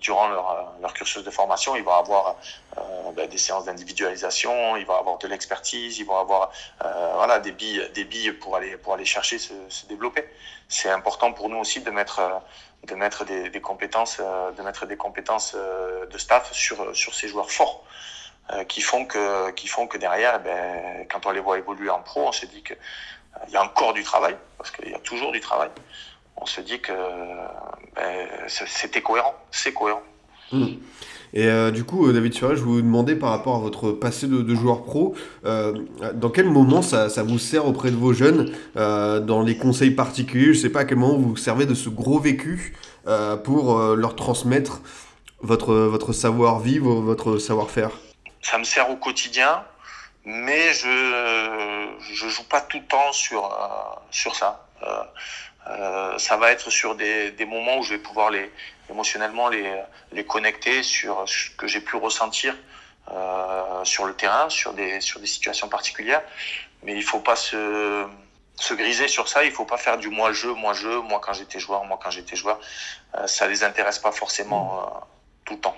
durant 0.00 0.28
leur, 0.28 0.72
leur, 0.80 0.92
cursus 0.92 1.24
de 1.24 1.30
formation, 1.30 1.74
ils 1.76 1.82
vont 1.82 1.94
avoir 1.94 2.36
euh, 2.78 3.12
ben, 3.16 3.28
des 3.28 3.38
séances 3.38 3.64
d'individualisation, 3.64 4.76
ils 4.76 4.86
vont 4.86 4.94
avoir 4.94 5.18
de 5.18 5.28
l'expertise, 5.28 5.98
ils 5.98 6.06
vont 6.06 6.18
avoir 6.18 6.50
euh, 6.84 7.12
voilà, 7.14 7.40
des, 7.40 7.52
billes, 7.52 7.88
des 7.94 8.04
billes 8.04 8.32
pour 8.32 8.56
aller, 8.56 8.76
pour 8.76 8.94
aller 8.94 9.04
chercher 9.04 9.38
se, 9.38 9.52
développer. 9.88 10.24
C'est 10.68 10.90
important 10.90 11.32
pour 11.32 11.48
nous 11.48 11.58
aussi 11.58 11.80
de 11.80 11.90
mettre, 11.90 12.20
de 12.86 12.94
mettre 12.94 13.24
des, 13.24 13.60
compétences, 13.60 14.18
euh, 14.20 14.50
de 14.52 14.62
mettre 14.62 14.86
des 14.86 14.96
compétences 14.96 15.54
euh, 15.54 16.06
de 16.06 16.18
staff 16.18 16.52
sur, 16.52 16.94
sur 16.96 17.14
ces 17.14 17.28
joueurs 17.28 17.50
forts. 17.50 17.84
Euh, 18.50 18.64
qui 18.64 18.80
font 18.80 19.06
que 19.06 19.52
qui 19.52 19.68
font 19.68 19.86
que 19.86 19.96
derrière 19.96 20.40
ben, 20.40 21.06
quand 21.08 21.26
on 21.26 21.30
les 21.30 21.38
voit 21.38 21.58
évoluer 21.58 21.90
en 21.90 22.02
pro 22.02 22.26
on 22.26 22.32
se 22.32 22.44
dit 22.44 22.60
que 22.60 22.74
il 23.46 23.52
y 23.52 23.56
a 23.56 23.62
encore 23.62 23.92
du 23.92 24.02
travail 24.02 24.36
parce 24.58 24.72
qu'il 24.72 24.90
y 24.90 24.94
a 24.94 24.98
toujours 24.98 25.30
du 25.30 25.38
travail 25.38 25.70
on 26.36 26.46
se 26.46 26.60
dit 26.60 26.80
que 26.80 26.92
ben, 27.94 28.28
c'était 28.48 29.02
cohérent, 29.02 29.34
c'est 29.50 29.72
cohérent. 29.72 30.02
Hmm. 30.50 30.74
Et 31.34 31.46
euh, 31.46 31.70
du 31.70 31.84
coup, 31.84 32.06
euh, 32.06 32.12
David 32.12 32.34
Suarez, 32.34 32.56
je 32.56 32.62
vous 32.62 32.82
demandais 32.82 33.16
par 33.16 33.30
rapport 33.30 33.56
à 33.56 33.58
votre 33.58 33.92
passé 33.92 34.26
de, 34.26 34.54
joueur 34.54 34.84
pro, 34.84 35.14
euh, 35.44 35.72
dans 36.14 36.28
quel 36.28 36.46
moment 36.46 36.82
ça, 36.82 37.08
ça, 37.08 37.22
vous 37.22 37.38
sert 37.38 37.66
auprès 37.66 37.90
de 37.90 37.96
vos 37.96 38.12
jeunes, 38.12 38.54
dans 38.74 39.42
les 39.42 39.56
conseils 39.56 39.92
particuliers 39.92 40.52
Je 40.52 40.58
ne 40.58 40.62
sais 40.62 40.70
pas 40.70 40.80
à 40.80 40.84
quel 40.84 40.98
moment 40.98 41.16
vous 41.16 41.30
vous 41.30 41.36
servez 41.36 41.66
de 41.66 41.74
ce 41.74 41.88
gros 41.88 42.18
vécu 42.18 42.76
pour 43.44 43.78
leur 43.96 44.14
transmettre 44.14 44.82
votre, 45.40 45.74
votre 45.74 46.12
savoir-vivre, 46.12 46.94
votre 47.00 47.38
savoir-faire? 47.38 47.90
Ça 48.42 48.58
me 48.58 48.64
sert 48.64 48.90
au 48.90 48.96
quotidien, 48.96 49.64
mais 50.24 50.72
je 50.72 52.24
ne 52.24 52.30
joue 52.30 52.44
pas 52.44 52.60
tout 52.60 52.78
le 52.78 52.86
temps 52.86 53.12
sur, 53.12 53.48
sur 54.10 54.34
ça. 54.34 54.66
Euh, 55.68 56.18
ça 56.18 56.36
va 56.36 56.50
être 56.50 56.70
sur 56.70 56.96
des, 56.96 57.30
des, 57.30 57.44
moments 57.44 57.78
où 57.78 57.82
je 57.82 57.94
vais 57.94 58.00
pouvoir 58.00 58.30
les 58.30 58.50
émotionnellement 58.90 59.48
les, 59.48 59.72
les 60.10 60.24
connecter 60.24 60.82
sur 60.82 61.28
ce 61.28 61.50
que 61.50 61.66
j'ai 61.66 61.80
pu 61.80 61.96
ressentir 61.96 62.54
euh, 63.10 63.84
sur 63.84 64.04
le 64.06 64.14
terrain, 64.14 64.48
sur 64.48 64.72
des, 64.74 65.00
sur 65.00 65.20
des 65.20 65.26
situations 65.26 65.68
particulières. 65.68 66.22
Mais 66.82 66.94
il 66.94 67.02
faut 67.02 67.20
pas 67.20 67.36
se, 67.36 68.06
se 68.56 68.74
griser 68.74 69.08
sur 69.08 69.28
ça. 69.28 69.44
Il 69.44 69.50
faut 69.50 69.64
pas 69.64 69.76
faire 69.76 69.98
du 69.98 70.08
moi-je, 70.08 70.48
moi-je, 70.48 70.88
moi 70.88 71.20
quand 71.20 71.32
j'étais 71.32 71.58
joueur, 71.58 71.84
moi 71.84 71.98
quand 72.02 72.10
j'étais 72.10 72.36
joueur. 72.36 72.60
Euh, 73.16 73.26
ça 73.26 73.46
les 73.48 73.64
intéresse 73.64 73.98
pas 73.98 74.12
forcément 74.12 74.80
euh, 74.80 74.86
tout 75.44 75.54
le 75.54 75.60
temps. 75.60 75.76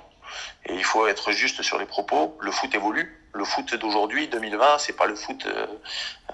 Et 0.66 0.74
il 0.74 0.84
faut 0.84 1.06
être 1.06 1.32
juste 1.32 1.62
sur 1.62 1.78
les 1.78 1.86
propos. 1.86 2.36
Le 2.40 2.50
foot 2.50 2.74
évolue. 2.74 3.20
Le 3.32 3.44
foot 3.44 3.74
d'aujourd'hui, 3.74 4.28
2020, 4.28 4.78
c'est 4.78 4.92
pas 4.92 5.06
le 5.06 5.16
foot 5.16 5.46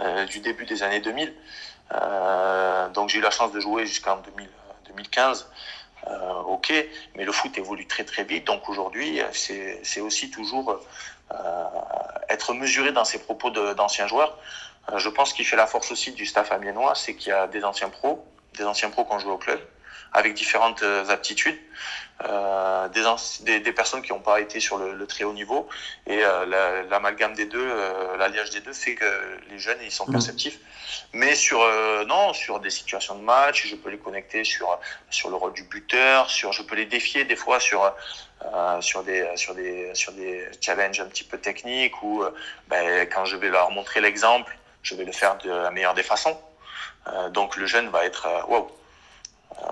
euh, 0.01 0.27
du 0.27 0.41
début 0.41 0.67
des 0.67 0.83
années 0.83 1.01
2000. 1.01 1.35
Euh, 1.93 2.89
donc 2.91 3.09
j'ai 3.09 3.19
eu 3.19 3.23
la 3.23 3.31
chance 3.31 3.53
de 3.53 3.61
jouer 3.61 3.87
jusqu'en 3.87 4.21
2015. 4.87 5.49
Euh, 6.07 6.33
ok, 6.47 6.73
mais 7.15 7.25
le 7.25 7.33
foot 7.33 7.57
évolue 7.59 7.87
très 7.87 8.05
très 8.05 8.25
vite. 8.25 8.47
Donc 8.47 8.69
aujourd'hui, 8.69 9.21
c'est 9.33 10.01
aussi 10.01 10.31
toujours 10.31 10.81
euh, 11.33 11.65
être 12.29 12.55
mesuré 12.55 12.93
dans 12.93 13.05
ses 13.05 13.19
propos 13.19 13.51
d'anciens 13.51 14.07
joueurs. 14.07 14.39
Euh, 14.91 14.99
je 14.99 15.09
pense 15.09 15.33
qu'il 15.33 15.47
fait 15.47 15.57
la 15.57 15.67
force 15.67 15.93
aussi 15.93 16.13
du 16.13 16.27
staff 16.27 16.53
amiénois, 16.53 16.95
c'est 16.95 17.15
qu'il 17.15 17.31
y 17.31 17.33
a 17.33 17.47
des 17.47 17.65
anciens 17.65 17.91
pros, 17.91 18.25
des 18.57 18.65
anciens 18.65 18.91
pros 18.91 19.05
qui 19.05 19.13
ont 19.13 19.19
joué 19.19 19.33
au 19.33 19.39
club, 19.39 19.61
avec 20.13 20.35
différentes 20.35 20.83
euh, 20.83 21.09
aptitudes, 21.09 21.59
euh, 22.29 22.89
des, 22.89 23.05
des, 23.45 23.61
des, 23.61 23.73
personnes 23.73 24.03
qui 24.03 24.13
n'ont 24.13 24.21
pas 24.21 24.41
été 24.41 24.61
sur 24.61 24.77
le, 24.77 24.93
le, 24.93 25.07
très 25.07 25.25
haut 25.25 25.33
niveau. 25.33 25.69
Et 26.07 26.21
euh, 26.23 26.85
l'amalgame 26.91 27.35
des 27.35 27.47
deux, 27.47 27.65
euh, 27.65 28.17
l'alliage 28.19 28.51
des 28.51 28.61
deux 28.61 28.73
fait 28.73 28.95
que 28.95 29.05
les 29.51 29.59
jeunes, 29.59 29.79
ils 29.83 29.91
sont 29.91 30.07
mmh. 30.07 30.13
perceptifs. 30.13 30.59
Mais 31.13 31.35
sur, 31.35 31.63
euh, 31.63 32.05
non, 32.05 32.35
sur 32.35 32.61
des 32.61 32.71
situations 32.71 33.15
de 33.15 33.23
match, 33.23 33.67
je 33.67 33.77
peux 33.77 33.91
les 33.91 33.99
connecter 33.99 34.45
sur, 34.45 34.79
sur 35.09 35.31
le 35.31 35.37
rôle 35.37 35.55
du 35.55 35.63
buteur, 35.63 36.29
sur, 36.29 36.53
je 36.53 36.63
peux 36.63 36.75
les 36.75 36.87
défier 36.87 37.25
des 37.25 37.37
fois 37.37 37.59
sur, 37.59 37.85
euh, 37.85 38.81
sur, 38.81 39.03
des, 39.03 39.27
sur, 39.37 39.55
des, 39.55 39.95
sur 39.95 40.13
des 40.13 40.47
challenges 40.61 41.01
un 41.01 41.07
petit 41.07 41.25
peu 41.25 41.39
techniques 41.39 42.03
ou 42.03 42.25
ben, 42.69 43.09
quand 43.09 43.25
je 43.25 43.37
vais 43.37 43.49
leur 43.49 43.71
montrer 43.71 44.01
l'exemple, 44.01 44.57
je 44.83 44.95
vais 44.95 45.05
le 45.05 45.13
faire 45.13 45.39
de 45.39 45.51
la 45.51 45.71
meilleure 45.71 45.95
des 45.95 46.03
façons. 46.03 46.39
donc 47.31 47.57
le 47.57 47.67
jeune 47.67 47.89
va 47.89 48.05
être, 48.05 48.27
wow, 48.49 48.69
euh, 48.69 48.80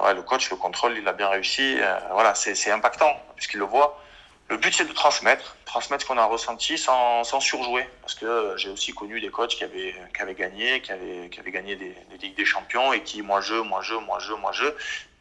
ouais, 0.03 0.15
le 0.15 0.23
coach, 0.23 0.51
le 0.51 0.57
contrôle, 0.57 0.97
il 0.97 1.07
a 1.09 1.13
bien 1.13 1.29
réussi. 1.29 1.77
Euh, 1.79 1.99
voilà, 2.13 2.35
c'est 2.35 2.71
impactant 2.71 3.13
puisqu'il 3.37 3.59
le 3.59 3.65
voit. 3.65 4.01
Le 4.49 4.57
but, 4.57 4.73
c'est 4.73 4.87
de 4.87 4.93
transmettre, 4.93 5.57
transmettre 5.67 6.05
ce 6.05 6.09
qu'on 6.09 6.17
a 6.17 6.25
ressenti 6.25 6.79
sans, 6.79 7.23
sans, 7.23 7.39
surjouer. 7.41 7.87
Parce 8.01 8.15
que 8.15 8.55
j'ai 8.57 8.71
aussi 8.71 8.95
connu 8.95 9.21
des 9.21 9.29
coachs 9.29 9.51
qui 9.51 9.63
avaient, 9.63 9.95
qui 10.15 10.23
avaient 10.23 10.35
gagné, 10.35 10.81
qui 10.81 10.91
avaient, 10.91 11.29
qui 11.29 11.39
avaient 11.39 11.51
gagné 11.51 11.77
des, 11.77 11.95
des 12.11 12.19
Ligues 12.19 12.37
des 12.37 12.47
Champions 12.47 12.93
et 12.95 13.03
qui, 13.03 13.21
moi 13.21 13.43
je, 13.43 13.55
moi 13.55 13.83
je, 13.83 13.95
moi 13.95 14.19
je, 14.21 14.33
moi 14.33 14.53
je. 14.53 14.65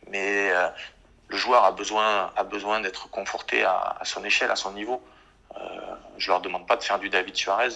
Mais 0.09 0.51
euh, 0.51 0.69
le 1.27 1.35
joueur 1.35 1.65
a 1.65 1.71
besoin, 1.73 2.31
a 2.37 2.43
besoin 2.43 2.79
d'être 2.79 3.09
conforté 3.09 3.63
à, 3.65 3.97
à, 3.99 4.05
son 4.05 4.23
échelle, 4.23 4.49
à 4.49 4.55
son 4.55 4.71
niveau. 4.71 5.01
Euh, 5.57 5.59
je 6.17 6.29
leur 6.29 6.39
demande 6.39 6.65
pas 6.65 6.77
de 6.77 6.83
faire 6.83 6.99
du 6.99 7.09
David 7.09 7.35
Suarez. 7.35 7.73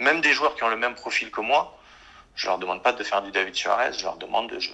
Même 0.00 0.22
des 0.22 0.32
joueurs 0.32 0.54
qui 0.54 0.62
ont 0.62 0.68
le 0.68 0.76
même 0.76 0.94
profil 0.94 1.30
que 1.30 1.42
moi, 1.42 1.76
je 2.36 2.46
leur 2.46 2.58
demande 2.58 2.82
pas 2.82 2.92
de 2.92 3.04
faire 3.04 3.20
du 3.20 3.32
David 3.32 3.54
Suarez. 3.54 3.92
Je 3.92 4.04
leur 4.04 4.16
demande 4.16 4.48
de, 4.48 4.58
je, 4.58 4.70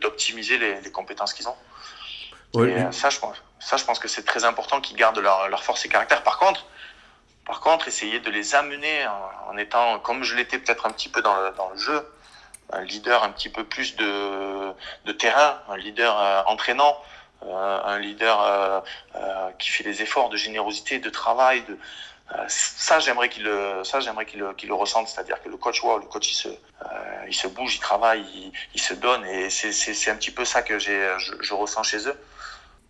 d'optimiser 0.00 0.58
les, 0.58 0.80
les, 0.80 0.90
compétences 0.90 1.32
qu'ils 1.32 1.48
ont. 1.48 1.56
Ouais, 2.54 2.70
et, 2.70 2.92
ça, 2.92 3.10
je 3.10 3.18
pense, 3.18 3.36
Ça, 3.58 3.76
je 3.76 3.84
pense 3.84 3.98
que 3.98 4.08
c'est 4.08 4.24
très 4.24 4.44
important 4.44 4.80
qu'ils 4.80 4.96
gardent 4.96 5.18
leur, 5.18 5.48
leur, 5.48 5.62
force 5.62 5.84
et 5.84 5.88
caractère. 5.88 6.22
Par 6.22 6.38
contre, 6.38 6.66
par 7.44 7.60
contre, 7.60 7.88
essayer 7.88 8.20
de 8.20 8.30
les 8.30 8.54
amener 8.54 9.06
en, 9.06 9.52
en 9.52 9.56
étant, 9.56 9.98
comme 10.00 10.22
je 10.22 10.34
l'étais 10.34 10.58
peut-être 10.58 10.86
un 10.86 10.90
petit 10.90 11.08
peu 11.08 11.22
dans 11.22 11.36
le, 11.36 11.50
dans 11.56 11.70
le 11.70 11.78
jeu, 11.78 12.06
un 12.72 12.82
leader 12.82 13.22
un 13.22 13.30
petit 13.30 13.48
peu 13.48 13.64
plus 13.64 13.96
de, 13.96 14.72
de 15.04 15.12
terrain, 15.12 15.60
un 15.68 15.76
leader 15.76 16.18
euh, 16.18 16.42
entraînant, 16.46 16.96
euh, 17.44 17.80
un 17.84 17.98
leader 17.98 18.42
euh, 18.42 18.80
euh, 19.14 19.50
qui 19.58 19.70
fait 19.70 19.84
des 19.84 20.02
efforts 20.02 20.28
de 20.28 20.36
générosité, 20.36 20.98
de 20.98 21.10
travail. 21.10 21.62
De, 21.62 21.72
euh, 21.72 21.76
ça, 22.48 22.98
j'aimerais 22.98 23.28
qu'il 23.28 23.44
le, 23.44 23.82
ça, 23.84 24.00
j'aimerais 24.00 24.26
qu'il 24.26 24.40
le, 24.40 24.52
qu'il 24.54 24.68
le 24.68 24.74
ressente, 24.74 25.08
c'est-à-dire 25.08 25.40
que 25.42 25.48
le 25.48 25.56
coach, 25.56 25.82
wow, 25.82 25.98
le 25.98 26.06
coach, 26.06 26.30
il 26.30 26.34
se, 26.34 26.48
il 27.28 27.34
se 27.34 27.46
bouge, 27.46 27.76
il 27.76 27.80
travaille, 27.80 28.22
il, 28.34 28.52
il 28.74 28.80
se 28.80 28.94
donne, 28.94 29.24
et 29.26 29.48
c'est, 29.50 29.72
c'est, 29.72 30.10
un 30.10 30.16
petit 30.16 30.32
peu 30.32 30.44
ça 30.44 30.62
que 30.62 30.78
j'ai, 30.78 31.14
je, 31.18 31.34
je 31.40 31.54
ressens 31.54 31.84
chez 31.84 32.08
eux. 32.08 32.18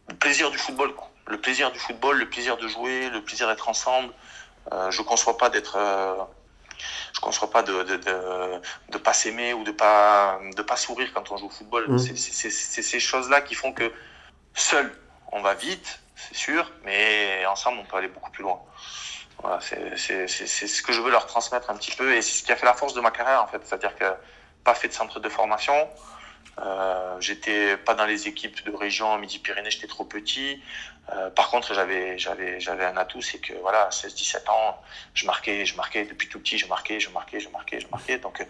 Le 0.08 0.14
plaisir 0.14 0.50
du 0.50 0.58
football, 0.58 0.94
quoi. 0.94 1.10
le 1.26 1.40
plaisir 1.40 1.70
du 1.70 1.78
football, 1.78 2.18
le 2.18 2.28
plaisir 2.28 2.56
de 2.56 2.66
jouer, 2.68 3.10
le 3.10 3.22
plaisir 3.22 3.46
d'être 3.48 3.68
ensemble. 3.68 4.12
Euh, 4.72 4.90
je 4.90 5.02
conçois 5.02 5.38
pas 5.38 5.48
d'être 5.48 5.76
euh, 5.76 6.14
je 7.14 7.20
conçois 7.20 7.50
pas 7.50 7.62
de 7.62 7.82
de, 7.84 7.96
de, 7.96 8.60
de 8.90 8.98
pas 8.98 9.12
s'aimer 9.12 9.54
ou 9.54 9.62
de 9.64 9.70
pas 9.70 10.40
de 10.56 10.62
pas 10.62 10.76
sourire 10.76 11.10
quand 11.14 11.30
on 11.30 11.36
joue 11.36 11.46
au 11.46 11.50
football. 11.50 11.88
Mmh. 11.88 11.98
C'est, 11.98 12.16
c'est, 12.16 12.50
c'est 12.50 12.82
ces 12.82 13.00
choses-là 13.00 13.40
qui 13.42 13.54
font 13.54 13.72
que 13.72 13.92
seul 14.54 14.92
on 15.32 15.40
va 15.40 15.54
vite, 15.54 16.00
c'est 16.14 16.36
sûr, 16.36 16.70
mais 16.84 17.44
ensemble 17.46 17.78
on 17.78 17.84
peut 17.84 17.96
aller 17.96 18.08
beaucoup 18.08 18.30
plus 18.30 18.42
loin. 18.42 18.60
C'est, 19.60 20.26
ce 20.26 20.82
que 20.82 20.92
je 20.92 21.00
veux 21.00 21.10
leur 21.10 21.26
transmettre 21.26 21.70
un 21.70 21.76
petit 21.76 21.92
peu 21.92 22.14
et 22.14 22.22
c'est 22.22 22.38
ce 22.38 22.42
qui 22.42 22.52
a 22.52 22.56
fait 22.56 22.66
la 22.66 22.74
force 22.74 22.94
de 22.94 23.00
ma 23.00 23.10
carrière 23.10 23.42
en 23.42 23.46
fait, 23.46 23.60
c'est-à-dire 23.64 23.94
que 23.96 24.04
pas 24.64 24.74
fait 24.74 24.88
de 24.88 24.92
centre 24.92 25.20
de 25.20 25.28
formation. 25.28 25.88
Euh, 26.58 27.16
j'étais 27.20 27.76
pas 27.76 27.94
dans 27.94 28.06
les 28.06 28.28
équipes 28.28 28.64
de 28.64 28.74
région 28.74 29.16
Midi-Pyrénées, 29.18 29.70
j'étais 29.70 29.86
trop 29.86 30.04
petit. 30.04 30.62
Euh, 31.12 31.30
par 31.30 31.50
contre, 31.50 31.74
j'avais, 31.74 32.16
un 32.18 32.96
atout, 32.96 33.20
c'est 33.20 33.38
que 33.38 33.52
voilà, 33.60 33.82
à 33.82 33.88
16-17 33.90 34.50
ans, 34.50 34.80
je 35.14 35.26
marquais, 35.26 35.66
je 35.66 35.76
marquais 35.76 36.04
depuis 36.04 36.28
tout 36.28 36.40
petit, 36.40 36.58
je 36.58 36.66
marquais, 36.66 36.98
je 36.98 37.10
marquais, 37.10 37.40
je 37.40 37.48
marquais, 37.50 37.80
je 37.80 37.88
marquais. 37.88 38.18
Donc 38.18 38.40
euh, 38.40 38.44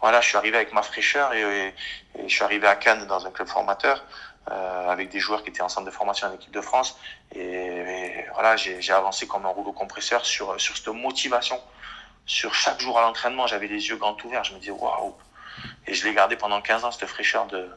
voilà, 0.00 0.20
je 0.20 0.28
suis 0.28 0.36
arrivé 0.36 0.56
avec 0.56 0.72
ma 0.72 0.82
fraîcheur 0.82 1.32
et, 1.32 1.74
je 2.22 2.28
suis 2.28 2.44
arrivé 2.44 2.66
à 2.66 2.76
Cannes 2.76 3.06
dans 3.06 3.26
un 3.26 3.30
club 3.30 3.48
formateur 3.48 4.04
euh, 4.50 4.88
avec 4.88 5.10
des 5.10 5.20
joueurs 5.20 5.42
qui 5.42 5.50
étaient 5.50 5.62
en 5.62 5.68
centre 5.68 5.86
de 5.86 5.90
formation 5.90 6.28
en 6.28 6.34
équipe 6.34 6.52
de 6.52 6.60
France. 6.60 6.98
Et, 7.34 8.24
voilà, 8.34 8.56
j'ai, 8.56 8.92
avancé 8.92 9.26
comme 9.26 9.44
un 9.46 9.50
rouleau 9.50 9.72
compresseur 9.72 10.24
sur 10.24 10.60
sur 10.60 10.76
cette 10.76 10.88
motivation. 10.88 11.60
Sur 12.26 12.54
chaque 12.54 12.80
jour 12.80 12.98
à 12.98 13.02
l'entraînement, 13.02 13.46
j'avais 13.46 13.66
les 13.66 13.88
yeux 13.88 13.96
grands 13.96 14.16
ouverts. 14.24 14.44
Je 14.44 14.54
me 14.54 14.58
disais 14.58 14.72
waouh. 14.72 15.14
Et 15.86 15.94
je 15.94 16.06
l'ai 16.06 16.14
gardé 16.14 16.36
pendant 16.36 16.60
15 16.60 16.84
ans 16.84 16.90
cette 16.90 17.08
fraîcheur 17.08 17.46
de 17.46 17.68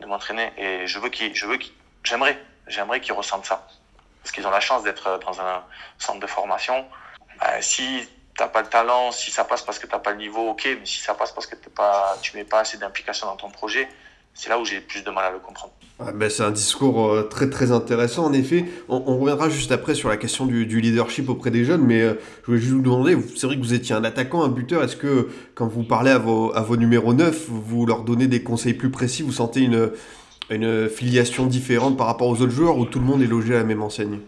de 0.00 0.06
m'entraîner. 0.06 0.52
Et 0.56 0.86
je 0.86 0.98
veux 0.98 1.08
qu'il, 1.08 1.34
je 1.34 1.46
qu'il, 1.56 1.72
j'aimerais 2.02 2.38
j'aimerais 2.66 3.00
qu'ils 3.00 3.14
ressentent 3.14 3.46
ça. 3.46 3.66
Parce 4.22 4.32
qu'ils 4.32 4.46
ont 4.46 4.50
la 4.50 4.60
chance 4.60 4.82
d'être 4.82 5.18
dans 5.18 5.40
un 5.40 5.64
centre 5.98 6.20
de 6.20 6.26
formation. 6.26 6.86
Bah, 7.40 7.60
si 7.60 8.08
t'as 8.36 8.48
pas 8.48 8.62
le 8.62 8.68
talent, 8.68 9.12
si 9.12 9.30
ça 9.30 9.44
passe 9.44 9.62
parce 9.62 9.78
que 9.78 9.86
t'as 9.86 9.98
pas 9.98 10.10
le 10.10 10.18
niveau, 10.18 10.50
ok, 10.50 10.64
mais 10.78 10.86
si 10.86 11.00
ça 11.00 11.14
passe 11.14 11.32
parce 11.32 11.46
que 11.46 11.56
pas, 11.56 12.16
tu 12.22 12.36
mets 12.36 12.44
pas 12.44 12.60
assez 12.60 12.78
d'implication 12.78 13.26
dans 13.26 13.36
ton 13.36 13.50
projet, 13.50 13.88
c'est 14.34 14.50
là 14.50 14.58
où 14.58 14.64
j'ai 14.64 14.80
plus 14.80 15.02
de 15.02 15.10
mal 15.10 15.24
à 15.24 15.30
le 15.30 15.38
comprendre. 15.38 15.72
Ah 16.00 16.10
ben 16.12 16.28
c'est 16.28 16.42
un 16.42 16.50
discours 16.50 17.08
euh, 17.08 17.22
très 17.22 17.48
très 17.48 17.70
intéressant 17.70 18.24
en 18.24 18.32
effet. 18.32 18.64
On, 18.88 19.04
on, 19.06 19.18
reviendra 19.18 19.48
juste 19.48 19.70
après 19.70 19.94
sur 19.94 20.08
la 20.08 20.16
question 20.16 20.44
du, 20.44 20.66
du 20.66 20.80
leadership 20.80 21.28
auprès 21.28 21.52
des 21.52 21.64
jeunes, 21.64 21.82
mais 21.82 22.02
euh, 22.02 22.14
je 22.42 22.46
voulais 22.46 22.58
juste 22.58 22.72
vous 22.72 22.82
demander, 22.82 23.16
c'est 23.36 23.46
vrai 23.46 23.54
que 23.54 23.60
vous 23.60 23.74
étiez 23.74 23.94
un 23.94 24.02
attaquant, 24.02 24.42
un 24.42 24.48
buteur, 24.48 24.82
est-ce 24.82 24.96
que 24.96 25.28
quand 25.54 25.68
vous 25.68 25.84
parlez 25.84 26.10
à 26.10 26.18
vos, 26.18 26.52
à 26.56 26.62
vos 26.62 26.76
numéros 26.76 27.14
9, 27.14 27.46
vous 27.48 27.86
leur 27.86 28.02
donnez 28.02 28.26
des 28.26 28.42
conseils 28.42 28.74
plus 28.74 28.90
précis, 28.90 29.22
vous 29.22 29.30
sentez 29.30 29.60
une, 29.60 29.92
une 30.50 30.88
filiation 30.88 31.46
différente 31.46 31.96
par 31.96 32.08
rapport 32.08 32.26
aux 32.26 32.42
autres 32.42 32.52
joueurs 32.52 32.76
ou 32.76 32.86
tout 32.86 32.98
le 32.98 33.04
monde 33.04 33.22
est 33.22 33.26
logé 33.26 33.54
à 33.54 33.58
la 33.58 33.64
même 33.64 33.82
enseigne? 33.82 34.18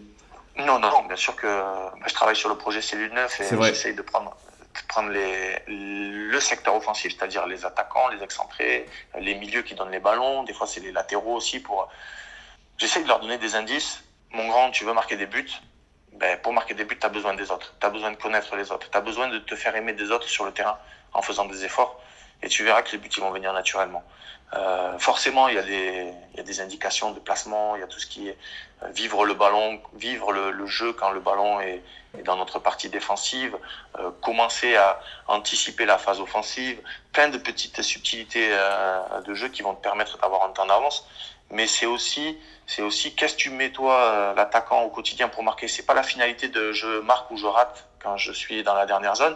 Non, 0.57 0.79
non, 0.79 0.89
bien 1.05 1.17
sûr 1.17 1.35
que 1.35 1.47
bah, 1.47 2.05
je 2.07 2.13
travaille 2.13 2.35
sur 2.35 2.49
le 2.49 2.55
projet 2.55 2.81
Cellule 2.81 3.11
9 3.13 3.41
et 3.41 3.63
j'essaye 3.65 3.93
de 3.93 4.01
prendre, 4.01 4.35
prendre 4.83 5.09
le 5.11 6.39
secteur 6.39 6.75
offensif, 6.75 7.13
c'est-à-dire 7.17 7.45
les 7.47 7.65
attaquants, 7.65 8.07
les 8.09 8.21
excentrés, 8.23 8.85
les 9.19 9.35
milieux 9.35 9.61
qui 9.61 9.75
donnent 9.75 9.91
les 9.91 9.99
ballons, 9.99 10.43
des 10.43 10.53
fois 10.53 10.67
c'est 10.67 10.81
les 10.81 10.91
latéraux 10.91 11.35
aussi. 11.35 11.59
pour. 11.59 11.89
J'essaye 12.77 13.03
de 13.03 13.07
leur 13.07 13.19
donner 13.19 13.37
des 13.37 13.55
indices. 13.55 14.03
Mon 14.31 14.47
grand, 14.47 14.69
tu 14.71 14.85
veux 14.85 14.93
marquer 14.93 15.15
des 15.15 15.25
buts? 15.25 15.49
Ben, 16.13 16.39
Pour 16.41 16.53
marquer 16.53 16.73
des 16.73 16.83
buts, 16.83 16.97
tu 16.99 17.05
as 17.05 17.09
besoin 17.09 17.33
des 17.33 17.49
autres. 17.51 17.73
Tu 17.79 17.85
as 17.85 17.89
besoin 17.89 18.11
de 18.11 18.17
connaître 18.17 18.55
les 18.55 18.71
autres. 18.71 18.89
Tu 18.89 18.97
as 18.97 19.01
besoin 19.01 19.29
de 19.29 19.39
te 19.39 19.55
faire 19.55 19.75
aimer 19.75 19.93
des 19.93 20.11
autres 20.11 20.27
sur 20.27 20.45
le 20.45 20.51
terrain 20.51 20.77
en 21.13 21.21
faisant 21.21 21.45
des 21.45 21.63
efforts. 21.65 21.99
Et 22.43 22.47
tu 22.49 22.63
verras 22.63 22.81
que 22.81 22.91
les 22.91 22.97
buts 22.97 23.09
ils 23.15 23.21
vont 23.21 23.31
venir 23.31 23.53
naturellement. 23.53 24.03
Euh, 24.53 24.97
forcément, 24.97 25.49
il 25.49 25.55
y, 25.55 25.57
a 25.57 25.63
des, 25.63 26.13
il 26.33 26.37
y 26.37 26.39
a 26.39 26.43
des 26.43 26.61
indications 26.61 27.11
de 27.11 27.19
placement, 27.19 27.75
il 27.75 27.81
y 27.81 27.83
a 27.83 27.87
tout 27.87 27.99
ce 27.99 28.07
qui 28.07 28.29
est 28.29 28.37
euh, 28.83 28.87
vivre 28.89 29.25
le 29.25 29.33
ballon, 29.33 29.81
vivre 29.95 30.31
le, 30.31 30.51
le 30.51 30.65
jeu 30.67 30.93
quand 30.93 31.09
le 31.09 31.19
ballon 31.19 31.59
est, 31.59 31.83
est 32.17 32.23
dans 32.23 32.37
notre 32.37 32.59
partie 32.59 32.89
défensive, 32.89 33.57
euh, 33.99 34.11
commencer 34.21 34.75
à 34.75 34.99
anticiper 35.27 35.85
la 35.85 35.97
phase 35.97 36.19
offensive, 36.21 36.79
plein 37.11 37.27
de 37.29 37.37
petites 37.37 37.81
subtilités 37.81 38.49
euh, 38.51 39.21
de 39.21 39.33
jeu 39.33 39.49
qui 39.49 39.63
vont 39.63 39.75
te 39.75 39.81
permettre 39.81 40.17
d'avoir 40.19 40.43
un 40.43 40.49
temps 40.49 40.65
d'avance. 40.65 41.07
Mais 41.49 41.67
c'est 41.67 41.85
aussi, 41.85 42.37
c'est 42.65 42.81
aussi 42.81 43.15
qu'est-ce 43.15 43.35
que 43.35 43.39
tu 43.39 43.49
mets 43.49 43.71
toi, 43.71 43.95
euh, 43.95 44.33
l'attaquant 44.33 44.81
au 44.83 44.89
quotidien 44.89 45.29
pour 45.29 45.43
marquer. 45.43 45.67
C'est 45.67 45.85
pas 45.85 45.93
la 45.93 46.03
finalité 46.03 46.49
de 46.49 46.71
je 46.71 46.99
marque 46.99 47.31
ou 47.31 47.37
je 47.37 47.45
rate 47.45 47.87
quand 48.01 48.17
je 48.17 48.31
suis 48.31 48.63
dans 48.63 48.75
la 48.75 48.85
dernière 48.85 49.15
zone. 49.15 49.35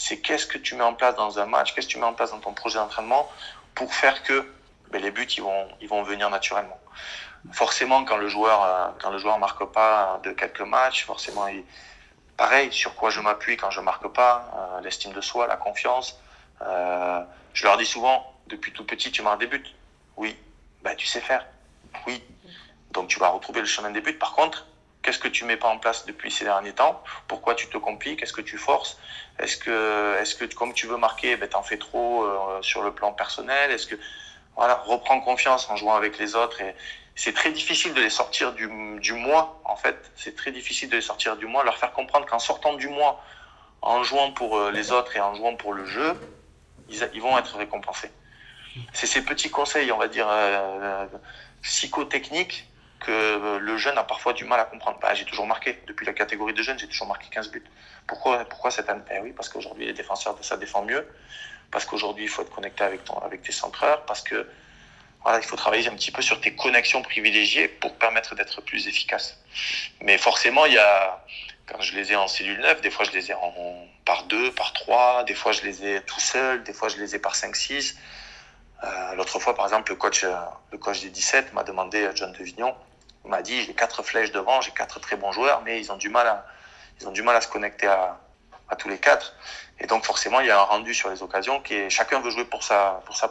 C'est 0.00 0.20
qu'est-ce 0.20 0.46
que 0.46 0.58
tu 0.58 0.76
mets 0.76 0.84
en 0.84 0.94
place 0.94 1.16
dans 1.16 1.40
un 1.40 1.46
match, 1.46 1.74
qu'est-ce 1.74 1.88
que 1.88 1.92
tu 1.92 1.98
mets 1.98 2.06
en 2.06 2.14
place 2.14 2.30
dans 2.30 2.38
ton 2.38 2.52
projet 2.52 2.78
d'entraînement 2.78 3.28
pour 3.74 3.92
faire 3.92 4.22
que 4.22 4.48
ben, 4.92 5.02
les 5.02 5.10
buts 5.10 5.26
ils 5.36 5.42
vont 5.42 5.68
ils 5.80 5.88
vont 5.88 6.04
venir 6.04 6.30
naturellement. 6.30 6.78
Forcément 7.52 8.04
quand 8.04 8.16
le 8.16 8.28
joueur 8.28 8.62
euh, 8.62 8.88
quand 9.00 9.10
le 9.10 9.18
joueur 9.18 9.40
marque 9.40 9.64
pas 9.72 10.20
de 10.22 10.30
quelques 10.30 10.60
matchs, 10.60 11.04
forcément 11.04 11.48
il 11.48 11.64
pareil 12.36 12.72
sur 12.72 12.94
quoi 12.94 13.10
je 13.10 13.20
m'appuie 13.20 13.56
quand 13.56 13.72
je 13.72 13.80
marque 13.80 14.06
pas, 14.06 14.48
euh, 14.56 14.80
l'estime 14.82 15.12
de 15.12 15.20
soi, 15.20 15.48
la 15.48 15.56
confiance. 15.56 16.16
Euh, 16.62 17.20
je 17.52 17.64
leur 17.64 17.76
dis 17.76 17.86
souvent 17.86 18.32
depuis 18.46 18.72
tout 18.72 18.86
petit 18.86 19.10
tu 19.10 19.22
marques 19.22 19.40
des 19.40 19.48
buts. 19.48 19.66
Oui, 20.16 20.38
ben 20.82 20.94
tu 20.94 21.08
sais 21.08 21.20
faire. 21.20 21.44
Oui. 22.06 22.22
Donc 22.92 23.08
tu 23.08 23.18
vas 23.18 23.30
retrouver 23.30 23.60
le 23.60 23.66
chemin 23.66 23.90
des 23.90 24.00
buts. 24.00 24.14
Par 24.14 24.32
contre, 24.34 24.67
qu'est-ce 25.02 25.18
que 25.18 25.28
tu 25.28 25.44
mets 25.44 25.56
pas 25.56 25.68
en 25.68 25.78
place 25.78 26.06
depuis 26.06 26.30
ces 26.30 26.44
derniers 26.44 26.72
temps? 26.72 27.02
Pourquoi 27.26 27.54
tu 27.54 27.68
te 27.68 27.78
compliques? 27.78 28.22
Est-ce 28.22 28.32
que 28.32 28.40
tu 28.40 28.58
forces? 28.58 28.98
Est-ce 29.38 29.56
que, 29.56 30.16
est-ce 30.20 30.34
que 30.34 30.44
comme 30.54 30.72
tu 30.72 30.86
veux 30.86 30.96
marquer, 30.96 31.36
ben, 31.36 31.48
t'en 31.48 31.62
fais 31.62 31.78
trop 31.78 32.24
euh, 32.24 32.62
sur 32.62 32.82
le 32.82 32.92
plan 32.92 33.12
personnel? 33.12 33.70
Est-ce 33.70 33.86
que, 33.86 33.96
voilà, 34.56 34.74
reprends 34.74 35.20
confiance 35.20 35.70
en 35.70 35.76
jouant 35.76 35.94
avec 35.94 36.18
les 36.18 36.34
autres 36.34 36.60
et 36.60 36.74
c'est 37.14 37.32
très 37.32 37.50
difficile 37.50 37.94
de 37.94 38.00
les 38.00 38.10
sortir 38.10 38.52
du, 38.52 38.68
du 39.00 39.12
moi, 39.12 39.60
en 39.64 39.74
fait. 39.74 40.12
C'est 40.14 40.36
très 40.36 40.52
difficile 40.52 40.88
de 40.88 40.94
les 40.94 41.02
sortir 41.02 41.36
du 41.36 41.46
moi, 41.46 41.64
leur 41.64 41.76
faire 41.76 41.92
comprendre 41.92 42.26
qu'en 42.26 42.38
sortant 42.38 42.74
du 42.74 42.88
moi, 42.88 43.20
en 43.82 44.04
jouant 44.04 44.30
pour 44.30 44.56
euh, 44.56 44.70
les 44.70 44.92
autres 44.92 45.16
et 45.16 45.20
en 45.20 45.34
jouant 45.34 45.56
pour 45.56 45.72
le 45.72 45.84
jeu, 45.84 46.14
ils, 46.88 47.10
ils 47.14 47.20
vont 47.20 47.36
être 47.36 47.56
récompensés. 47.56 48.12
C'est 48.92 49.08
ces 49.08 49.24
petits 49.24 49.50
conseils, 49.50 49.90
on 49.90 49.98
va 49.98 50.06
dire, 50.06 50.28
euh, 50.30 51.06
psychotechniques 51.62 52.67
que 53.00 53.58
le 53.58 53.76
jeune 53.76 53.96
a 53.98 54.04
parfois 54.04 54.32
du 54.32 54.44
mal 54.44 54.60
à 54.60 54.64
comprendre. 54.64 54.98
Bah, 55.00 55.14
j'ai 55.14 55.24
toujours 55.24 55.46
marqué. 55.46 55.80
Depuis 55.86 56.06
la 56.06 56.12
catégorie 56.12 56.54
de 56.54 56.62
jeunes, 56.62 56.78
j'ai 56.78 56.88
toujours 56.88 57.06
marqué 57.06 57.28
15 57.30 57.50
buts. 57.50 57.64
Pourquoi, 58.06 58.44
pourquoi 58.44 58.70
cette 58.70 58.88
année? 58.88 59.02
Eh 59.14 59.20
oui, 59.20 59.32
parce 59.32 59.48
qu'aujourd'hui, 59.48 59.86
les 59.86 59.92
défenseurs, 59.92 60.36
ça 60.42 60.56
défend 60.56 60.82
mieux. 60.82 61.06
Parce 61.70 61.84
qu'aujourd'hui, 61.84 62.24
il 62.24 62.28
faut 62.28 62.42
être 62.42 62.54
connecté 62.54 62.84
avec, 62.84 63.04
ton, 63.04 63.18
avec 63.18 63.42
tes 63.42 63.52
centreurs. 63.52 64.04
Parce 64.06 64.22
que 64.22 64.48
voilà, 65.22 65.38
il 65.38 65.44
faut 65.44 65.56
travailler 65.56 65.88
un 65.88 65.94
petit 65.94 66.10
peu 66.10 66.22
sur 66.22 66.40
tes 66.40 66.54
connexions 66.54 67.02
privilégiées 67.02 67.68
pour 67.68 67.94
permettre 67.96 68.34
d'être 68.34 68.60
plus 68.62 68.86
efficace. 68.88 69.38
Mais 70.00 70.16
forcément, 70.16 70.66
il 70.66 70.74
y 70.74 70.78
a, 70.78 71.24
quand 71.66 71.80
je 71.80 71.94
les 71.94 72.12
ai 72.12 72.16
en 72.16 72.28
cellule 72.28 72.60
9, 72.60 72.80
des 72.80 72.90
fois 72.90 73.04
je 73.04 73.10
les 73.10 73.30
ai 73.30 73.34
en, 73.34 73.52
par 74.04 74.24
deux, 74.24 74.52
par 74.52 74.72
trois, 74.72 75.24
des 75.24 75.34
fois 75.34 75.52
je 75.52 75.62
les 75.62 75.84
ai 75.84 76.00
tout 76.02 76.20
seul, 76.20 76.62
des 76.62 76.72
fois 76.72 76.88
je 76.88 76.96
les 76.96 77.14
ai 77.14 77.18
par 77.18 77.34
5, 77.34 77.54
6. 77.54 77.96
Euh, 78.84 79.14
L'autre 79.16 79.40
fois, 79.40 79.54
par 79.54 79.66
exemple, 79.66 79.90
le 79.90 79.96
coach, 79.96 80.24
le 80.72 80.78
coach 80.78 81.00
des 81.00 81.10
17 81.10 81.52
m'a 81.52 81.64
demandé, 81.64 82.08
John 82.14 82.32
Devignon, 82.32 82.74
m'a 83.28 83.42
dit 83.42 83.62
j'ai 83.62 83.74
quatre 83.74 84.02
flèches 84.02 84.32
devant, 84.32 84.60
j'ai 84.60 84.72
quatre 84.72 85.00
très 85.00 85.16
bons 85.16 85.32
joueurs, 85.32 85.62
mais 85.62 85.80
ils 85.80 85.92
ont 85.92 85.96
du 85.96 86.08
mal 86.08 86.26
à, 86.26 86.46
ils 87.00 87.08
ont 87.08 87.12
du 87.12 87.22
mal 87.22 87.36
à 87.36 87.40
se 87.40 87.48
connecter 87.48 87.86
à, 87.86 88.18
à 88.68 88.76
tous 88.76 88.88
les 88.88 88.98
quatre. 88.98 89.34
Et 89.80 89.86
donc 89.86 90.04
forcément, 90.04 90.40
il 90.40 90.46
y 90.46 90.50
a 90.50 90.58
un 90.58 90.64
rendu 90.64 90.94
sur 90.94 91.10
les 91.10 91.22
occasions 91.22 91.60
qui 91.60 91.74
est 91.74 91.90
chacun 91.90 92.20
veut 92.20 92.30
jouer 92.30 92.44
pour 92.44 92.62
sa, 92.62 93.00
pour 93.06 93.16
sa. 93.16 93.30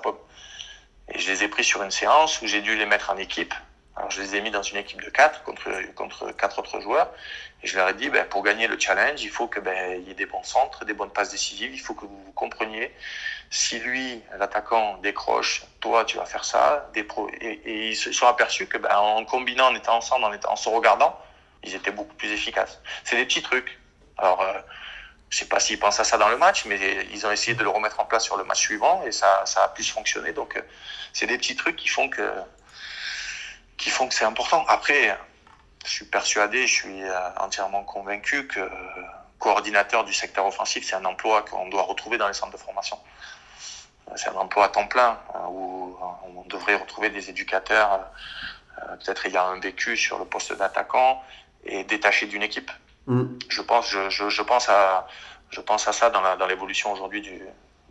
Et 1.09 1.19
je 1.19 1.31
les 1.31 1.43
ai 1.43 1.47
pris 1.47 1.63
sur 1.63 1.83
une 1.83 1.91
séance 1.91 2.41
où 2.41 2.47
j'ai 2.47 2.61
dû 2.61 2.75
les 2.75 2.85
mettre 2.85 3.09
en 3.09 3.17
équipe. 3.17 3.53
Alors 3.95 4.11
je 4.11 4.21
les 4.21 4.35
ai 4.35 4.41
mis 4.41 4.51
dans 4.51 4.61
une 4.61 4.77
équipe 4.77 5.01
de 5.01 5.09
quatre 5.09 5.43
contre, 5.43 5.69
contre 5.95 6.31
quatre 6.31 6.59
autres 6.59 6.79
joueurs. 6.79 7.11
Et 7.63 7.67
je 7.67 7.75
leur 7.75 7.89
ai 7.89 7.93
dit, 7.95 8.09
ben, 8.09 8.25
pour 8.27 8.43
gagner 8.43 8.67
le 8.67 8.79
challenge, 8.79 9.23
il 9.23 9.29
faut 9.29 9.47
que 9.47 9.59
ben, 9.59 9.99
il 9.99 10.07
y 10.07 10.11
ait 10.11 10.13
des 10.13 10.27
bons 10.27 10.43
centres, 10.43 10.85
des 10.85 10.93
bonnes 10.93 11.09
passes 11.09 11.31
décisives. 11.31 11.73
Il 11.73 11.79
faut 11.79 11.95
que 11.95 12.05
vous 12.05 12.23
vous 12.25 12.31
compreniez. 12.33 12.93
Si 13.49 13.79
lui, 13.79 14.21
l'attaquant, 14.37 14.97
décroche, 14.97 15.63
toi, 15.79 16.03
tu 16.03 16.17
vas 16.17 16.25
faire 16.25 16.43
ça. 16.43 16.89
Et, 16.95 17.89
ils 17.89 17.95
se 17.95 18.11
sont 18.11 18.27
aperçus 18.27 18.67
que 18.67 18.77
ben, 18.77 18.95
en 18.95 19.23
combinant, 19.25 19.67
en 19.67 19.75
étant 19.75 19.97
ensemble, 19.97 20.25
en, 20.47 20.55
se 20.55 20.69
regardant, 20.69 21.17
ils 21.63 21.73
étaient 21.73 21.91
beaucoup 21.91 22.13
plus 22.15 22.31
efficaces. 22.31 22.81
C'est 23.03 23.15
des 23.15 23.25
petits 23.25 23.41
trucs. 23.41 23.79
Alors, 24.17 24.41
euh, 24.41 24.59
je 25.29 25.37
sais 25.37 25.45
pas 25.45 25.59
s'ils 25.59 25.79
pensent 25.79 25.99
à 25.99 26.03
ça 26.03 26.17
dans 26.17 26.29
le 26.29 26.37
match, 26.37 26.65
mais 26.65 27.05
ils 27.11 27.25
ont 27.25 27.31
essayé 27.31 27.55
de 27.55 27.63
le 27.63 27.69
remettre 27.69 27.99
en 27.99 28.05
place 28.05 28.23
sur 28.23 28.37
le 28.37 28.43
match 28.43 28.59
suivant 28.59 29.03
et 29.05 29.11
ça, 29.11 29.43
a 29.57 29.67
plus 29.69 29.89
fonctionné. 29.89 30.33
Donc, 30.33 30.61
c'est 31.13 31.27
des 31.27 31.37
petits 31.37 31.55
trucs 31.55 31.75
qui 31.75 31.87
font 31.87 32.09
que 32.09 32.31
qui 33.77 33.91
font 33.91 34.07
que 34.07 34.15
c'est 34.15 34.25
important. 34.25 34.65
Après, 34.67 35.17
je 35.85 35.91
suis 35.91 36.05
persuadé, 36.05 36.65
je 36.65 36.73
suis 36.73 37.01
entièrement 37.39 37.83
convaincu 37.83 38.47
que 38.47 38.67
coordinateur 39.39 40.03
du 40.03 40.13
secteur 40.13 40.45
offensif, 40.45 40.85
c'est 40.87 40.95
un 40.95 41.05
emploi 41.05 41.43
qu'on 41.43 41.69
doit 41.69 41.83
retrouver 41.83 42.17
dans 42.17 42.27
les 42.27 42.33
centres 42.33 42.53
de 42.53 42.57
formation. 42.57 42.97
C'est 44.17 44.29
un 44.29 44.35
emploi 44.35 44.65
à 44.65 44.69
temps 44.69 44.87
plein 44.87 45.17
où 45.49 45.95
on 46.35 46.47
devrait 46.49 46.75
retrouver 46.75 47.09
des 47.09 47.29
éducateurs 47.29 48.11
peut-être 48.99 49.25
ayant 49.25 49.47
un 49.47 49.59
vécu 49.59 49.97
sur 49.97 50.19
le 50.19 50.25
poste 50.25 50.57
d'attaquant 50.57 51.21
et 51.65 51.83
détaché 51.83 52.27
d'une 52.27 52.43
équipe. 52.43 52.71
Mm. 53.07 53.25
Je, 53.49 53.61
pense, 53.61 53.89
je, 53.89 54.29
je, 54.29 54.41
pense 54.41 54.69
à, 54.69 55.07
je 55.49 55.61
pense 55.61 55.87
à 55.87 55.93
ça 55.93 56.09
dans 56.09 56.47
l'évolution 56.47 56.91
aujourd'hui 56.91 57.21
du, 57.21 57.41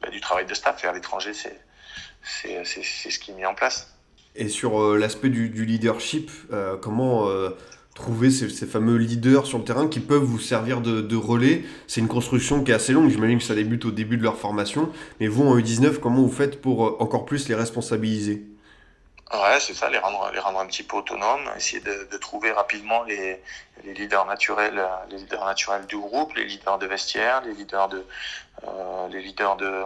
bah, 0.00 0.10
du 0.10 0.20
travail 0.20 0.46
de 0.46 0.54
staff. 0.54 0.84
Et 0.84 0.86
à 0.86 0.92
l'étranger, 0.92 1.32
c'est 1.32 2.64
ce 2.64 3.18
qui 3.18 3.30
est 3.30 3.34
mis 3.34 3.46
en 3.46 3.54
place. 3.54 3.92
Et 4.34 4.48
sur 4.48 4.82
euh, 4.82 4.98
l'aspect 4.98 5.30
du, 5.30 5.48
du, 5.48 5.64
leadership, 5.64 6.30
euh, 6.52 6.76
comment 6.76 7.28
euh, 7.28 7.56
trouver 7.96 8.30
ces, 8.30 8.66
fameux 8.66 8.96
leaders 8.96 9.46
sur 9.46 9.58
le 9.58 9.64
terrain 9.64 9.88
qui 9.88 10.00
peuvent 10.00 10.22
vous 10.22 10.38
servir 10.38 10.80
de, 10.80 11.16
relais 11.16 11.64
C'est 11.88 12.00
une 12.00 12.08
construction 12.08 12.62
qui 12.62 12.70
est 12.70 12.74
assez 12.74 12.92
longue, 12.92 13.10
j'imagine 13.10 13.38
que 13.38 13.44
ça 13.44 13.54
débute 13.54 13.84
au 13.86 13.90
début 13.90 14.18
de 14.18 14.22
leur 14.22 14.36
formation. 14.36 14.92
Mais 15.18 15.26
vous, 15.26 15.48
en 15.48 15.56
U19, 15.56 15.98
comment 15.98 16.22
vous 16.22 16.30
faites 16.30 16.60
pour 16.60 17.02
encore 17.02 17.24
plus 17.24 17.48
les 17.48 17.54
responsabiliser? 17.54 18.44
Ouais, 19.32 19.58
c'est 19.58 19.74
ça, 19.74 19.90
les 19.90 19.98
rendre, 19.98 20.30
les 20.32 20.38
rendre 20.38 20.60
un 20.60 20.66
petit 20.66 20.84
peu 20.84 20.98
autonomes, 20.98 21.50
essayer 21.56 21.80
de, 21.80 22.16
trouver 22.18 22.52
rapidement 22.52 23.02
les, 23.02 23.42
les, 23.84 23.94
leaders 23.94 24.24
naturels, 24.26 24.80
les 25.10 25.16
leaders 25.16 25.44
naturels 25.44 25.86
du 25.86 25.96
groupe, 25.96 26.36
les 26.36 26.44
leaders 26.44 26.78
de 26.78 26.86
vestiaire, 26.86 27.42
les 27.44 27.54
leaders 27.54 27.88
de, 27.88 28.04
euh, 28.64 29.08
les 29.08 29.22
leaders 29.22 29.56
de, 29.56 29.82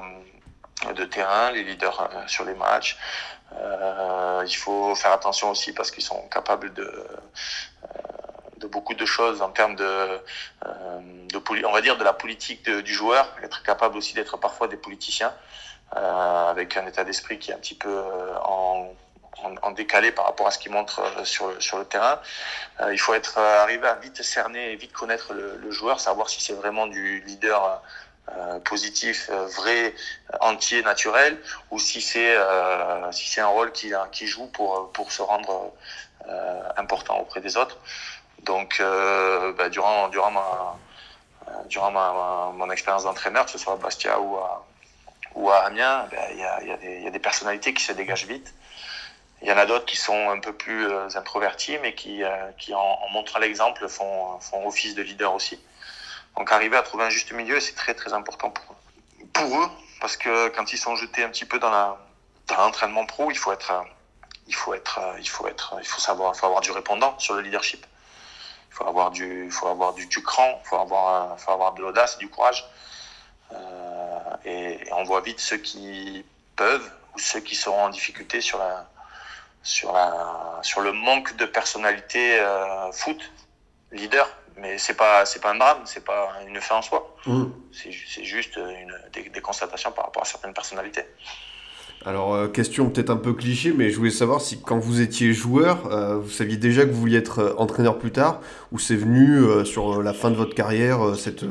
de 0.94 1.04
terrain, 1.04 1.52
les 1.52 1.64
leaders 1.64 2.00
euh, 2.00 2.26
sur 2.26 2.44
les 2.44 2.54
matchs. 2.54 2.98
Euh, 3.56 4.44
il 4.46 4.56
faut 4.56 4.94
faire 4.94 5.12
attention 5.12 5.50
aussi 5.50 5.72
parce 5.72 5.90
qu'ils 5.90 6.04
sont 6.04 6.22
capables 6.28 6.72
de, 6.72 6.82
euh, 6.82 7.04
de 8.60 8.66
beaucoup 8.66 8.94
de 8.94 9.06
choses 9.06 9.42
en 9.42 9.50
termes 9.50 9.76
de, 9.76 9.84
euh, 9.84 11.00
de 11.34 11.64
on 11.66 11.72
va 11.72 11.80
dire 11.80 11.96
de 11.96 12.04
la 12.04 12.12
politique 12.12 12.64
de, 12.64 12.80
du 12.80 12.94
joueur, 12.94 13.24
être 13.42 13.62
capable 13.62 13.96
aussi 13.96 14.14
d'être 14.14 14.36
parfois 14.36 14.68
des 14.68 14.76
politiciens. 14.76 15.32
Euh, 15.96 16.50
avec 16.50 16.76
un 16.76 16.86
état 16.86 17.02
d'esprit 17.02 17.36
qui 17.40 17.50
est 17.50 17.54
un 17.54 17.58
petit 17.58 17.74
peu 17.74 18.04
en, 18.44 18.94
en, 19.62 19.70
décalé 19.72 20.12
par 20.12 20.26
rapport 20.26 20.46
à 20.46 20.50
ce 20.50 20.58
qu'il 20.58 20.72
montre 20.72 21.00
euh, 21.00 21.24
sur, 21.24 21.60
sur 21.60 21.78
le 21.78 21.84
terrain. 21.84 22.20
Euh, 22.80 22.92
il 22.92 22.98
faut 22.98 23.14
être 23.14 23.38
euh, 23.38 23.62
arrivé 23.62 23.86
à 23.86 23.94
vite 23.94 24.22
cerner 24.22 24.72
et 24.72 24.76
vite 24.76 24.92
connaître 24.92 25.32
le, 25.32 25.56
le 25.56 25.70
joueur, 25.70 26.00
savoir 26.00 26.28
si 26.28 26.40
c'est 26.40 26.52
vraiment 26.52 26.86
du 26.86 27.20
leader 27.20 27.82
euh, 28.28 28.60
positif, 28.60 29.30
vrai, 29.30 29.94
entier, 30.40 30.82
naturel, 30.82 31.38
ou 31.70 31.78
si 31.78 32.00
c'est 32.00 32.36
euh, 32.36 33.10
si 33.10 33.28
c'est 33.28 33.40
un 33.40 33.48
rôle 33.48 33.72
qui 33.72 33.92
qui 34.12 34.26
joue 34.26 34.46
pour 34.46 34.92
pour 34.92 35.10
se 35.10 35.22
rendre 35.22 35.72
euh, 36.28 36.62
important 36.76 37.18
auprès 37.18 37.40
des 37.40 37.56
autres. 37.56 37.78
Donc 38.44 38.80
bah, 38.80 39.68
durant 39.68 40.08
durant 40.08 40.30
ma 40.30 40.76
durant 41.66 41.90
ma, 41.90 42.52
mon 42.54 42.70
expérience 42.70 43.04
d'entraîneur, 43.04 43.44
que 43.44 43.50
ce 43.50 43.58
soit 43.58 43.74
à 43.74 43.76
Bastia 43.76 44.20
ou 44.20 44.36
à 44.36 44.64
ou 45.34 45.50
à 45.50 45.58
Amiens, 45.58 46.08
bah, 46.10 46.16
il 46.32 46.38
y, 46.38 46.44
a, 46.44 46.62
y, 46.64 46.72
a 46.72 46.76
des, 46.76 47.00
y 47.00 47.06
a 47.06 47.10
des 47.10 47.18
personnalités 47.18 47.72
qui 47.72 47.84
se 47.84 47.92
dégagent 47.92 48.26
vite. 48.26 48.52
Il 49.42 49.48
y 49.48 49.52
en 49.52 49.56
a 49.56 49.64
d'autres 49.64 49.86
qui 49.86 49.96
sont 49.96 50.28
un 50.30 50.38
peu 50.38 50.52
plus 50.52 50.86
euh, 50.86 51.08
introvertis, 51.14 51.78
mais 51.78 51.94
qui, 51.94 52.22
euh, 52.22 52.50
qui 52.58 52.74
en, 52.74 52.78
en, 52.78 53.08
montrant 53.10 53.38
l'exemple, 53.38 53.88
font, 53.88 54.38
font 54.40 54.66
office 54.66 54.94
de 54.94 55.02
leader 55.02 55.32
aussi. 55.32 55.58
Donc 56.36 56.52
arriver 56.52 56.76
à 56.76 56.82
trouver 56.82 57.04
un 57.04 57.10
juste 57.10 57.32
milieu, 57.32 57.58
c'est 57.60 57.74
très 57.74 57.94
très 57.94 58.12
important 58.12 58.50
pour, 58.50 58.76
pour 59.32 59.58
eux, 59.60 59.68
parce 60.00 60.16
que 60.16 60.48
quand 60.48 60.72
ils 60.72 60.78
sont 60.78 60.94
jetés 60.96 61.24
un 61.24 61.30
petit 61.30 61.44
peu 61.44 61.58
dans 61.58 61.96
l'entraînement 62.50 63.06
pro, 63.06 63.30
il 63.30 63.38
faut 63.38 63.52
être 63.52 63.72
il 64.46 64.54
faut 64.54 64.74
être 64.74 65.00
il 65.18 65.28
faut 65.28 65.46
être 65.48 65.76
il 65.80 65.86
faut 65.86 66.00
savoir 66.00 66.32
il 66.34 66.38
faut 66.38 66.46
avoir 66.46 66.60
du 66.60 66.70
répondant 66.70 67.18
sur 67.18 67.34
le 67.34 67.40
leadership. 67.40 67.86
Il 68.80 68.82
faut 68.82 68.88
avoir 68.88 69.10
du 69.10 69.50
faut 69.50 69.68
avoir 69.68 69.92
du, 69.92 70.06
du 70.06 70.22
cran, 70.22 70.60
il 70.64 70.68
faut 70.68 70.76
avoir 70.76 71.38
faut 71.38 71.52
avoir 71.52 71.74
de 71.74 71.82
l'audace, 71.82 72.18
du 72.18 72.28
courage. 72.28 72.64
Euh, 73.52 73.56
et, 74.44 74.88
et 74.88 74.92
on 74.92 75.04
voit 75.04 75.20
vite 75.20 75.40
ceux 75.40 75.58
qui 75.58 76.24
peuvent 76.56 76.90
ou 77.14 77.18
ceux 77.18 77.40
qui 77.40 77.56
seront 77.56 77.84
en 77.84 77.90
difficulté 77.90 78.40
sur 78.40 78.58
la 78.58 78.86
sur, 79.62 79.92
la, 79.92 80.58
sur 80.62 80.80
le 80.80 80.92
manque 80.92 81.36
de 81.36 81.44
personnalité 81.44 82.40
euh, 82.40 82.90
foot, 82.92 83.30
leader. 83.92 84.28
Mais 84.56 84.78
c'est 84.78 84.94
pas 84.94 85.26
c'est 85.26 85.40
pas 85.40 85.50
un 85.50 85.56
drame, 85.56 85.82
c'est 85.84 86.04
pas 86.04 86.32
une 86.46 86.60
fin 86.60 86.76
en 86.76 86.82
soi. 86.82 87.14
Mmh. 87.26 87.46
C'est 87.72 88.24
juste 88.24 88.56
une, 88.56 88.98
des, 89.12 89.28
des, 89.28 89.40
constatations 89.40 89.92
par 89.92 90.06
rapport 90.06 90.22
à 90.22 90.26
certaines 90.26 90.54
personnalités. 90.54 91.04
Alors, 92.06 92.34
euh, 92.34 92.48
question 92.48 92.88
peut-être 92.88 93.10
un 93.10 93.18
peu 93.18 93.34
cliché, 93.34 93.72
mais 93.76 93.90
je 93.90 93.96
voulais 93.98 94.10
savoir 94.10 94.40
si 94.40 94.62
quand 94.62 94.78
vous 94.78 95.02
étiez 95.02 95.34
joueur, 95.34 95.86
euh, 95.92 96.16
vous 96.16 96.30
saviez 96.30 96.56
déjà 96.56 96.84
que 96.84 96.90
vous 96.90 97.00
vouliez 97.00 97.18
être 97.18 97.40
euh, 97.40 97.54
entraîneur 97.58 97.98
plus 97.98 98.10
tard, 98.10 98.40
ou 98.72 98.78
c'est 98.78 98.96
venu 98.96 99.66
sur 99.66 100.02
la 100.02 100.14
fin 100.14 100.30
de 100.30 100.36
votre 100.36 100.54
carrière, 100.54 101.14
cette 101.16 101.44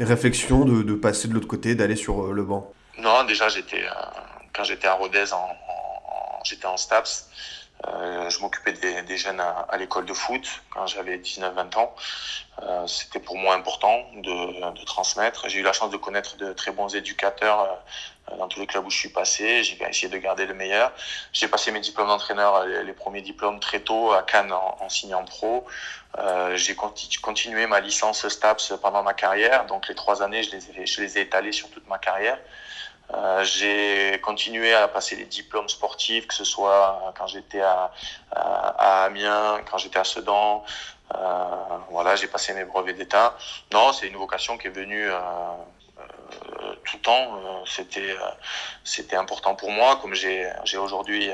réflexion 0.00 0.64
de, 0.64 0.82
de, 0.82 0.94
passer 0.94 1.28
de 1.28 1.34
l'autre 1.34 1.46
côté, 1.46 1.76
d'aller 1.76 1.94
sur 1.94 2.32
le 2.32 2.42
banc? 2.42 2.72
Non, 2.98 3.24
déjà, 3.24 3.48
j'étais 3.48 3.84
quand 4.52 4.64
j'étais 4.64 4.88
à 4.88 4.94
Rodez, 4.94 5.24
j'étais 6.44 6.66
en 6.66 6.76
STAPS. 6.76 7.28
Je 7.84 8.40
m'occupais 8.40 8.72
des, 8.72 9.16
jeunes 9.16 9.40
à, 9.40 9.76
l'école 9.76 10.06
de 10.06 10.12
foot 10.12 10.62
quand 10.70 10.86
j'avais 10.86 11.18
19-20 11.18 11.78
ans. 11.78 11.94
C'était 12.86 13.20
pour 13.20 13.36
moi 13.36 13.54
important 13.54 13.98
de, 14.16 14.84
transmettre. 14.84 15.48
J'ai 15.48 15.60
eu 15.60 15.62
la 15.62 15.72
chance 15.72 15.90
de 15.90 15.96
connaître 15.96 16.36
de 16.36 16.52
très 16.52 16.72
bons 16.72 16.94
éducateurs 16.94 17.82
dans 18.38 18.48
tous 18.48 18.60
les 18.60 18.66
clubs 18.66 18.86
où 18.86 18.90
je 18.90 18.96
suis 18.96 19.08
passé. 19.08 19.62
J'ai 19.62 19.78
essayé 19.88 20.08
de 20.08 20.18
garder 20.18 20.46
le 20.46 20.54
meilleur. 20.54 20.92
J'ai 21.32 21.48
passé 21.48 21.70
mes 21.70 21.80
diplômes 21.80 22.08
d'entraîneur, 22.08 22.64
les, 22.64 22.84
les, 22.84 22.92
premiers 22.92 23.22
diplômes 23.22 23.60
très 23.60 23.80
tôt 23.80 24.12
à 24.12 24.22
Cannes 24.22 24.52
en, 24.52 24.76
en 24.80 24.88
signant 24.88 25.24
pro. 25.24 25.66
Euh, 26.18 26.56
J'ai 26.56 26.74
continu, 26.74 27.18
continué 27.20 27.66
ma 27.66 27.80
licence 27.80 28.28
STAPS 28.28 28.74
pendant 28.82 29.02
ma 29.02 29.14
carrière. 29.14 29.66
Donc 29.66 29.88
les 29.88 29.94
trois 29.94 30.22
années, 30.22 30.42
je 30.42 31.00
les 31.00 31.18
ai, 31.18 31.20
étalées 31.22 31.52
sur 31.52 31.70
toute 31.70 31.88
ma 31.88 31.98
carrière. 31.98 32.38
Euh, 33.14 33.44
j'ai 33.44 34.18
continué 34.22 34.72
à 34.72 34.88
passer 34.88 35.16
les 35.16 35.24
diplômes 35.24 35.68
sportifs, 35.68 36.26
que 36.26 36.34
ce 36.34 36.44
soit 36.44 37.12
quand 37.16 37.26
j'étais 37.26 37.60
à, 37.60 37.92
à, 38.30 39.04
Amiens, 39.04 39.60
quand 39.70 39.78
j'étais 39.78 39.98
à 39.98 40.04
Sedan. 40.04 40.64
Euh, 41.14 41.44
voilà, 41.90 42.16
j'ai 42.16 42.26
passé 42.26 42.54
mes 42.54 42.64
brevets 42.64 42.96
d'État. 42.96 43.36
Non, 43.72 43.92
c'est 43.92 44.06
une 44.06 44.16
vocation 44.16 44.56
qui 44.56 44.68
est 44.68 44.70
venue 44.70 45.10
euh, 45.10 45.16
euh 45.16 45.64
tout 46.84 46.96
le 46.96 47.02
temps. 47.02 47.36
Euh, 47.36 47.64
c'était 47.66 48.16
c'était 48.84 49.16
important 49.16 49.54
pour 49.54 49.70
moi, 49.70 49.96
comme 49.96 50.14
j'ai 50.14 50.50
j'ai 50.64 50.78
aujourd'hui 50.78 51.30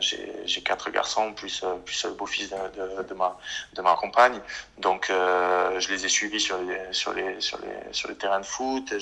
j'ai 0.00 0.62
quatre 0.62 0.90
garçons 0.90 1.32
plus 1.32 1.64
plus 1.84 2.04
le 2.04 2.12
beau-fils 2.12 2.50
de, 2.50 3.02
de, 3.02 3.14
ma 3.14 3.38
de 3.74 3.82
ma 3.82 3.94
compagne. 3.94 4.40
Donc 4.78 5.06
je 5.08 5.88
les 5.92 6.04
ai 6.04 6.08
suivis 6.08 6.40
sur 6.40 6.58
les 6.58 6.92
sur 6.92 7.12
les 7.12 7.40
sur 7.40 7.58
les 7.58 7.92
sur 7.92 8.08
les 8.08 8.16
terrains 8.16 8.40
de 8.40 8.46
foot. 8.46 8.92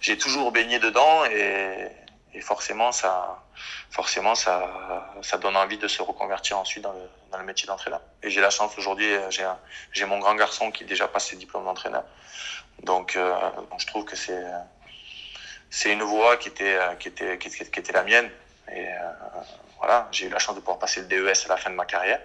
J'ai 0.00 0.16
toujours 0.16 0.50
baigné 0.50 0.78
dedans 0.78 1.26
et, 1.26 1.92
et, 2.32 2.40
forcément 2.40 2.90
ça 2.90 3.42
forcément 3.90 4.34
ça 4.34 5.12
ça 5.22 5.36
donne 5.38 5.56
envie 5.56 5.78
de 5.78 5.88
se 5.88 6.02
reconvertir 6.02 6.58
ensuite 6.58 6.82
dans 6.82 6.92
le, 6.92 7.08
dans 7.30 7.38
le 7.38 7.44
métier 7.44 7.66
d'entraîneur 7.66 8.00
et 8.22 8.30
j'ai 8.30 8.40
la 8.40 8.50
chance 8.50 8.78
aujourd'hui 8.78 9.10
j'ai 9.28 9.46
j'ai 9.92 10.06
mon 10.06 10.18
grand 10.18 10.34
garçon 10.36 10.70
qui 10.70 10.84
déjà 10.84 11.06
passe 11.06 11.26
ses 11.26 11.36
diplômes 11.36 11.66
d'entraîneur 11.66 12.04
donc 12.82 13.16
euh, 13.16 13.38
je 13.78 13.86
trouve 13.86 14.04
que 14.04 14.16
c'est 14.16 14.44
c'est 15.70 15.92
une 15.92 16.02
voie 16.02 16.36
qui 16.36 16.48
était 16.48 16.78
qui 16.98 17.08
était 17.08 17.38
qui 17.38 17.50
qui 17.50 17.80
était 17.80 17.92
la 17.92 18.02
mienne 18.02 18.30
et 18.72 18.88
euh, 18.88 19.12
voilà 19.78 20.08
j'ai 20.12 20.26
eu 20.26 20.30
la 20.30 20.38
chance 20.38 20.54
de 20.54 20.60
pouvoir 20.60 20.78
passer 20.78 21.00
le 21.02 21.06
DES 21.06 21.44
à 21.46 21.48
la 21.48 21.56
fin 21.56 21.70
de 21.70 21.74
ma 21.76 21.84
carrière 21.84 22.20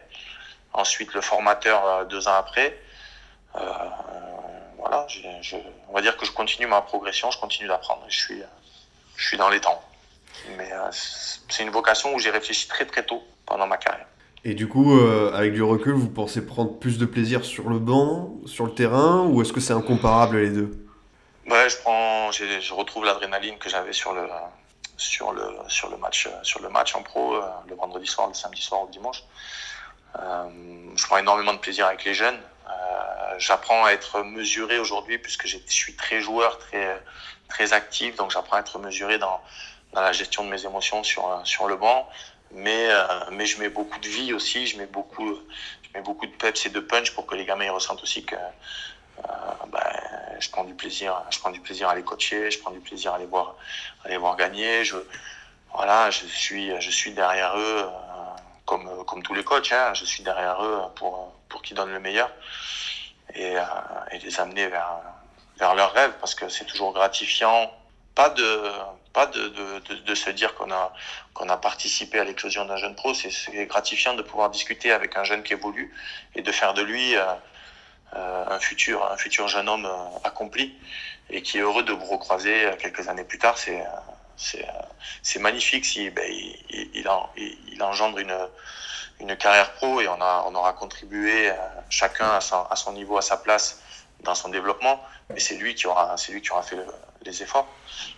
ensuite 0.74 1.14
le 1.14 1.22
formateur 1.22 1.86
euh, 1.86 2.06
deux 2.06 2.28
ans 2.28 2.36
après 2.36 2.78
euh, 3.56 3.62
voilà, 4.78 5.06
je, 5.08 5.20
je, 5.42 5.56
on 5.90 5.94
va 5.94 6.02
dire 6.02 6.16
que 6.18 6.26
je 6.26 6.32
continue 6.32 6.68
ma 6.68 6.82
progression, 6.82 7.32
je 7.32 7.40
continue 7.40 7.68
d'apprendre. 7.68 8.04
Je 8.08 8.18
suis, 8.18 8.42
je 9.16 9.28
suis 9.28 9.38
dans 9.38 9.50
les 9.50 9.60
temps. 9.60 9.82
Mais 10.58 10.72
euh, 10.72 10.92
c'est 10.92 11.64
une 11.64 11.72
vocation 11.72 12.14
où 12.14 12.20
j'ai 12.20 12.30
réfléchi 12.30 12.68
très 12.68 12.86
très 12.86 13.04
tôt 13.04 13.24
pendant 13.46 13.66
ma 13.66 13.78
carrière. 13.78 14.08
Et 14.48 14.54
du 14.54 14.68
coup, 14.68 14.96
euh, 14.96 15.34
avec 15.34 15.54
du 15.54 15.64
recul, 15.64 15.94
vous 15.94 16.08
pensez 16.08 16.46
prendre 16.46 16.78
plus 16.78 17.00
de 17.00 17.06
plaisir 17.08 17.44
sur 17.44 17.68
le 17.68 17.80
banc, 17.80 18.36
sur 18.46 18.68
le 18.68 18.76
terrain, 18.76 19.26
ou 19.26 19.42
est-ce 19.42 19.52
que 19.52 19.60
c'est 19.60 19.74
incomparable 19.74 20.38
les 20.38 20.52
deux? 20.52 20.88
Ouais, 21.50 21.68
je 21.68 21.78
prends, 21.78 22.32
je 22.32 22.74
retrouve 22.74 23.06
l'adrénaline 23.06 23.58
que 23.58 23.70
j'avais 23.70 23.92
sur 23.92 24.14
le 24.14 24.28
sur 24.98 25.34
le 25.34 25.44
sur 25.68 25.90
le 25.90 25.98
match 25.98 26.30
sur 26.44 26.62
le 26.62 26.70
match 26.70 26.96
en 26.96 27.02
pro 27.02 27.36
euh, 27.36 27.42
le 27.68 27.76
vendredi 27.76 28.06
soir, 28.06 28.28
le 28.28 28.36
samedi 28.36 28.62
soir 28.62 28.84
ou 28.84 28.86
le 28.86 28.92
dimanche. 28.92 29.24
Euh, 30.20 30.44
je 30.96 31.06
prends 31.08 31.18
énormément 31.18 31.54
de 31.54 31.60
plaisir 31.60 31.88
avec 31.88 32.06
les 32.06 32.14
jeunes. 32.14 32.40
Euh, 32.68 33.36
j'apprends 33.40 33.84
à 33.84 33.92
être 33.92 34.22
mesuré 34.22 34.78
aujourd'hui 34.78 35.18
puisque 35.18 35.48
je 35.48 35.58
suis 35.66 35.96
très 35.96 36.22
joueur, 36.22 36.60
très 36.60 37.02
très 37.50 37.74
actif, 37.74 38.16
donc 38.16 38.30
j'apprends 38.30 38.58
à 38.58 38.60
être 38.60 38.78
mesuré 38.78 39.18
dans 39.18 39.42
dans 39.94 40.02
la 40.02 40.12
gestion 40.12 40.44
de 40.46 40.50
mes 40.50 40.66
émotions 40.66 41.04
sur 41.04 41.42
sur 41.46 41.68
le 41.68 41.78
banc. 41.78 42.08
Mais 42.52 42.88
euh, 42.90 43.08
mais 43.32 43.46
je 43.46 43.60
mets 43.60 43.70
beaucoup 43.70 44.00
de 44.00 44.08
vie 44.08 44.34
aussi, 44.34 44.68
je 44.68 44.78
mets 44.78 44.86
beaucoup 44.86 45.36
je 45.84 45.90
mets 45.94 46.02
beaucoup 46.02 46.26
de 46.26 46.32
peps 46.32 46.66
et 46.66 46.70
de 46.70 46.80
punch 46.80 47.12
pour 47.14 47.26
que 47.26 47.36
les 47.36 47.46
gamins 47.46 47.66
ils 47.66 47.70
ressentent 47.70 48.04
aussi 48.04 48.24
que 48.26 48.36
euh, 48.36 49.22
ben, 49.68 49.80
je 50.40 50.50
prends 50.50 50.64
du 50.64 50.74
plaisir, 50.74 51.22
je 51.32 51.40
prends 51.40 51.52
du 51.52 51.60
plaisir 51.62 51.90
à 51.90 51.96
les 51.96 52.04
coacher, 52.04 52.52
je 52.52 52.60
prends 52.60 52.72
du 52.72 52.80
plaisir 52.80 53.14
à 53.14 53.18
les 53.18 53.26
voir, 53.26 53.56
à 54.04 54.10
les 54.10 54.18
voir 54.18 54.36
gagner. 54.36 54.84
Je, 54.86 54.98
voilà, 55.74 56.10
je 56.12 56.26
suis, 56.26 56.72
je 56.80 56.90
suis 56.90 57.14
derrière 57.14 57.58
eux 57.58 57.86
comme, 58.66 59.04
comme 59.06 59.24
tous 59.24 59.34
les 59.34 59.44
coachs, 59.44 59.72
hein, 59.72 59.94
je 59.94 60.06
suis 60.06 60.24
derrière 60.24 60.64
eux 60.64 60.82
pour, 60.96 61.34
pour 61.50 61.62
qu'ils 61.62 61.76
donnent 61.76 61.92
le 61.92 62.00
meilleur 62.00 62.32
et, 63.34 63.56
et 64.12 64.20
les 64.20 64.40
amener 64.40 64.68
vers, 64.68 65.00
vers 65.58 65.76
leurs 65.76 65.94
rêves 65.94 66.14
parce 66.20 66.36
que 66.36 66.50
c'est 66.50 66.66
toujours 66.66 66.94
gratifiant. 66.94 67.72
Pas 68.14 68.30
de, 68.30 68.72
de, 69.26 70.16
se 70.16 70.30
dire 70.30 70.54
qu'on 70.56 70.72
a, 70.72 71.58
participé 71.58 72.20
à 72.20 72.24
l'éclosion 72.24 72.66
d'un 72.66 72.78
jeune 72.78 72.96
pro, 72.96 73.14
c'est 73.14 73.66
gratifiant 73.66 74.14
de 74.14 74.22
pouvoir 74.22 74.50
discuter 74.50 74.92
avec 74.92 75.16
un 75.16 75.24
jeune 75.24 75.44
qui 75.44 75.54
évolue 75.54 75.94
et 76.36 76.42
de 76.42 76.52
faire 76.52 76.74
de 76.74 76.82
lui 76.82 77.16
euh, 77.16 77.26
un, 78.14 78.60
futur, 78.60 79.10
un 79.10 79.18
futur 79.18 79.48
jeune 79.48 79.70
homme 79.70 79.86
euh, 79.86 80.18
accompli 80.24 80.76
et 81.30 81.42
qui 81.42 81.58
est 81.58 81.62
heureux 81.62 81.84
de 81.84 81.94
vous 81.94 82.06
recroiser 82.06 82.70
quelques 82.80 83.08
années 83.08 83.24
plus 83.24 83.40
tard. 83.40 83.58
C'est, 83.58 85.40
magnifique 85.40 85.86
si 85.86 86.10
ben, 86.10 86.30
il, 86.30 86.90
il, 86.94 87.08
en, 87.08 87.30
il, 87.38 87.82
engendre 87.82 88.20
une, 88.20 88.38
une 89.22 89.36
carrière 89.38 89.72
pro 89.74 90.02
et 90.02 90.08
on, 90.08 90.22
a, 90.22 90.44
on 90.48 90.56
aura 90.56 90.74
contribué 90.74 91.52
chacun 91.90 92.38
à 92.38 92.76
son 92.76 92.92
niveau, 92.94 93.18
à 93.18 93.22
sa 93.22 93.38
place 93.38 93.82
dans 94.22 94.36
son 94.36 94.50
développement, 94.50 95.04
mais 95.30 95.40
c'est 95.40 95.56
lui 95.56 95.76
qui 95.76 95.88
aura, 95.88 96.18
c'est 96.18 96.32
lui 96.32 96.42
qui 96.42 96.52
aura 96.52 96.64
fait 96.64 96.76
le, 96.76 96.86
les 97.26 97.44
efforts. 97.44 97.68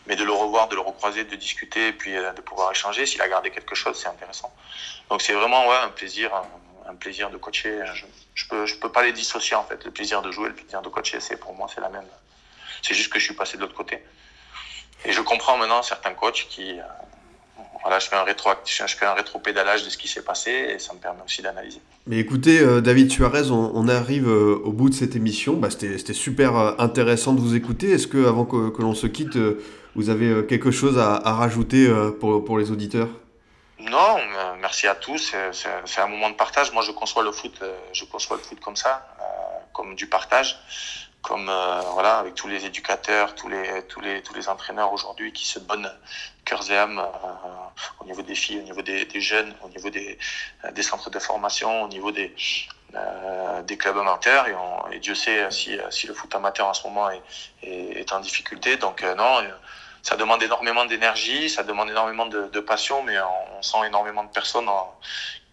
Mais 0.05 0.15
de 0.15 0.23
le 0.23 0.31
revoir, 0.31 0.67
de 0.67 0.75
le 0.75 0.81
recroiser, 0.81 1.23
de 1.23 1.35
discuter, 1.35 1.91
puis 1.93 2.15
euh, 2.15 2.33
de 2.33 2.41
pouvoir 2.41 2.71
échanger, 2.71 3.05
s'il 3.05 3.21
a 3.21 3.27
gardé 3.27 3.51
quelque 3.51 3.75
chose, 3.75 3.99
c'est 3.99 4.07
intéressant. 4.07 4.53
Donc 5.09 5.21
c'est 5.21 5.33
vraiment 5.33 5.67
ouais, 5.67 5.77
un 5.77 5.89
plaisir, 5.89 6.31
un, 6.87 6.95
plaisir 6.95 7.29
de 7.29 7.37
coacher. 7.37 7.81
Je, 7.93 8.05
je 8.35 8.47
peux, 8.47 8.65
je 8.65 8.75
peux 8.75 8.91
pas 8.91 9.03
les 9.03 9.13
dissocier 9.13 9.55
en 9.55 9.63
fait. 9.63 9.83
Le 9.83 9.91
plaisir 9.91 10.21
de 10.21 10.31
jouer, 10.31 10.49
le 10.49 10.55
plaisir 10.55 10.81
de 10.81 10.89
coacher, 10.89 11.19
c'est 11.19 11.37
pour 11.37 11.53
moi 11.53 11.67
c'est 11.73 11.81
la 11.81 11.89
même. 11.89 12.07
C'est 12.81 12.93
juste 12.93 13.11
que 13.11 13.19
je 13.19 13.25
suis 13.25 13.35
passé 13.35 13.57
de 13.57 13.61
l'autre 13.61 13.75
côté. 13.75 14.03
Et 15.05 15.11
je 15.11 15.21
comprends 15.21 15.57
maintenant 15.57 15.83
certains 15.83 16.13
coachs 16.13 16.47
qui, 16.49 16.79
euh, 16.79 16.83
voilà, 17.81 17.99
je 17.99 18.07
fais 18.07 18.15
un 18.15 18.23
rétro, 18.23 18.49
je 18.65 18.83
fais 18.83 19.05
un 19.05 19.13
rétro-pédalage 19.13 19.83
de 19.83 19.89
ce 19.89 19.97
qui 19.97 20.07
s'est 20.07 20.23
passé 20.23 20.51
et 20.51 20.79
ça 20.79 20.93
me 20.93 20.99
permet 20.99 21.21
aussi 21.25 21.41
d'analyser. 21.41 21.81
Mais 22.05 22.17
écoutez, 22.17 22.59
euh, 22.59 22.81
David 22.81 23.11
Suarez, 23.11 23.51
on, 23.51 23.71
on 23.73 23.87
arrive 23.87 24.27
euh, 24.27 24.61
au 24.63 24.71
bout 24.71 24.89
de 24.89 24.95
cette 24.95 25.15
émission. 25.15 25.53
Bah, 25.53 25.69
C'était 25.69 26.13
super 26.13 26.57
euh, 26.57 26.71
intéressant 26.79 27.33
de 27.33 27.41
vous 27.41 27.55
écouter. 27.55 27.91
Est-ce 27.91 28.07
que, 28.07 28.27
avant 28.27 28.45
que, 28.45 28.69
que 28.69 28.81
l'on 28.81 28.93
se 28.93 29.07
quitte, 29.07 29.37
vous 29.95 30.09
avez 30.09 30.45
quelque 30.45 30.71
chose 30.71 30.97
à, 30.97 31.15
à 31.15 31.33
rajouter 31.33 31.91
pour, 32.19 32.45
pour, 32.45 32.57
les 32.59 32.71
auditeurs? 32.71 33.09
Non, 33.79 34.17
merci 34.61 34.87
à 34.87 34.95
tous. 34.95 35.33
C'est 35.51 36.01
un 36.01 36.07
moment 36.07 36.29
de 36.29 36.35
partage. 36.35 36.71
Moi, 36.71 36.83
je 36.83 36.91
conçois 36.91 37.23
le 37.23 37.31
foot, 37.31 37.59
je 37.93 38.05
conçois 38.05 38.37
le 38.37 38.43
foot 38.43 38.59
comme 38.59 38.75
ça, 38.75 39.07
comme 39.73 39.95
du 39.95 40.07
partage 40.07 40.59
comme 41.27 41.49
euh, 41.49 41.81
voilà 41.93 42.19
avec 42.19 42.35
tous 42.35 42.47
les 42.47 42.65
éducateurs, 42.65 43.35
tous 43.35 43.49
les 43.49 43.83
tous 43.89 43.99
les 43.99 44.21
tous 44.21 44.33
les 44.33 44.47
entraîneurs 44.47 44.93
aujourd'hui 44.93 45.33
qui 45.33 45.45
se 45.45 45.59
donnent 45.59 45.91
cœur 46.45 46.61
et 46.71 46.77
âme 46.77 46.99
euh, 46.99 47.03
au 47.99 48.05
niveau 48.05 48.21
des 48.21 48.33
filles, 48.35 48.59
au 48.59 48.63
niveau 48.63 48.81
des, 48.81 49.03
des 49.05 49.19
jeunes, 49.19 49.53
au 49.61 49.67
niveau 49.67 49.89
des, 49.89 50.17
des 50.71 50.83
centres 50.83 51.09
de 51.09 51.19
formation, 51.19 51.83
au 51.83 51.89
niveau 51.89 52.11
des 52.11 52.33
euh, 52.95 53.61
des 53.63 53.77
clubs 53.77 53.97
amateurs 53.97 54.47
et, 54.47 54.55
on, 54.55 54.89
et, 54.91 54.99
Dieu 54.99 55.15
sait 55.15 55.51
si, 55.51 55.77
si 55.89 56.07
le 56.07 56.13
foot 56.13 56.33
amateur 56.33 56.67
en 56.67 56.73
ce 56.73 56.87
moment 56.87 57.09
est, 57.09 57.21
est, 57.61 57.99
est 57.99 58.13
en 58.13 58.21
difficulté. 58.21 58.77
Donc 58.77 59.03
euh, 59.03 59.13
non, 59.15 59.41
ça 60.03 60.15
demande 60.15 60.41
énormément 60.41 60.85
d'énergie, 60.85 61.49
ça 61.49 61.63
demande 61.63 61.89
énormément 61.89 62.27
de, 62.27 62.47
de 62.47 62.59
passion, 62.61 63.03
mais 63.03 63.19
on, 63.19 63.57
on, 63.57 63.61
sent 63.61 63.85
énormément 63.85 64.23
de 64.23 64.29
personnes 64.31 64.69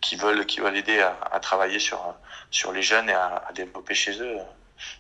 qui 0.01 0.15
veulent 0.15 0.47
qui 0.47 0.61
veulent 0.61 0.77
aider 0.77 1.01
à, 1.01 1.17
à, 1.33 1.41
travailler 1.41 1.81
sur 1.81 2.15
sur 2.53 2.71
les 2.71 2.83
jeunes 2.83 3.11
et 3.11 3.15
à, 3.15 3.43
à 3.49 3.53
développer 3.53 3.95
chez 3.95 4.21
eux 4.23 4.39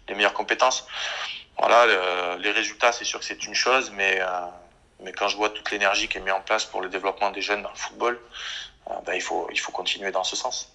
les 0.08 0.14
meilleures 0.14 0.34
compétences. 0.34 0.86
Voilà, 1.58 1.86
le, 1.86 2.42
les 2.42 2.50
résultats, 2.50 2.92
c'est 2.92 3.04
sûr 3.04 3.18
que 3.20 3.24
c'est 3.24 3.46
une 3.46 3.54
chose, 3.54 3.92
mais, 3.96 4.18
euh, 4.20 4.26
mais 5.02 5.12
quand 5.12 5.28
je 5.28 5.36
vois 5.36 5.50
toute 5.50 5.70
l'énergie 5.70 6.08
qui 6.08 6.18
est 6.18 6.20
mise 6.20 6.32
en 6.32 6.40
place 6.40 6.64
pour 6.64 6.80
le 6.80 6.88
développement 6.88 7.30
des 7.30 7.42
jeunes 7.42 7.62
dans 7.62 7.70
le 7.70 7.76
football, 7.76 8.18
euh, 8.90 8.94
ben, 9.06 9.14
il, 9.14 9.22
faut, 9.22 9.48
il 9.52 9.58
faut 9.58 9.72
continuer 9.72 10.10
dans 10.10 10.24
ce 10.24 10.36
sens. 10.36 10.74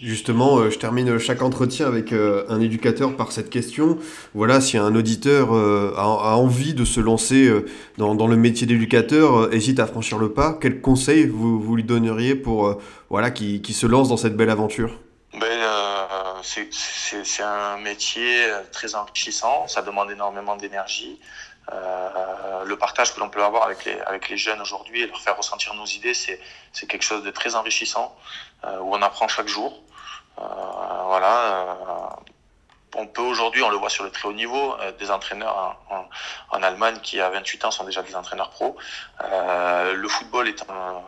Justement, 0.00 0.58
euh, 0.58 0.70
je 0.70 0.78
termine 0.78 1.18
chaque 1.18 1.42
entretien 1.42 1.86
avec 1.86 2.12
euh, 2.12 2.44
un 2.48 2.60
éducateur 2.60 3.16
par 3.16 3.32
cette 3.32 3.50
question. 3.50 3.98
Voilà, 4.32 4.60
si 4.60 4.78
un 4.78 4.94
auditeur 4.94 5.52
euh, 5.52 5.92
a, 5.96 6.02
a, 6.02 6.34
envie 6.36 6.72
de 6.72 6.84
se 6.84 7.00
lancer 7.00 7.52
dans, 7.96 8.14
dans 8.14 8.28
le 8.28 8.36
métier 8.36 8.66
d'éducateur, 8.66 9.52
hésite 9.52 9.80
à 9.80 9.86
franchir 9.86 10.18
le 10.18 10.32
pas, 10.32 10.56
quels 10.60 10.80
conseils 10.80 11.26
vous, 11.26 11.60
vous 11.60 11.74
lui 11.74 11.82
donneriez 11.82 12.36
pour 12.36 12.80
voilà, 13.10 13.32
qui, 13.32 13.60
qui 13.60 13.72
se 13.72 13.86
lance 13.86 14.08
dans 14.08 14.16
cette 14.16 14.36
belle 14.36 14.50
aventure? 14.50 15.00
Ben, 15.32 15.40
c'est 16.42 17.42
un 17.42 17.78
métier 17.78 18.50
très 18.72 18.94
enrichissant, 18.94 19.68
ça 19.68 19.82
demande 19.82 20.10
énormément 20.10 20.56
d'énergie. 20.56 21.18
Euh, 21.72 22.64
le 22.64 22.78
partage 22.78 23.14
que 23.14 23.20
l'on 23.20 23.28
peut 23.28 23.44
avoir 23.44 23.64
avec 23.64 23.84
les, 23.84 24.36
jeunes 24.36 24.60
aujourd'hui 24.60 25.02
et 25.02 25.06
leur 25.06 25.20
faire 25.20 25.36
ressentir 25.36 25.74
nos 25.74 25.84
idées, 25.84 26.14
c'est 26.14 26.40
quelque 26.86 27.02
chose 27.02 27.22
de 27.22 27.30
très 27.30 27.54
enrichissant, 27.54 28.16
euh, 28.64 28.78
où 28.78 28.94
on 28.94 29.02
apprend 29.02 29.28
chaque 29.28 29.48
jour. 29.48 29.78
Euh, 30.38 30.42
voilà. 31.06 32.16
on 32.96 33.06
peut 33.06 33.22
aujourd'hui, 33.22 33.62
on 33.62 33.70
le 33.70 33.76
voit 33.76 33.90
sur 33.90 34.04
le 34.04 34.10
très 34.10 34.28
haut 34.28 34.32
niveau, 34.32 34.76
des 34.98 35.10
entraîneurs 35.10 35.78
en, 35.90 35.96
en, 35.96 36.08
en, 36.50 36.62
Allemagne 36.62 37.00
qui 37.02 37.20
à 37.20 37.28
28 37.28 37.66
ans 37.66 37.70
sont 37.70 37.84
déjà 37.84 38.02
des 38.02 38.16
entraîneurs 38.16 38.50
pro. 38.50 38.76
le 39.22 40.08
football 40.08 40.48
est 40.48 40.62
un 40.70 41.02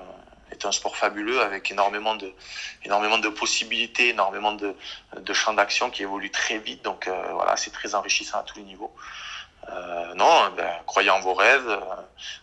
est 0.50 0.64
un 0.64 0.72
sport 0.72 0.96
fabuleux 0.96 1.40
avec 1.40 1.70
énormément 1.70 2.14
de, 2.14 2.32
énormément 2.84 3.18
de 3.18 3.28
possibilités, 3.28 4.10
énormément 4.10 4.52
de, 4.52 4.74
de 5.16 5.32
champs 5.32 5.54
d'action 5.54 5.90
qui 5.90 6.02
évoluent 6.02 6.30
très 6.30 6.58
vite. 6.58 6.82
Donc 6.82 7.06
euh, 7.06 7.32
voilà, 7.32 7.56
c'est 7.56 7.70
très 7.70 7.94
enrichissant 7.94 8.38
à 8.38 8.42
tous 8.42 8.58
les 8.58 8.64
niveaux. 8.64 8.92
Euh, 9.68 10.14
non, 10.14 10.50
ben, 10.56 10.70
croyez 10.86 11.10
en 11.10 11.20
vos 11.20 11.34
rêves, 11.34 11.80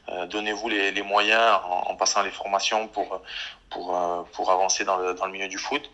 euh, 0.10 0.26
donnez-vous 0.28 0.70
les, 0.70 0.91
les, 0.91 1.01
moyens 1.01 1.60
en, 1.66 1.89
en, 1.89 1.95
passant 1.95 2.22
les 2.22 2.32
formations 2.32 2.88
pour, 2.88 3.22
pour, 3.70 3.95
euh, 3.95 4.22
pour 4.34 4.51
avancer 4.51 4.86
dans 4.86 4.97
le, 4.97 5.14
dans 5.14 5.26
le 5.26 5.32
milieu 5.32 5.47
du 5.47 5.58
foot. 5.58 5.89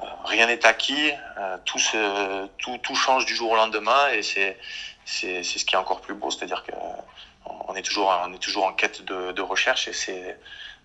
Euh, 0.00 0.04
rien 0.24 0.46
n'est 0.46 0.64
acquis, 0.64 1.12
tout, 1.64 1.78
se, 1.78 2.46
tout, 2.58 2.78
tout 2.78 2.94
change 2.94 3.26
du 3.26 3.34
jour 3.34 3.50
au 3.50 3.56
lendemain 3.56 4.08
et 4.12 4.22
c'est 4.22 4.58
c'est 5.04 5.42
ce 5.42 5.64
qui 5.64 5.74
est 5.74 5.78
encore 5.78 6.00
plus 6.00 6.14
beau, 6.14 6.30
c'est-à-dire 6.30 6.62
que 6.62 6.72
on 7.68 7.74
est 7.74 7.82
toujours 7.82 8.16
on 8.24 8.32
est 8.32 8.38
toujours 8.38 8.64
en 8.64 8.72
quête 8.72 9.04
de, 9.04 9.32
de 9.32 9.42
recherche 9.42 9.88
et 9.88 9.92
c'est 9.92 10.38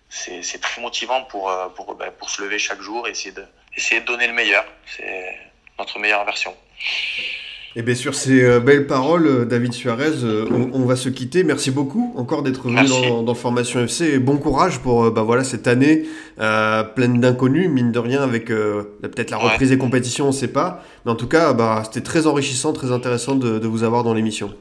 c'est 0.08 0.60
très 0.60 0.80
motivant 0.80 1.24
pour, 1.24 1.50
euh, 1.50 1.68
pour, 1.68 1.94
ben, 1.94 2.10
pour 2.18 2.30
se 2.30 2.42
lever 2.42 2.58
chaque 2.58 2.80
jour 2.80 3.06
et 3.06 3.10
essayer 3.10 3.32
de, 3.32 3.44
essayer 3.76 4.00
de 4.00 4.06
donner 4.06 4.26
le 4.26 4.32
meilleur. 4.32 4.64
C'est 4.86 5.36
notre 5.78 5.98
meilleure 5.98 6.24
version. 6.24 6.54
Et 7.78 7.82
bien 7.82 7.94
sur 7.94 8.14
ces 8.14 8.42
euh, 8.42 8.58
belles 8.58 8.86
paroles, 8.86 9.26
euh, 9.26 9.44
David 9.44 9.74
Suarez, 9.74 10.24
on, 10.24 10.70
on, 10.72 10.86
va 10.86 10.96
se 10.96 11.10
quitter. 11.10 11.44
Merci 11.44 11.70
beaucoup 11.70 12.14
encore 12.16 12.42
d'être 12.42 12.62
venu 12.62 12.82
dans, 12.86 13.22
dans, 13.22 13.34
Formation 13.34 13.80
FC 13.80 14.06
et 14.06 14.18
bon 14.18 14.38
courage 14.38 14.78
pour 14.78 15.10
bah, 15.10 15.20
voilà, 15.20 15.44
cette 15.44 15.66
année 15.66 16.04
euh, 16.40 16.84
pleine 16.84 17.20
d'inconnus, 17.20 17.68
mine 17.68 17.92
de 17.92 17.98
rien, 17.98 18.22
avec 18.22 18.50
euh, 18.50 18.96
peut-être 19.02 19.30
la 19.30 19.36
reprise 19.36 19.68
ouais. 19.68 19.76
des 19.76 19.78
compétitions, 19.78 20.24
on 20.24 20.28
ne 20.28 20.32
sait 20.32 20.48
pas. 20.48 20.82
Mais 21.04 21.12
en 21.12 21.16
tout 21.16 21.28
cas, 21.28 21.52
bah, 21.52 21.82
c'était 21.84 22.00
très 22.02 22.26
enrichissant, 22.26 22.72
très 22.72 22.92
intéressant 22.92 23.34
de, 23.34 23.58
de 23.58 23.66
vous 23.68 23.82
avoir 23.82 24.04
dans 24.04 24.14
l'émission. 24.14 24.54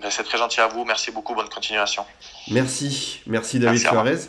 Ben, 0.00 0.10
c'est 0.10 0.22
très 0.22 0.38
gentil 0.38 0.60
à 0.60 0.68
vous. 0.68 0.84
Merci 0.84 1.10
beaucoup. 1.10 1.34
Bonne 1.34 1.48
continuation. 1.48 2.04
Merci. 2.52 3.20
Merci 3.26 3.58
David 3.58 3.82
Merci, 3.82 3.88
Suarez. 3.88 4.28